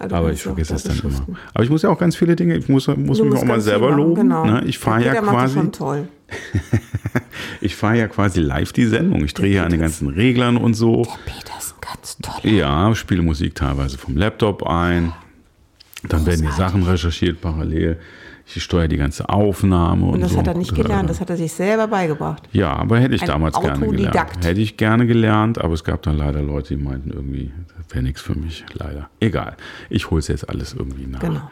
Du 0.08 0.14
Aber 0.16 0.32
ich 0.32 0.42
vergesse 0.42 0.70
da 0.70 0.76
es 0.76 0.82
dann 0.82 0.98
immer. 0.98 1.26
Aber 1.54 1.62
ich 1.62 1.70
muss 1.70 1.82
ja 1.82 1.88
auch 1.90 1.98
ganz 1.98 2.16
viele 2.16 2.34
Dinge, 2.34 2.56
ich 2.56 2.68
muss, 2.68 2.88
muss 2.88 3.18
Du 3.18 3.24
mich 3.24 3.38
auch 3.38 3.44
mal 3.44 3.60
selber 3.60 3.90
machen, 3.90 3.98
loben. 3.98 4.14
Genau. 4.16 4.44
Ne? 4.46 4.64
Ich 4.66 4.78
fahre 4.78 5.04
ja 5.04 5.14
quasi, 5.20 5.54
schon 5.54 5.70
toll. 5.70 6.08
ich 7.60 7.76
fahre 7.76 7.98
ja 7.98 8.08
quasi 8.08 8.40
live 8.40 8.72
die 8.72 8.86
Sendung. 8.86 9.24
Ich 9.24 9.34
drehe 9.34 9.54
ja 9.54 9.64
an 9.64 9.70
den 9.70 9.80
ganzen 9.80 10.08
Reglern 10.08 10.56
und 10.56 10.74
so. 10.74 11.02
Peter 11.24 11.52
ist 11.58 11.74
ein 11.76 11.80
ganz 11.80 12.16
toller. 12.18 12.52
Ja, 12.52 12.94
spiele 12.96 13.22
Musik 13.22 13.54
teilweise 13.54 13.96
vom 13.98 14.16
Laptop 14.16 14.66
ein. 14.66 15.12
Dann 16.08 16.26
werden 16.26 16.42
die 16.42 16.52
Sachen 16.52 16.82
recherchiert 16.82 17.40
parallel. 17.40 17.98
Ich 18.44 18.62
steuere 18.62 18.88
die 18.88 18.96
ganze 18.96 19.28
Aufnahme 19.28 20.06
und, 20.06 20.14
Und 20.14 20.20
das 20.20 20.32
so. 20.32 20.38
hat 20.38 20.48
er 20.48 20.54
nicht 20.54 20.74
gelernt, 20.74 21.08
das 21.08 21.20
hat 21.20 21.30
er 21.30 21.36
sich 21.36 21.52
selber 21.52 21.86
beigebracht. 21.86 22.48
Ja, 22.52 22.74
aber 22.74 22.98
hätte 22.98 23.14
ich 23.14 23.22
Ein 23.22 23.28
damals 23.28 23.58
gerne 23.58 23.86
gelernt. 23.86 24.44
Hätte 24.44 24.60
ich 24.60 24.76
gerne 24.76 25.06
gelernt, 25.06 25.60
aber 25.60 25.74
es 25.74 25.84
gab 25.84 26.02
dann 26.02 26.16
leider 26.16 26.42
Leute, 26.42 26.76
die 26.76 26.82
meinten 26.82 27.10
irgendwie, 27.10 27.52
das 27.78 27.94
wäre 27.94 28.02
nichts 28.02 28.20
für 28.20 28.34
mich, 28.34 28.64
leider. 28.74 29.08
Egal. 29.20 29.56
Ich 29.90 30.10
hole 30.10 30.18
es 30.18 30.28
jetzt 30.28 30.48
alles 30.48 30.74
irgendwie 30.74 31.06
nach. 31.06 31.20
Genau. 31.20 31.50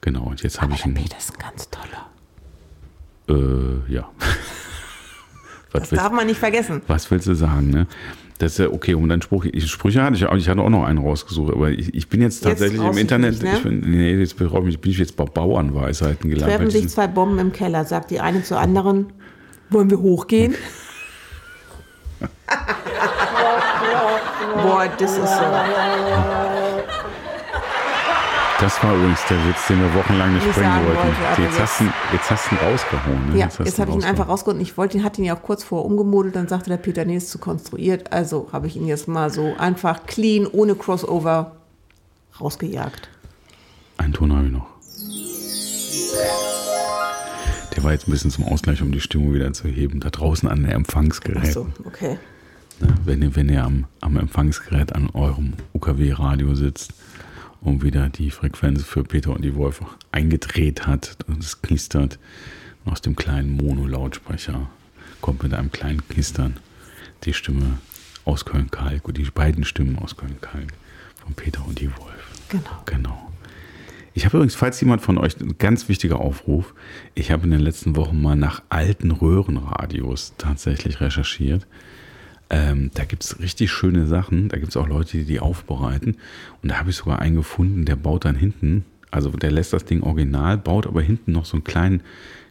Genau, 0.00 0.24
und 0.24 0.42
jetzt 0.42 0.60
habe 0.60 0.72
ich 0.72 0.78
der 0.78 0.86
einen. 0.86 0.94
Peter 0.96 1.16
ist 1.16 1.32
ein 1.32 1.38
ganz 1.38 1.70
toller. 1.70 2.08
Äh, 3.28 3.92
ja. 3.92 4.08
Das 5.72 5.82
was, 5.82 5.90
willst, 5.90 6.04
darf 6.04 6.12
man 6.12 6.26
nicht 6.26 6.38
vergessen. 6.38 6.82
was 6.86 7.10
willst 7.10 7.26
du 7.26 7.34
sagen, 7.34 7.70
ne? 7.70 7.86
Das 8.38 8.52
ist 8.52 8.58
ja 8.58 8.70
okay, 8.70 8.94
und 8.94 9.08
dann 9.08 9.22
Spruch, 9.22 9.44
ich, 9.44 9.70
Sprüche 9.70 10.02
hatte 10.02 10.16
ich 10.16 10.26
auch, 10.26 10.34
ich 10.34 10.48
hatte 10.48 10.60
auch 10.62 10.68
noch 10.68 10.84
einen 10.84 10.98
rausgesucht, 10.98 11.52
aber 11.52 11.70
ich, 11.70 11.94
ich 11.94 12.08
bin 12.08 12.20
jetzt 12.20 12.44
Jetzt 12.44 12.50
tatsächlich 12.50 12.78
im 12.80 12.86
brauchst 12.86 12.96
du 12.96 13.00
Internet, 13.00 13.32
nicht, 13.34 13.42
ne? 13.44 13.52
ich 13.56 13.62
bin, 13.62 13.80
nee, 13.80 14.16
jetzt 14.16 14.36
bin 14.36 14.48
ich, 14.68 14.80
bin 14.80 14.90
ich 14.90 14.98
jetzt 14.98 15.16
bei 15.16 15.24
Bauernweisheiten 15.24 16.28
gelandet. 16.28 16.56
Treffen 16.56 16.70
sich 16.70 16.88
zwei 16.88 17.06
Bomben 17.06 17.38
im 17.38 17.52
Keller, 17.52 17.84
sagt 17.84 18.10
die 18.10 18.18
eine 18.18 18.42
zur 18.42 18.58
anderen, 18.58 19.12
wollen 19.70 19.90
wir 19.90 20.00
hochgehen? 20.00 20.54
Boah, 24.62 24.88
das 24.98 25.18
ist 25.18 25.18
so. 25.18 26.61
Das 28.62 28.80
war 28.80 28.94
übrigens 28.94 29.18
der 29.28 29.44
Witz, 29.48 29.66
den 29.66 29.80
wir 29.80 29.92
wochenlang 29.92 30.34
nicht 30.34 30.48
bringen 30.52 30.86
wollten. 30.86 30.96
wollte, 30.96 31.42
jetzt, 31.42 31.58
hast 31.58 31.80
du, 31.80 31.84
jetzt 32.12 32.30
hast 32.30 32.48
du 32.48 32.54
ihn 32.54 32.60
rausgehauen. 32.60 33.30
Ne? 33.30 33.38
Ja, 33.38 33.46
jetzt 33.46 33.58
du 33.58 33.58
habe 33.58 33.70
ich 33.72 33.76
ihn 33.76 33.80
rausgehauen. 33.80 34.04
einfach 34.04 34.28
rausgeholt. 34.28 34.62
Ich 34.62 34.78
wollte 34.78 34.98
ihn, 34.98 35.02
hatte 35.02 35.20
ihn 35.20 35.24
ja 35.24 35.34
auch 35.34 35.42
kurz 35.42 35.64
vorher 35.64 35.84
umgemodelt, 35.84 36.36
dann 36.36 36.46
sagte 36.46 36.70
der 36.70 36.76
Peter, 36.76 37.04
nee, 37.04 37.16
ist 37.16 37.28
zu 37.28 37.38
konstruiert. 37.38 38.12
Also 38.12 38.50
habe 38.52 38.68
ich 38.68 38.76
ihn 38.76 38.86
jetzt 38.86 39.08
mal 39.08 39.30
so 39.30 39.56
einfach 39.58 40.06
clean, 40.06 40.46
ohne 40.46 40.76
Crossover 40.76 41.56
rausgejagt. 42.40 43.08
Einen 43.96 44.12
Ton 44.12 44.32
habe 44.32 44.46
ich 44.46 44.52
noch. 44.52 44.66
Der 47.74 47.82
war 47.82 47.90
jetzt 47.90 48.06
ein 48.06 48.12
bisschen 48.12 48.30
zum 48.30 48.44
Ausgleich, 48.44 48.80
um 48.80 48.92
die 48.92 49.00
Stimmung 49.00 49.34
wieder 49.34 49.52
zu 49.52 49.66
heben. 49.66 49.98
Da 49.98 50.10
draußen 50.10 50.48
an 50.48 50.62
der 50.62 50.76
Empfangsgerät. 50.76 51.42
Ach 51.48 51.52
so, 51.52 51.66
okay. 51.84 52.16
Ne, 52.78 52.94
wenn 53.04 53.22
ihr, 53.22 53.34
wenn 53.34 53.48
ihr 53.48 53.64
am, 53.64 53.86
am 54.00 54.16
Empfangsgerät 54.16 54.94
an 54.94 55.10
eurem 55.10 55.54
UKW-Radio 55.72 56.54
sitzt 56.54 56.94
und 57.62 57.82
wieder 57.82 58.08
die 58.08 58.30
Frequenz 58.30 58.84
für 58.84 59.04
Peter 59.04 59.30
und 59.30 59.42
die 59.42 59.54
Wolf 59.54 59.82
eingedreht 60.10 60.86
hat 60.86 61.16
und 61.26 61.42
es 61.42 61.62
knistert 61.62 62.18
aus 62.84 63.00
dem 63.00 63.16
kleinen 63.16 63.56
Mono-Lautsprecher 63.56 64.68
kommt 65.20 65.42
mit 65.42 65.54
einem 65.54 65.70
kleinen 65.70 66.06
Knistern 66.08 66.56
die 67.24 67.32
Stimme 67.32 67.78
aus 68.24 68.44
Köln-Kalk 68.44 69.06
und 69.06 69.16
die 69.16 69.24
beiden 69.24 69.64
Stimmen 69.64 69.98
aus 69.98 70.16
Köln-Kalk 70.16 70.72
von 71.24 71.34
Peter 71.34 71.64
und 71.66 71.80
die 71.80 71.90
Wolf. 71.96 72.48
Genau. 72.48 72.82
Genau. 72.86 73.32
Ich 74.14 74.26
habe 74.26 74.36
übrigens, 74.36 74.54
falls 74.54 74.80
jemand 74.80 75.00
von 75.00 75.16
euch, 75.16 75.40
ein 75.40 75.56
ganz 75.56 75.88
wichtiger 75.88 76.20
Aufruf, 76.20 76.74
ich 77.14 77.30
habe 77.30 77.44
in 77.44 77.50
den 77.50 77.60
letzten 77.60 77.96
Wochen 77.96 78.20
mal 78.20 78.36
nach 78.36 78.62
alten 78.68 79.10
Röhrenradios 79.10 80.34
tatsächlich 80.36 81.00
recherchiert. 81.00 81.66
Ähm, 82.52 82.90
da 82.92 83.04
gibt 83.04 83.24
es 83.24 83.40
richtig 83.40 83.72
schöne 83.72 84.06
Sachen. 84.06 84.48
Da 84.48 84.58
gibt 84.58 84.68
es 84.68 84.76
auch 84.76 84.86
Leute, 84.86 85.16
die 85.16 85.24
die 85.24 85.40
aufbereiten. 85.40 86.18
Und 86.62 86.70
da 86.70 86.78
habe 86.78 86.90
ich 86.90 86.96
sogar 86.96 87.18
einen 87.18 87.34
gefunden, 87.34 87.86
der 87.86 87.96
baut 87.96 88.26
dann 88.26 88.36
hinten, 88.36 88.84
also 89.10 89.30
der 89.30 89.50
lässt 89.50 89.72
das 89.72 89.86
Ding 89.86 90.02
original, 90.02 90.58
baut 90.58 90.86
aber 90.86 91.00
hinten 91.00 91.32
noch 91.32 91.46
so 91.46 91.56
einen 91.56 91.64
kleinen, 91.64 92.02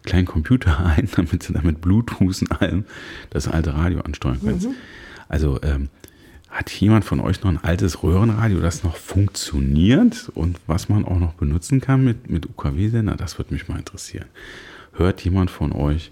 kleinen 0.04 0.26
Computer 0.26 0.84
ein, 0.98 1.08
damit 1.16 1.48
du 1.48 1.54
damit 1.54 1.82
Bluetooth 1.82 2.42
und 2.42 2.62
allem 2.62 2.86
das 3.30 3.48
alte 3.48 3.76
Radio 3.76 4.02
ansteuern 4.02 4.40
kannst. 4.44 4.68
Also 5.30 5.62
ähm, 5.62 5.90
hat 6.50 6.72
jemand 6.72 7.06
von 7.06 7.20
euch 7.20 7.42
noch 7.44 7.52
ein 7.52 7.64
altes 7.64 8.02
Röhrenradio, 8.02 8.60
das 8.60 8.84
noch 8.84 8.98
funktioniert 8.98 10.30
und 10.34 10.60
was 10.66 10.90
man 10.90 11.06
auch 11.06 11.20
noch 11.20 11.34
benutzen 11.36 11.80
kann 11.80 12.04
mit, 12.04 12.30
mit 12.30 12.48
UKW-Sender? 12.48 13.16
Das 13.16 13.38
würde 13.38 13.54
mich 13.54 13.68
mal 13.68 13.78
interessieren. 13.78 14.26
Hört 14.94 15.24
jemand 15.24 15.52
von 15.52 15.72
euch, 15.72 16.12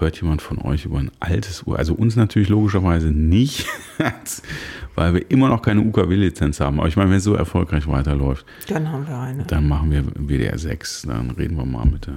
hört 0.00 0.20
jemand 0.20 0.42
von 0.42 0.58
euch 0.58 0.84
über 0.86 0.98
ein 0.98 1.10
altes 1.20 1.62
Uhr, 1.64 1.78
also 1.78 1.94
uns 1.94 2.16
natürlich 2.16 2.48
logischerweise 2.48 3.08
nicht, 3.08 3.66
weil 4.94 5.14
wir 5.14 5.30
immer 5.30 5.48
noch 5.48 5.62
keine 5.62 5.80
UKW-Lizenz 5.82 6.60
haben. 6.60 6.78
Aber 6.80 6.88
ich 6.88 6.96
meine, 6.96 7.10
wenn 7.10 7.18
es 7.18 7.24
so 7.24 7.34
erfolgreich 7.34 7.86
weiterläuft, 7.86 8.44
Dann 8.68 8.90
haben 8.90 9.06
wir 9.06 9.18
eine. 9.18 9.44
dann 9.44 9.68
machen 9.68 9.90
wir 9.90 10.02
WDR 10.16 10.58
6, 10.58 11.02
dann 11.02 11.30
reden 11.32 11.56
wir 11.56 11.64
mal 11.66 11.84
mit 11.86 12.06
der 12.06 12.14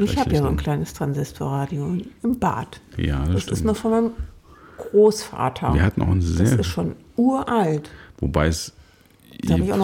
Ich 0.00 0.16
habe 0.18 0.32
ja 0.32 0.42
so 0.42 0.48
ein 0.48 0.56
kleines 0.56 0.92
Transistorradio 0.94 1.98
im 2.22 2.38
Bad. 2.38 2.80
Ja, 2.96 3.20
das, 3.24 3.32
Das 3.32 3.42
stimmt. 3.42 3.58
ist 3.58 3.64
noch 3.64 3.76
von 3.76 3.90
meinem 3.90 4.10
Großvater. 4.78 5.74
wir 5.74 5.82
hatten 5.82 6.02
auch 6.02 6.08
ein 6.08 6.20
das 6.20 6.28
sehr, 6.28 6.58
ist 6.58 6.66
schon 6.66 6.96
uralt. 7.16 7.90
wobei 8.18 8.46
es 8.48 8.72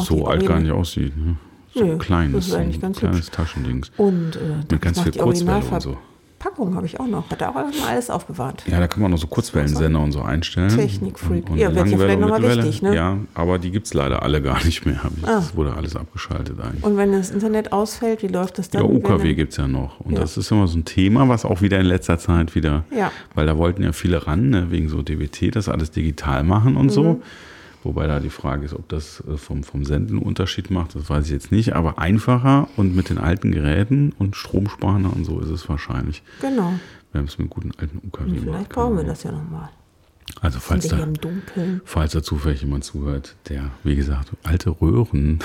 so 0.03 0.27
alt 0.27 0.47
gar 0.47 0.61
nicht 0.61 0.73
aussieht. 0.73 1.17
Ne? 1.17 1.37
So 1.75 1.85
ein 1.85 1.99
kleines, 1.99 2.35
das 2.35 2.47
ist 2.49 2.55
eigentlich 2.55 2.77
ein 2.79 2.81
ganz 2.81 2.99
kleines 2.99 3.19
hübsch. 3.27 3.31
Taschendings. 3.31 3.93
Und 3.97 4.37
äh, 4.37 4.41
Mit 4.71 4.81
ganz 4.83 5.01
viel 5.01 5.13
Kurzwelle 5.13 5.65
und 5.65 5.83
so. 5.83 5.99
Originalverpackung 6.41 6.75
habe 6.75 6.87
ich 6.87 6.99
auch 6.99 7.07
noch. 7.07 7.31
Hat 7.31 7.41
er 7.43 7.51
auch 7.51 7.57
immer 7.57 7.87
alles 7.89 8.09
aufbewahrt. 8.11 8.65
Ja, 8.67 8.81
da 8.81 8.87
kann 8.89 9.03
man 9.03 9.11
noch 9.11 9.19
so 9.19 9.27
Kurzwellensender 9.27 10.01
und 10.01 10.13
so 10.13 10.23
einstellen. 10.23 10.71
Technikfreak. 10.71 11.45
Und, 11.47 11.51
und 11.53 11.59
Ja, 11.59 11.75
wird 11.75 11.87
ja 11.89 11.97
vielleicht 11.99 12.15
und 12.17 12.21
noch 12.23 12.29
mal 12.31 12.41
Mittelwelle. 12.41 12.63
wichtig, 12.69 12.83
ne? 12.83 12.95
Ja, 12.95 13.19
aber 13.35 13.59
die 13.59 13.71
gibt 13.71 13.87
es 13.87 13.95
leider 13.95 14.23
alle 14.23 14.41
gar 14.43 14.65
nicht 14.65 14.87
mehr. 14.87 15.01
Ich- 15.17 15.29
Ah. 15.29 15.37
Das 15.37 15.55
wurde 15.57 15.75
alles 15.75 15.97
abgeschaltet 15.97 16.59
eigentlich. 16.61 16.83
Und 16.83 16.97
wenn 16.97 17.13
das 17.13 17.31
Internet 17.31 17.73
ausfällt, 17.73 18.23
wie 18.23 18.29
läuft 18.29 18.59
das 18.59 18.71
dann? 18.71 18.83
Ja, 18.83 18.89
UKW 18.89 19.35
gibt 19.35 19.53
es 19.53 19.59
ja 19.59 19.69
noch. 19.69 20.01
Und 20.01 20.15
Ja. 20.15 20.21
das 20.21 20.37
ist 20.37 20.51
immer 20.51 20.67
so 20.67 20.79
ein 20.79 20.85
Thema, 20.85 21.29
was 21.29 21.45
auch 21.45 21.61
wieder 21.61 21.79
in 21.79 21.87
letzter 21.87 22.19
Zeit 22.19 22.55
wieder, 22.55 22.85
Ja. 22.97 23.13
weil 23.35 23.47
da 23.47 23.59
wollten 23.59 23.83
ja 23.83 23.93
viele 23.93 24.27
ran, 24.27 24.51
ne, 24.51 24.71
wegen 24.71 24.89
so 24.89 25.03
DWT, 25.03 25.51
das 25.55 25.69
alles 25.69 25.91
digital 25.91 26.43
machen 26.45 26.77
und 26.77 26.87
Mhm. 26.87 26.91
so. 26.91 27.23
Wobei 27.83 28.07
da 28.07 28.21
die 28.21 28.31
Frage 28.31 28.65
ist, 28.67 28.75
ob 28.75 28.89
das 28.89 29.23
äh, 29.27 29.37
vom, 29.37 29.65
vom 29.65 29.85
Senden 29.85 30.17
einen 30.19 30.27
Unterschied 30.27 30.71
macht, 30.71 30.95
das 30.95 31.09
weiß 31.09 31.27
ich 31.27 31.33
jetzt 31.33 31.51
nicht. 31.51 31.75
Aber 31.75 31.99
einfacher 31.99 32.69
und 32.77 32.95
mit 32.95 33.09
den 33.09 33.19
alten 33.19 33.53
Geräten 33.53 34.13
und 34.19 34.37
Stromsparender 34.37 35.11
und 35.15 35.25
so 35.25 35.41
ist 35.41 35.49
es 35.51 35.69
wahrscheinlich, 35.69 36.23
Genau. 36.41 36.75
wenn 37.13 37.23
man 37.23 37.29
es 37.29 37.39
mit 37.39 37.49
guten 37.51 37.73
alten 37.79 37.99
UKW 38.07 38.31
Und 38.31 38.41
vielleicht 38.41 38.69
brauchen 38.69 38.97
wir 38.99 39.05
das 39.05 39.23
ja 39.23 39.33
nochmal. 39.33 39.71
Also 40.41 40.61
falls 40.61 40.91
wir 40.91 40.99
da, 40.99 41.33
falls 41.85 42.13
da 42.13 42.23
zufällig 42.23 42.61
jemand 42.63 42.85
zuhört, 42.85 43.35
der, 43.49 43.71
wie 43.83 43.97
gesagt, 43.97 44.31
alte 44.45 44.71
Röhren 44.81 45.41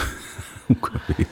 UKW 0.69 1.25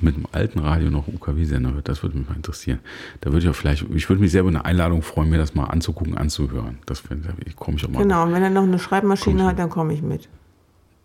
mit 0.00 0.14
einem 0.16 0.26
alten 0.32 0.58
Radio 0.60 0.90
noch 0.90 1.08
UKW-Sender 1.08 1.74
hört, 1.74 1.88
das 1.88 2.02
würde 2.02 2.16
mich 2.18 2.28
mal 2.28 2.36
interessieren. 2.36 2.78
Da 3.20 3.30
würde 3.32 3.44
ich 3.44 3.48
auch 3.50 3.54
vielleicht, 3.54 3.84
ich 3.94 4.08
würde 4.08 4.20
mich 4.22 4.30
sehr 4.32 4.40
über 4.42 4.50
eine 4.50 4.64
Einladung 4.64 5.02
freuen, 5.02 5.30
mir 5.30 5.38
das 5.38 5.54
mal 5.54 5.64
anzugucken, 5.64 6.16
anzuhören. 6.16 6.78
Das 6.86 7.02
ich, 7.46 7.56
komme 7.56 7.76
ich 7.76 7.84
auch 7.84 7.90
mal. 7.90 8.02
Genau, 8.02 8.22
und 8.24 8.32
wenn 8.32 8.42
er 8.42 8.50
noch 8.50 8.62
eine 8.62 8.78
Schreibmaschine 8.78 9.44
hat, 9.44 9.58
dann 9.58 9.70
komme 9.70 9.92
ich 9.94 10.02
mit. 10.02 10.28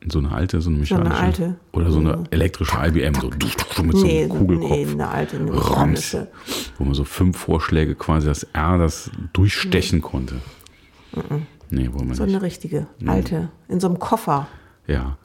So 0.07 0.19
eine 0.19 0.31
alte, 0.31 0.61
so 0.61 0.69
eine 0.69 0.85
So 0.85 0.93
eine 0.95 1.05
mechanische. 1.05 1.43
alte. 1.43 1.55
Oder 1.71 1.89
so 1.91 1.99
eine 1.99 2.17
Mhm. 2.17 2.23
elektrische 2.29 2.77
IBM, 2.77 3.15
so, 3.15 3.31
so 3.75 3.81
mit 3.83 3.97
so 3.97 4.05
einem 4.07 4.29
Kugelkopf. 4.29 4.69
nee, 4.69 4.87
eine 4.91 5.07
alte, 5.07 5.37
eine 5.37 5.51
Rams, 5.51 5.69
mechanische. 5.69 6.27
wo 6.77 6.83
man 6.85 6.93
so 6.93 7.03
fünf 7.05 7.37
Vorschläge 7.37 7.95
quasi 7.95 8.27
das 8.27 8.43
R, 8.53 8.77
das 8.77 9.09
durchstechen 9.33 10.01
konnte. 10.03 10.35
Nee, 11.71 11.89
wollen 11.91 12.09
wir 12.09 12.15
So 12.15 12.23
nicht. 12.25 12.35
eine 12.35 12.43
richtige, 12.43 12.85
alte, 13.07 13.49
in 13.67 13.79
so 13.79 13.87
einem 13.87 13.97
Koffer. 13.97 14.47
Ja. 14.87 15.17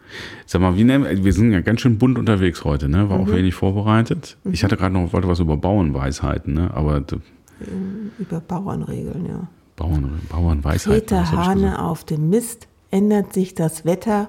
Sag 0.46 0.60
mal, 0.62 0.76
wie 0.76 0.84
nennen, 0.84 1.24
wir 1.24 1.32
sind 1.32 1.52
ja 1.52 1.60
ganz 1.60 1.80
schön 1.82 1.98
bunt 1.98 2.18
unterwegs 2.18 2.64
heute, 2.64 2.88
ne? 2.88 3.08
War 3.10 3.18
Mhm. 3.18 3.24
auch 3.24 3.32
wenig 3.34 3.54
vorbereitet. 3.54 4.36
Ich 4.44 4.64
hatte 4.64 4.76
gerade 4.76 4.92
noch, 4.94 5.12
wollte 5.12 5.28
was 5.28 5.38
über 5.38 5.56
Bauernweisheiten, 5.56 6.54
ne? 6.54 6.70
Aber 6.74 6.96
ähm, 6.96 8.10
über 8.18 8.40
Bauernregeln, 8.40 9.26
ja. 9.26 9.46
Bauern, 9.76 10.20
Bauernweisheit. 10.30 11.06
Peter 11.06 11.30
Hane 11.30 11.78
auf 11.82 12.04
dem 12.04 12.28
Mist, 12.30 12.66
ändert 12.90 13.32
sich 13.32 13.54
das 13.54 13.84
Wetter 13.84 14.28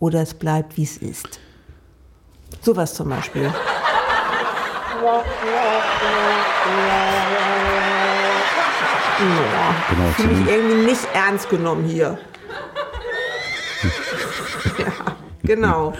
oder 0.00 0.22
es 0.22 0.34
bleibt, 0.34 0.76
wie 0.76 0.84
es 0.84 0.96
ist. 0.96 1.40
Sowas 2.62 2.94
zum 2.94 3.10
Beispiel. 3.10 3.42
Ja, 9.20 9.74
Genau, 9.90 10.10
zum- 10.16 10.42
ich 10.46 10.52
irgendwie 10.52 10.86
nicht 10.86 11.08
ernst 11.12 11.50
genommen 11.50 11.84
hier. 11.84 12.18
ja, 14.78 14.92
genau. 15.42 15.92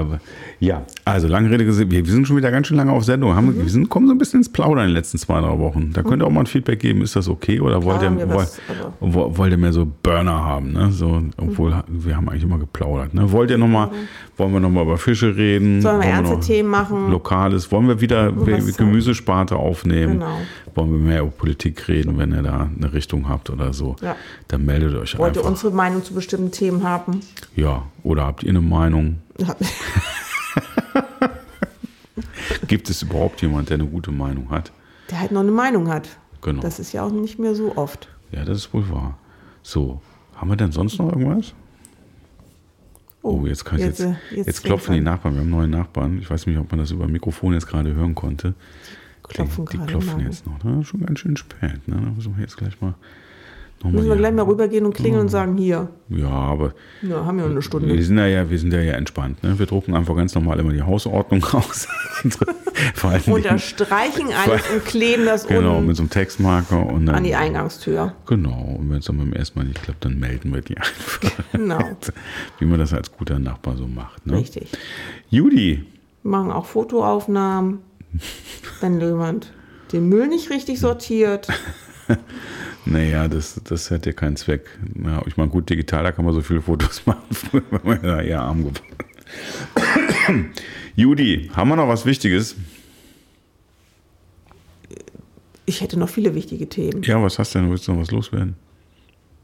Äh, 0.00 0.18
ja, 0.58 0.82
also 1.04 1.28
lange 1.28 1.50
Rede 1.50 1.64
gesehen. 1.64 1.90
Wir, 1.90 2.04
sind 2.04 2.26
schon 2.26 2.36
wieder 2.36 2.50
ganz 2.50 2.66
schön 2.66 2.76
lange 2.76 2.92
auf 2.92 3.04
Sendung. 3.04 3.34
Haben, 3.34 3.46
Mhm. 3.48 3.62
Wir 3.62 3.68
sind, 3.68 3.88
kommen 3.88 4.06
so 4.06 4.12
ein 4.14 4.18
bisschen 4.18 4.40
ins 4.40 4.48
Plaudern 4.48 4.84
in 4.84 4.90
den 4.90 4.94
letzten 4.94 5.18
zwei, 5.18 5.40
drei 5.40 5.58
Wochen. 5.58 5.92
Da 5.92 6.02
könnt 6.02 6.22
ihr 6.22 6.26
auch 6.26 6.30
mal 6.30 6.40
ein 6.40 6.46
Feedback 6.46 6.80
geben. 6.80 7.02
Ist 7.02 7.14
das 7.16 7.28
okay 7.28 7.60
oder 7.60 7.82
wollt 7.82 8.02
ihr, 8.02 8.16
wollt, 8.16 8.30
was, 8.30 8.60
wo- 9.00 9.36
wollt 9.36 9.52
ihr 9.52 9.58
mehr 9.58 9.72
so 9.72 9.86
Burner 10.02 10.44
haben? 10.44 10.72
Ne? 10.72 10.90
So, 10.92 11.22
obwohl 11.36 11.74
wir 11.88 12.16
haben 12.16 12.28
eigentlich 12.28 12.42
immer 12.44 12.58
geplaudert. 12.58 13.14
Ne? 13.14 13.30
Wollt 13.32 13.50
ihr 13.50 13.58
noch 13.58 13.68
mal, 13.68 13.90
wollen 14.36 14.52
wir 14.52 14.60
nochmal 14.60 14.84
über 14.84 14.98
Fische 14.98 15.36
reden? 15.36 15.76
Mhm. 15.76 15.80
Sollen 15.82 16.00
wir 16.00 16.08
ernste 16.08 16.40
Themen 16.40 16.68
machen? 16.70 17.10
Lokales. 17.10 17.70
Wollen 17.72 17.88
wir 17.88 18.00
wieder 18.00 18.32
was 18.34 18.76
Gemüsesparte 18.76 19.56
aufnehmen? 19.56 20.14
Genau. 20.14 20.38
Wollen 20.74 20.90
wir 20.92 20.98
mehr 20.98 21.20
über 21.22 21.30
Politik 21.30 21.88
reden, 21.88 22.18
wenn 22.18 22.32
ihr 22.32 22.42
da 22.42 22.68
eine 22.76 22.92
Richtung 22.92 23.28
habt 23.28 23.48
oder 23.50 23.72
so? 23.72 23.96
Ja. 24.02 24.14
Dann 24.48 24.64
meldet 24.64 24.94
euch 24.94 25.18
Wollt 25.18 25.36
ihr 25.36 25.40
einfach. 25.40 25.50
unsere 25.50 25.72
Meinung 25.74 26.02
zu 26.04 26.12
bestimmten 26.14 26.50
Themen 26.50 26.82
haben? 26.82 27.20
Ja, 27.54 27.84
oder 28.02 28.26
habt 28.26 28.42
ihr 28.42 28.50
eine 28.50 28.60
Meinung? 28.60 29.16
Gibt 32.66 32.90
es 32.90 33.02
überhaupt 33.02 33.40
jemand, 33.42 33.68
der 33.70 33.76
eine 33.76 33.86
gute 33.86 34.10
Meinung 34.10 34.50
hat? 34.50 34.72
Der 35.10 35.20
halt 35.20 35.30
noch 35.32 35.42
eine 35.42 35.52
Meinung 35.52 35.88
hat. 35.88 36.08
Genau. 36.42 36.60
Das 36.62 36.78
ist 36.78 36.92
ja 36.92 37.02
auch 37.02 37.10
nicht 37.10 37.38
mehr 37.38 37.54
so 37.54 37.74
oft. 37.76 38.08
Ja, 38.32 38.44
das 38.44 38.58
ist 38.58 38.74
wohl 38.74 38.88
wahr. 38.90 39.18
So, 39.62 40.00
haben 40.34 40.48
wir 40.48 40.56
denn 40.56 40.72
sonst 40.72 40.98
noch 40.98 41.12
irgendwas? 41.12 41.54
Oh, 43.22 43.44
jetzt 43.46 43.64
kann 43.64 43.78
ich 43.78 43.84
jetzt, 43.84 43.98
jetzt, 43.98 44.08
äh, 44.08 44.14
jetzt, 44.36 44.46
jetzt 44.46 44.64
klopfen 44.64 44.94
die. 44.94 45.00
Nachbarn. 45.00 45.34
Wir 45.34 45.40
haben 45.40 45.50
neue 45.50 45.66
Nachbarn. 45.66 46.20
Ich 46.20 46.30
weiß 46.30 46.46
nicht, 46.46 46.58
ob 46.58 46.70
man 46.70 46.78
das 46.78 46.92
über 46.92 47.08
Mikrofon 47.08 47.54
jetzt 47.54 47.66
gerade 47.66 47.92
hören 47.94 48.14
konnte. 48.14 48.54
Klopfen 49.24 49.66
die, 49.66 49.78
die 49.78 49.86
klopfen 49.86 50.20
jetzt 50.20 50.46
noch. 50.46 50.62
Ne? 50.62 50.84
Schon 50.84 51.04
ganz 51.04 51.18
schön 51.18 51.36
spät. 51.36 51.88
Ne? 51.88 51.96
Da 51.96 52.10
müssen 52.10 52.36
wir 52.36 52.42
jetzt 52.42 52.56
gleich 52.56 52.80
mal. 52.80 52.94
Noch 53.84 53.90
Müssen 53.92 54.08
wir 54.08 54.16
gleich 54.16 54.32
mal 54.32 54.42
rübergehen 54.46 54.86
und 54.86 54.94
klingeln 54.94 55.20
und 55.20 55.28
sagen, 55.28 55.56
hier, 55.58 55.88
Ja, 56.08 56.28
aber 56.30 56.72
ja, 57.02 57.24
haben 57.26 57.36
wir 57.36 57.42
noch 57.44 57.50
eine 57.50 57.56
wir 57.56 57.62
Stunde. 57.62 58.02
sind 58.02 58.16
ja, 58.18 58.26
ja, 58.26 58.48
wir 58.50 58.58
sind 58.58 58.72
ja, 58.72 58.80
ja 58.80 58.94
entspannt. 58.94 59.42
Ne? 59.42 59.58
Wir 59.58 59.66
drucken 59.66 59.94
einfach 59.94 60.16
ganz 60.16 60.34
normal 60.34 60.58
immer 60.58 60.72
die 60.72 60.80
Hausordnung 60.82 61.44
aus. 61.52 61.86
Vor 62.94 63.10
allen 63.10 63.22
Dingen- 63.22 63.36
Unterstreichen 63.36 64.28
alles 64.32 64.62
und 64.70 64.84
kleben 64.86 65.26
das 65.26 65.46
Genau, 65.46 65.74
unten 65.76 65.88
mit 65.88 65.96
so 65.96 66.02
einem 66.02 66.10
Textmarker 66.10 66.86
und 66.86 67.04
dann. 67.06 67.16
an 67.16 67.24
die 67.24 67.34
Eingangstür. 67.34 68.14
Genau, 68.26 68.76
und 68.78 68.90
wenn 68.90 68.98
es 68.98 69.04
dann 69.04 69.18
beim 69.18 69.32
ersten 69.34 69.58
Mal 69.58 69.66
nicht 69.66 69.82
klappt, 69.82 70.04
dann 70.06 70.18
melden 70.18 70.54
wir 70.54 70.62
die 70.62 70.76
einfach. 70.78 71.20
Genau. 71.52 71.78
Wie 72.58 72.64
man 72.64 72.78
das 72.78 72.94
als 72.94 73.12
guter 73.12 73.38
Nachbar 73.38 73.76
so 73.76 73.86
macht. 73.86 74.26
Ne? 74.26 74.38
Richtig. 74.38 74.70
Judy, 75.28 75.84
Wir 76.22 76.30
machen 76.30 76.50
auch 76.50 76.64
Fotoaufnahmen, 76.64 77.80
wenn 78.80 79.00
jemand 79.00 79.52
den 79.92 80.08
Müll 80.08 80.28
nicht 80.28 80.48
richtig 80.50 80.80
sortiert. 80.80 81.46
naja, 82.84 83.28
das, 83.28 83.60
das 83.64 83.90
hat 83.90 84.06
ja 84.06 84.12
keinen 84.12 84.36
Zweck. 84.36 84.78
Ja, 85.02 85.22
ich 85.26 85.36
meine, 85.36 85.50
gut, 85.50 85.68
digital, 85.70 86.04
da 86.04 86.12
kann 86.12 86.24
man 86.24 86.34
so 86.34 86.40
viele 86.42 86.62
Fotos 86.62 87.02
machen. 87.06 87.22
Früher 87.32 87.62
war 87.70 87.80
man 87.84 88.04
ja 88.04 88.20
eher 88.20 88.42
arm 88.42 88.58
geworden. 88.58 88.80
Judy, 90.96 91.50
haben 91.54 91.68
wir 91.70 91.76
noch 91.76 91.88
was 91.88 92.06
Wichtiges? 92.06 92.56
Ich 95.66 95.80
hätte 95.80 95.98
noch 95.98 96.08
viele 96.08 96.34
wichtige 96.34 96.68
Themen. 96.68 97.02
Ja, 97.02 97.20
was 97.20 97.38
hast 97.38 97.54
du 97.54 97.58
denn? 97.58 97.70
Willst 97.70 97.88
du 97.88 97.92
noch 97.92 98.00
was 98.00 98.12
loswerden? 98.12 98.54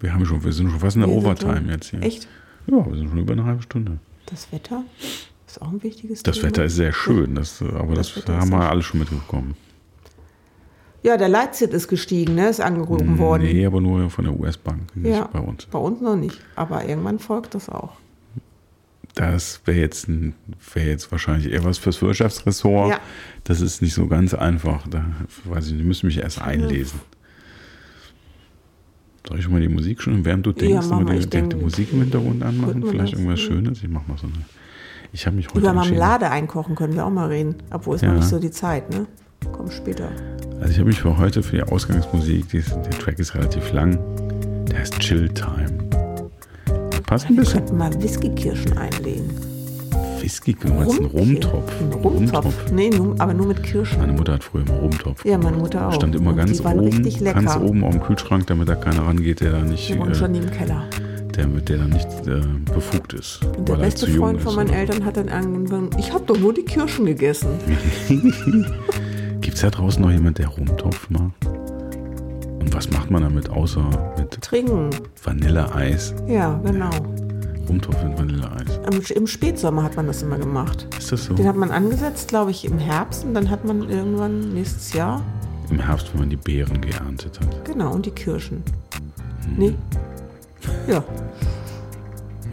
Wir, 0.00 0.14
haben 0.14 0.24
schon, 0.24 0.42
wir 0.44 0.52
sind 0.52 0.70
schon 0.70 0.80
fast 0.80 0.96
in 0.96 1.02
der 1.02 1.10
Wir 1.10 1.16
Overtime 1.16 1.70
jetzt 1.70 1.90
hier. 1.90 2.02
Echt? 2.02 2.28
Ja, 2.68 2.86
wir 2.86 2.96
sind 2.96 3.08
schon 3.08 3.18
über 3.18 3.32
eine 3.32 3.44
halbe 3.44 3.62
Stunde. 3.62 3.98
Das 4.26 4.52
Wetter 4.52 4.84
ist 5.46 5.60
auch 5.60 5.72
ein 5.72 5.82
wichtiges 5.82 6.22
Das 6.22 6.36
Thema. 6.36 6.48
Wetter 6.48 6.64
ist 6.64 6.76
sehr 6.76 6.92
schön, 6.92 7.34
das, 7.34 7.60
aber 7.60 7.94
das, 7.96 8.14
Das 8.14 8.36
haben 8.36 8.50
wir 8.50 8.70
alle 8.70 8.82
schon 8.82 9.00
mitbekommen. 9.00 9.56
Ja, 11.04 11.16
der 11.16 11.28
Leitzit 11.28 11.72
ist 11.72 11.88
gestiegen, 11.88 12.36
ne? 12.36 12.48
ist 12.48 12.60
angehoben 12.60 13.18
worden. 13.18 13.42
Nee, 13.42 13.66
aber 13.66 13.80
nur 13.80 14.08
von 14.08 14.24
der 14.24 14.38
US-Bank, 14.38 14.94
nicht 14.96 15.14
ja, 15.16 15.28
bei 15.32 15.40
uns. 15.40 15.66
Bei 15.66 15.78
uns 15.78 16.00
noch 16.00 16.14
nicht. 16.16 16.38
Aber 16.54 16.84
irgendwann 16.88 17.18
folgt 17.18 17.54
das 17.54 17.68
auch. 17.68 17.94
Das 19.14 19.60
wäre 19.66 19.78
jetzt, 19.78 20.08
ein- 20.08 20.34
wär 20.72 20.86
jetzt 20.86 21.10
wahrscheinlich 21.12 21.52
eher 21.52 21.64
was 21.64 21.76
fürs 21.78 22.00
Wirtschaftsressort. 22.00 22.90
Ja. 22.92 23.00
Das 23.44 23.60
ist 23.60 23.82
nicht 23.82 23.94
so 23.94 24.06
ganz 24.06 24.32
einfach. 24.32 24.86
Da 24.88 25.04
weiß 25.44 25.66
ich 25.68 25.74
nicht, 25.74 25.84
müssen 25.84 26.06
mich 26.06 26.18
erst 26.18 26.40
einlesen. 26.40 27.00
Soll 29.28 29.38
ich 29.38 29.48
mal 29.48 29.60
die 29.60 29.68
Musik 29.68 30.00
schon, 30.02 30.24
während 30.24 30.46
du 30.46 30.52
denkst, 30.52 30.86
mach 30.88 31.00
mal 31.00 31.12
die, 31.14 31.18
ich 31.20 31.28
die, 31.28 31.42
Musik 31.56 31.92
im 31.92 32.00
Hintergrund 32.00 32.42
anmachen? 32.42 32.84
Vielleicht 32.86 33.12
irgendwas 33.12 33.40
ja. 33.40 33.46
Schönes? 33.46 33.82
Ich 33.82 33.88
mach 33.88 34.06
mal 34.06 34.16
so 34.18 34.26
eine. 34.26 34.44
Ich 35.12 35.26
habe 35.26 35.36
mich 35.36 35.48
heute 35.48 35.58
Über 35.58 35.72
Marmelade 35.74 36.30
einkochen 36.30 36.74
können 36.74 36.94
wir 36.94 37.04
auch 37.04 37.10
mal 37.10 37.28
reden. 37.28 37.56
Obwohl 37.70 37.96
ist 37.96 38.02
Ja. 38.02 38.08
noch 38.08 38.16
nicht 38.16 38.28
so 38.28 38.38
die 38.38 38.50
Zeit, 38.50 38.90
ne? 38.90 39.06
Kommt 39.52 39.72
später. 39.72 40.10
Also 40.62 40.70
ich 40.74 40.78
habe 40.78 40.88
mich 40.90 41.00
für 41.00 41.18
heute 41.18 41.42
für 41.42 41.56
die 41.56 41.62
Ausgangsmusik, 41.64 42.48
die, 42.50 42.58
ist- 42.58 42.70
der 42.72 42.90
Track 42.90 43.18
ist 43.18 43.34
relativ 43.34 43.72
lang, 43.72 43.98
der 44.70 44.78
heißt 44.78 44.98
Chill 45.00 45.28
Time. 45.28 45.66
Der 46.92 47.00
passt 47.00 47.26
ein 47.26 47.30
Wir 47.34 47.40
bisschen. 47.42 47.58
könnten 47.60 47.78
mal 47.78 48.02
Whiskykirschen 48.02 48.78
einlegen. 48.78 49.28
Whisky, 50.20 50.54
du 50.54 50.72
meinst 50.72 50.98
einen 51.00 51.06
Rumtopf. 51.10 51.72
Ein 51.80 51.92
Rumtopf. 52.00 52.70
Nee, 52.72 52.90
nur, 52.90 53.20
aber 53.20 53.34
nur 53.34 53.46
mit 53.48 53.60
Kirschen. 53.64 53.98
Meine 53.98 54.12
Mutter 54.12 54.34
hat 54.34 54.44
früher 54.44 54.62
immer 54.62 54.74
Rumtopf. 54.78 55.24
Ja, 55.24 55.36
meine 55.36 55.56
Mutter 55.56 55.88
auch. 55.88 55.94
Stand 55.94 56.14
immer 56.14 56.30
Und 56.30 56.36
ganz 56.36 56.58
die 56.58 56.64
waren 56.64 56.78
oben, 56.78 56.86
richtig 56.96 57.18
lecker. 57.18 57.42
ganz 57.42 57.56
oben 57.56 57.82
auf 57.82 57.90
dem 57.90 58.02
Kühlschrank, 58.04 58.46
damit 58.46 58.68
da 58.68 58.76
keiner 58.76 59.02
rangeht, 59.02 59.40
der 59.40 59.50
da 59.50 59.62
nicht, 59.62 59.88
Die 59.88 59.98
wohnen 59.98 60.12
äh, 60.12 60.14
schon 60.14 60.32
im 60.36 60.48
Keller. 60.48 60.84
der, 61.36 61.46
der 61.46 61.76
da 61.78 61.84
nicht 61.86 62.06
äh, 62.28 62.40
befugt 62.72 63.14
ist. 63.14 63.40
Und 63.58 63.68
der 63.68 63.74
er 63.74 63.80
beste 63.80 64.06
Freund 64.06 64.40
von 64.40 64.54
meinen 64.54 64.70
Eltern 64.70 65.04
hat 65.04 65.16
dann 65.16 65.28
angefangen, 65.28 65.90
ich 65.98 66.12
habe 66.12 66.22
doch 66.24 66.38
nur 66.38 66.54
die 66.54 66.62
Kirschen 66.64 67.04
gegessen. 67.06 67.48
Gibt 69.42 69.56
es 69.56 69.60
da 69.60 69.70
draußen 69.70 70.00
noch 70.00 70.10
jemand, 70.10 70.38
der 70.38 70.48
Rumtopf 70.48 71.10
macht? 71.10 71.46
Und 71.46 72.72
was 72.72 72.90
macht 72.90 73.10
man 73.10 73.22
damit 73.22 73.50
außer 73.50 73.84
mit 74.18 74.40
Trinken. 74.40 74.90
Vanilleeis? 75.22 76.14
Ja, 76.26 76.58
genau. 76.64 76.90
Rumtopf 77.68 78.02
mit 78.04 78.18
Vanilleeis. 78.18 78.80
Im, 78.90 79.16
Im 79.16 79.26
Spätsommer 79.26 79.82
hat 79.82 79.96
man 79.96 80.06
das 80.06 80.22
immer 80.22 80.38
gemacht. 80.38 80.86
Ist 80.98 81.12
das 81.12 81.24
so? 81.24 81.34
Den 81.34 81.46
hat 81.46 81.56
man 81.56 81.70
angesetzt, 81.70 82.28
glaube 82.28 82.50
ich, 82.52 82.64
im 82.64 82.78
Herbst 82.78 83.24
und 83.24 83.34
dann 83.34 83.50
hat 83.50 83.64
man 83.64 83.88
irgendwann 83.90 84.54
nächstes 84.54 84.92
Jahr, 84.94 85.20
Im 85.70 85.80
Herbst, 85.80 86.10
wenn 86.12 86.20
man 86.20 86.30
die 86.30 86.36
Beeren 86.36 86.80
geerntet 86.80 87.38
hat. 87.40 87.64
genau, 87.64 87.92
und 87.92 88.06
die 88.06 88.10
Kirschen. 88.10 88.62
Hm. 89.44 89.54
Nee. 89.58 89.74
Ja, 90.86 91.02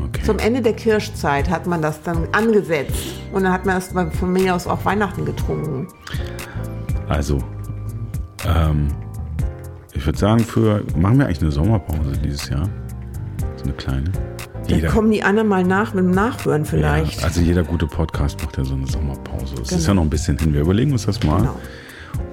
Okay. 0.04 0.22
zum 0.24 0.40
Ende 0.40 0.62
der 0.62 0.74
Kirschzeit 0.74 1.50
hat 1.50 1.68
man 1.68 1.82
das 1.82 2.02
dann 2.02 2.28
angesetzt. 2.32 2.96
Und 3.34 3.44
dann 3.44 3.52
hat 3.52 3.66
man 3.66 3.76
das 3.76 3.90
von 4.18 4.32
mir 4.34 4.56
aus 4.56 4.66
auch 4.66 4.84
Weihnachten 4.86 5.26
getrunken. 5.26 5.88
Also, 7.10 7.40
ähm, 8.48 8.88
ich 9.94 10.06
würde 10.06 10.18
sagen, 10.18 10.40
für 10.40 10.84
machen 10.96 11.18
wir 11.20 11.26
eigentlich 11.26 11.42
eine 11.42 11.52
Sommerpause 11.52 12.12
dieses 12.24 12.48
Jahr. 12.50 12.70
So 13.58 13.64
eine 13.66 13.74
kleine. 13.74 14.12
Dann 14.70 14.86
kommen 14.88 15.10
die 15.12 15.24
anderen 15.24 15.48
mal 15.48 15.64
nach 15.64 15.94
mit 15.96 16.04
dem 16.06 16.12
Nachhören 16.12 16.64
vielleicht. 16.64 17.20
Ja, 17.22 17.26
also 17.28 17.42
jeder 17.42 17.64
gute 17.64 17.88
Podcast 17.88 18.40
macht 18.44 18.56
ja 18.58 18.64
so 18.64 18.76
eine 18.76 18.86
Sommerpause. 18.86 19.56
Es 19.56 19.62
ist 19.62 19.70
Genau. 19.70 19.88
ja 19.88 19.94
noch 19.96 20.02
ein 20.04 20.10
bisschen 20.12 20.38
hin. 20.38 20.54
Wir 20.54 20.62
überlegen 20.62 20.92
uns 20.92 21.08
das 21.08 21.24
mal. 21.24 21.40
Genau. 21.40 21.56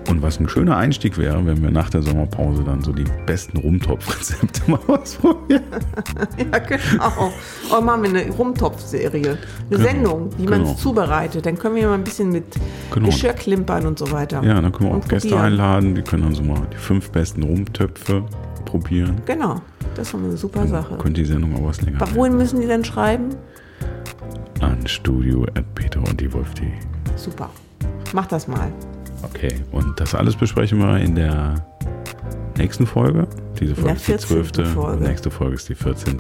Und 0.09 0.23
was 0.23 0.39
ein 0.39 0.49
schöner 0.49 0.77
Einstieg 0.77 1.19
wäre, 1.19 1.45
wenn 1.47 1.63
wir 1.63 1.71
nach 1.71 1.91
der 1.91 2.01
Sommerpause 2.03 2.63
dann 2.63 2.81
so 2.83 2.93
die 2.93 3.05
besten 3.27 3.59
Rumtopf-Rezepte 3.59 4.71
mal 4.71 4.79
ausprobieren. 4.87 5.63
Ja, 6.53 6.59
genau. 6.59 7.33
Oder 7.71 7.81
machen 7.81 8.03
wir 8.05 8.11
eine 8.11 8.31
Rumtopf-Serie. 8.31 9.31
Eine 9.31 9.39
Genau, 9.71 9.83
Sendung, 9.83 10.31
wie 10.39 10.45
man 10.45 10.61
genau. 10.61 10.73
es 10.73 10.79
zubereitet. 10.79 11.45
Dann 11.47 11.59
können 11.59 11.75
wir 11.77 11.89
mal 11.89 11.95
ein 11.95 12.05
bisschen 12.05 12.31
mit 12.31 12.45
Genau. 12.93 13.07
Geschirr 13.07 13.33
klimpern 13.33 13.87
und 13.87 13.99
so 13.99 14.11
weiter. 14.13 14.43
Ja, 14.45 14.61
dann 14.61 14.71
können 14.73 14.91
wir 14.91 14.97
auch 14.97 15.03
Und 15.03 15.09
Gäste 15.09 15.39
einladen. 15.39 15.95
Die 15.95 16.03
können 16.03 16.23
dann 16.25 16.35
so 16.35 16.43
mal 16.43 16.61
die 16.73 16.77
fünf 16.77 17.11
besten 17.11 17.43
Rumtöpfe 17.43 18.25
probieren. 18.65 19.17
Genau, 19.27 19.61
das 19.95 20.09
ist 20.09 20.15
eine 20.15 20.37
super 20.37 20.67
Sache. 20.67 20.97
Könnte 20.99 21.21
die 21.23 21.27
Sendung 21.27 21.55
auch 21.57 21.69
was 21.69 21.81
länger 21.83 22.01
Aber 22.03 22.15
wohin 22.15 22.37
müssen 22.37 22.61
die 22.61 22.67
dann 22.69 22.85
schreiben? 22.85 23.31
An 24.61 24.87
studio 24.87 25.45
at 25.55 25.75
peter 25.75 26.01
und 26.01 26.21
die 26.21 26.33
Wolf.de. 26.33 26.69
Super. 27.17 27.51
Mach 28.13 28.27
das 28.27 28.47
mal. 28.49 28.73
Okay, 29.23 29.55
und 29.73 29.99
das 29.99 30.15
alles 30.15 30.37
besprechen 30.37 30.79
wir 30.79 30.99
in 30.99 31.15
der 31.15 31.55
nächsten 32.57 32.87
Folge. 32.87 33.27
Diese 33.59 33.75
Folge 33.75 33.93
ist 33.93 34.03
die 34.03 34.13
14. 34.13 34.29
zwölfte. 34.29 34.99
Nächste 35.01 35.31
Folge 35.31 35.55
ist 35.57 35.69
die 35.69 35.75
14. 35.75 36.17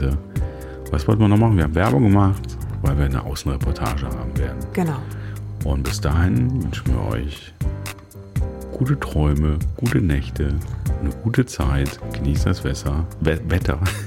Was 0.91 1.07
wollten 1.09 1.21
wir 1.21 1.29
noch 1.29 1.37
machen? 1.37 1.57
Wir 1.57 1.65
haben 1.65 1.75
Werbung 1.75 2.05
gemacht, 2.05 2.43
weil 2.83 2.97
wir 2.99 3.07
eine 3.07 3.23
Außenreportage 3.25 4.07
haben 4.07 4.37
werden. 4.39 4.59
Genau. 4.73 4.99
Und 5.65 5.83
bis 5.83 6.01
dahin 6.01 6.63
wünschen 6.63 6.93
wir 6.93 7.13
euch 7.13 7.53
gute 8.73 8.99
Träume, 9.01 9.59
gute 9.77 10.01
Nächte, 10.01 10.55
eine 11.01 11.11
gute 11.23 11.47
Zeit. 11.47 11.99
Genießt 12.13 12.47
das 12.47 12.63
Wetter. 12.63 13.07
We 13.21 13.41
Wetter. 13.49 13.79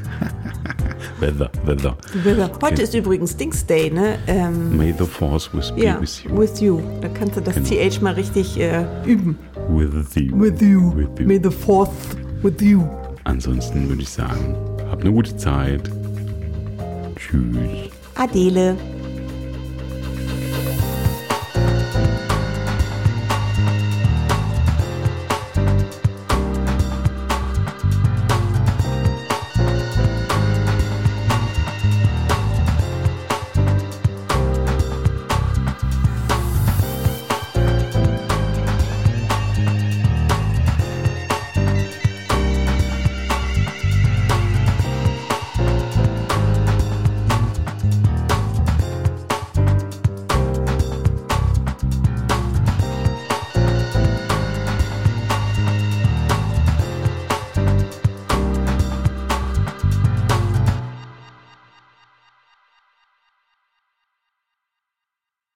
Weather, 1.19 1.51
Weather. 1.65 1.97
Weather. 2.23 2.49
Heute 2.61 2.73
okay. 2.75 2.83
ist 2.83 2.93
übrigens 2.93 3.35
Dings 3.35 3.65
Day, 3.65 3.89
ne? 3.91 4.17
Ähm, 4.27 4.77
May 4.77 4.93
the 4.97 5.05
Force 5.05 5.49
with, 5.53 5.71
be 5.75 5.83
yeah, 5.83 5.99
with 5.99 6.23
you. 6.23 6.37
With 6.37 6.61
you. 6.61 6.81
Da 7.01 7.09
kannst 7.09 7.35
du 7.35 7.41
das 7.41 7.55
genau. 7.55 7.67
TH 7.67 8.01
mal 8.01 8.13
richtig 8.13 8.59
äh, 8.59 8.85
üben. 9.05 9.37
With 9.69 10.15
you. 10.15 10.39
with 10.39 10.61
you. 10.61 10.95
With 10.95 11.09
you. 11.19 11.27
May 11.27 11.39
the 11.41 11.51
Force 11.51 11.91
with 12.41 12.61
you. 12.61 12.87
Ansonsten 13.25 13.89
würde 13.89 14.01
ich 14.01 14.09
sagen, 14.09 14.55
habt 14.89 15.03
eine 15.03 15.11
gute 15.11 15.35
Zeit. 15.35 15.89
Tschüss. 17.15 17.91
Adele. 18.15 18.77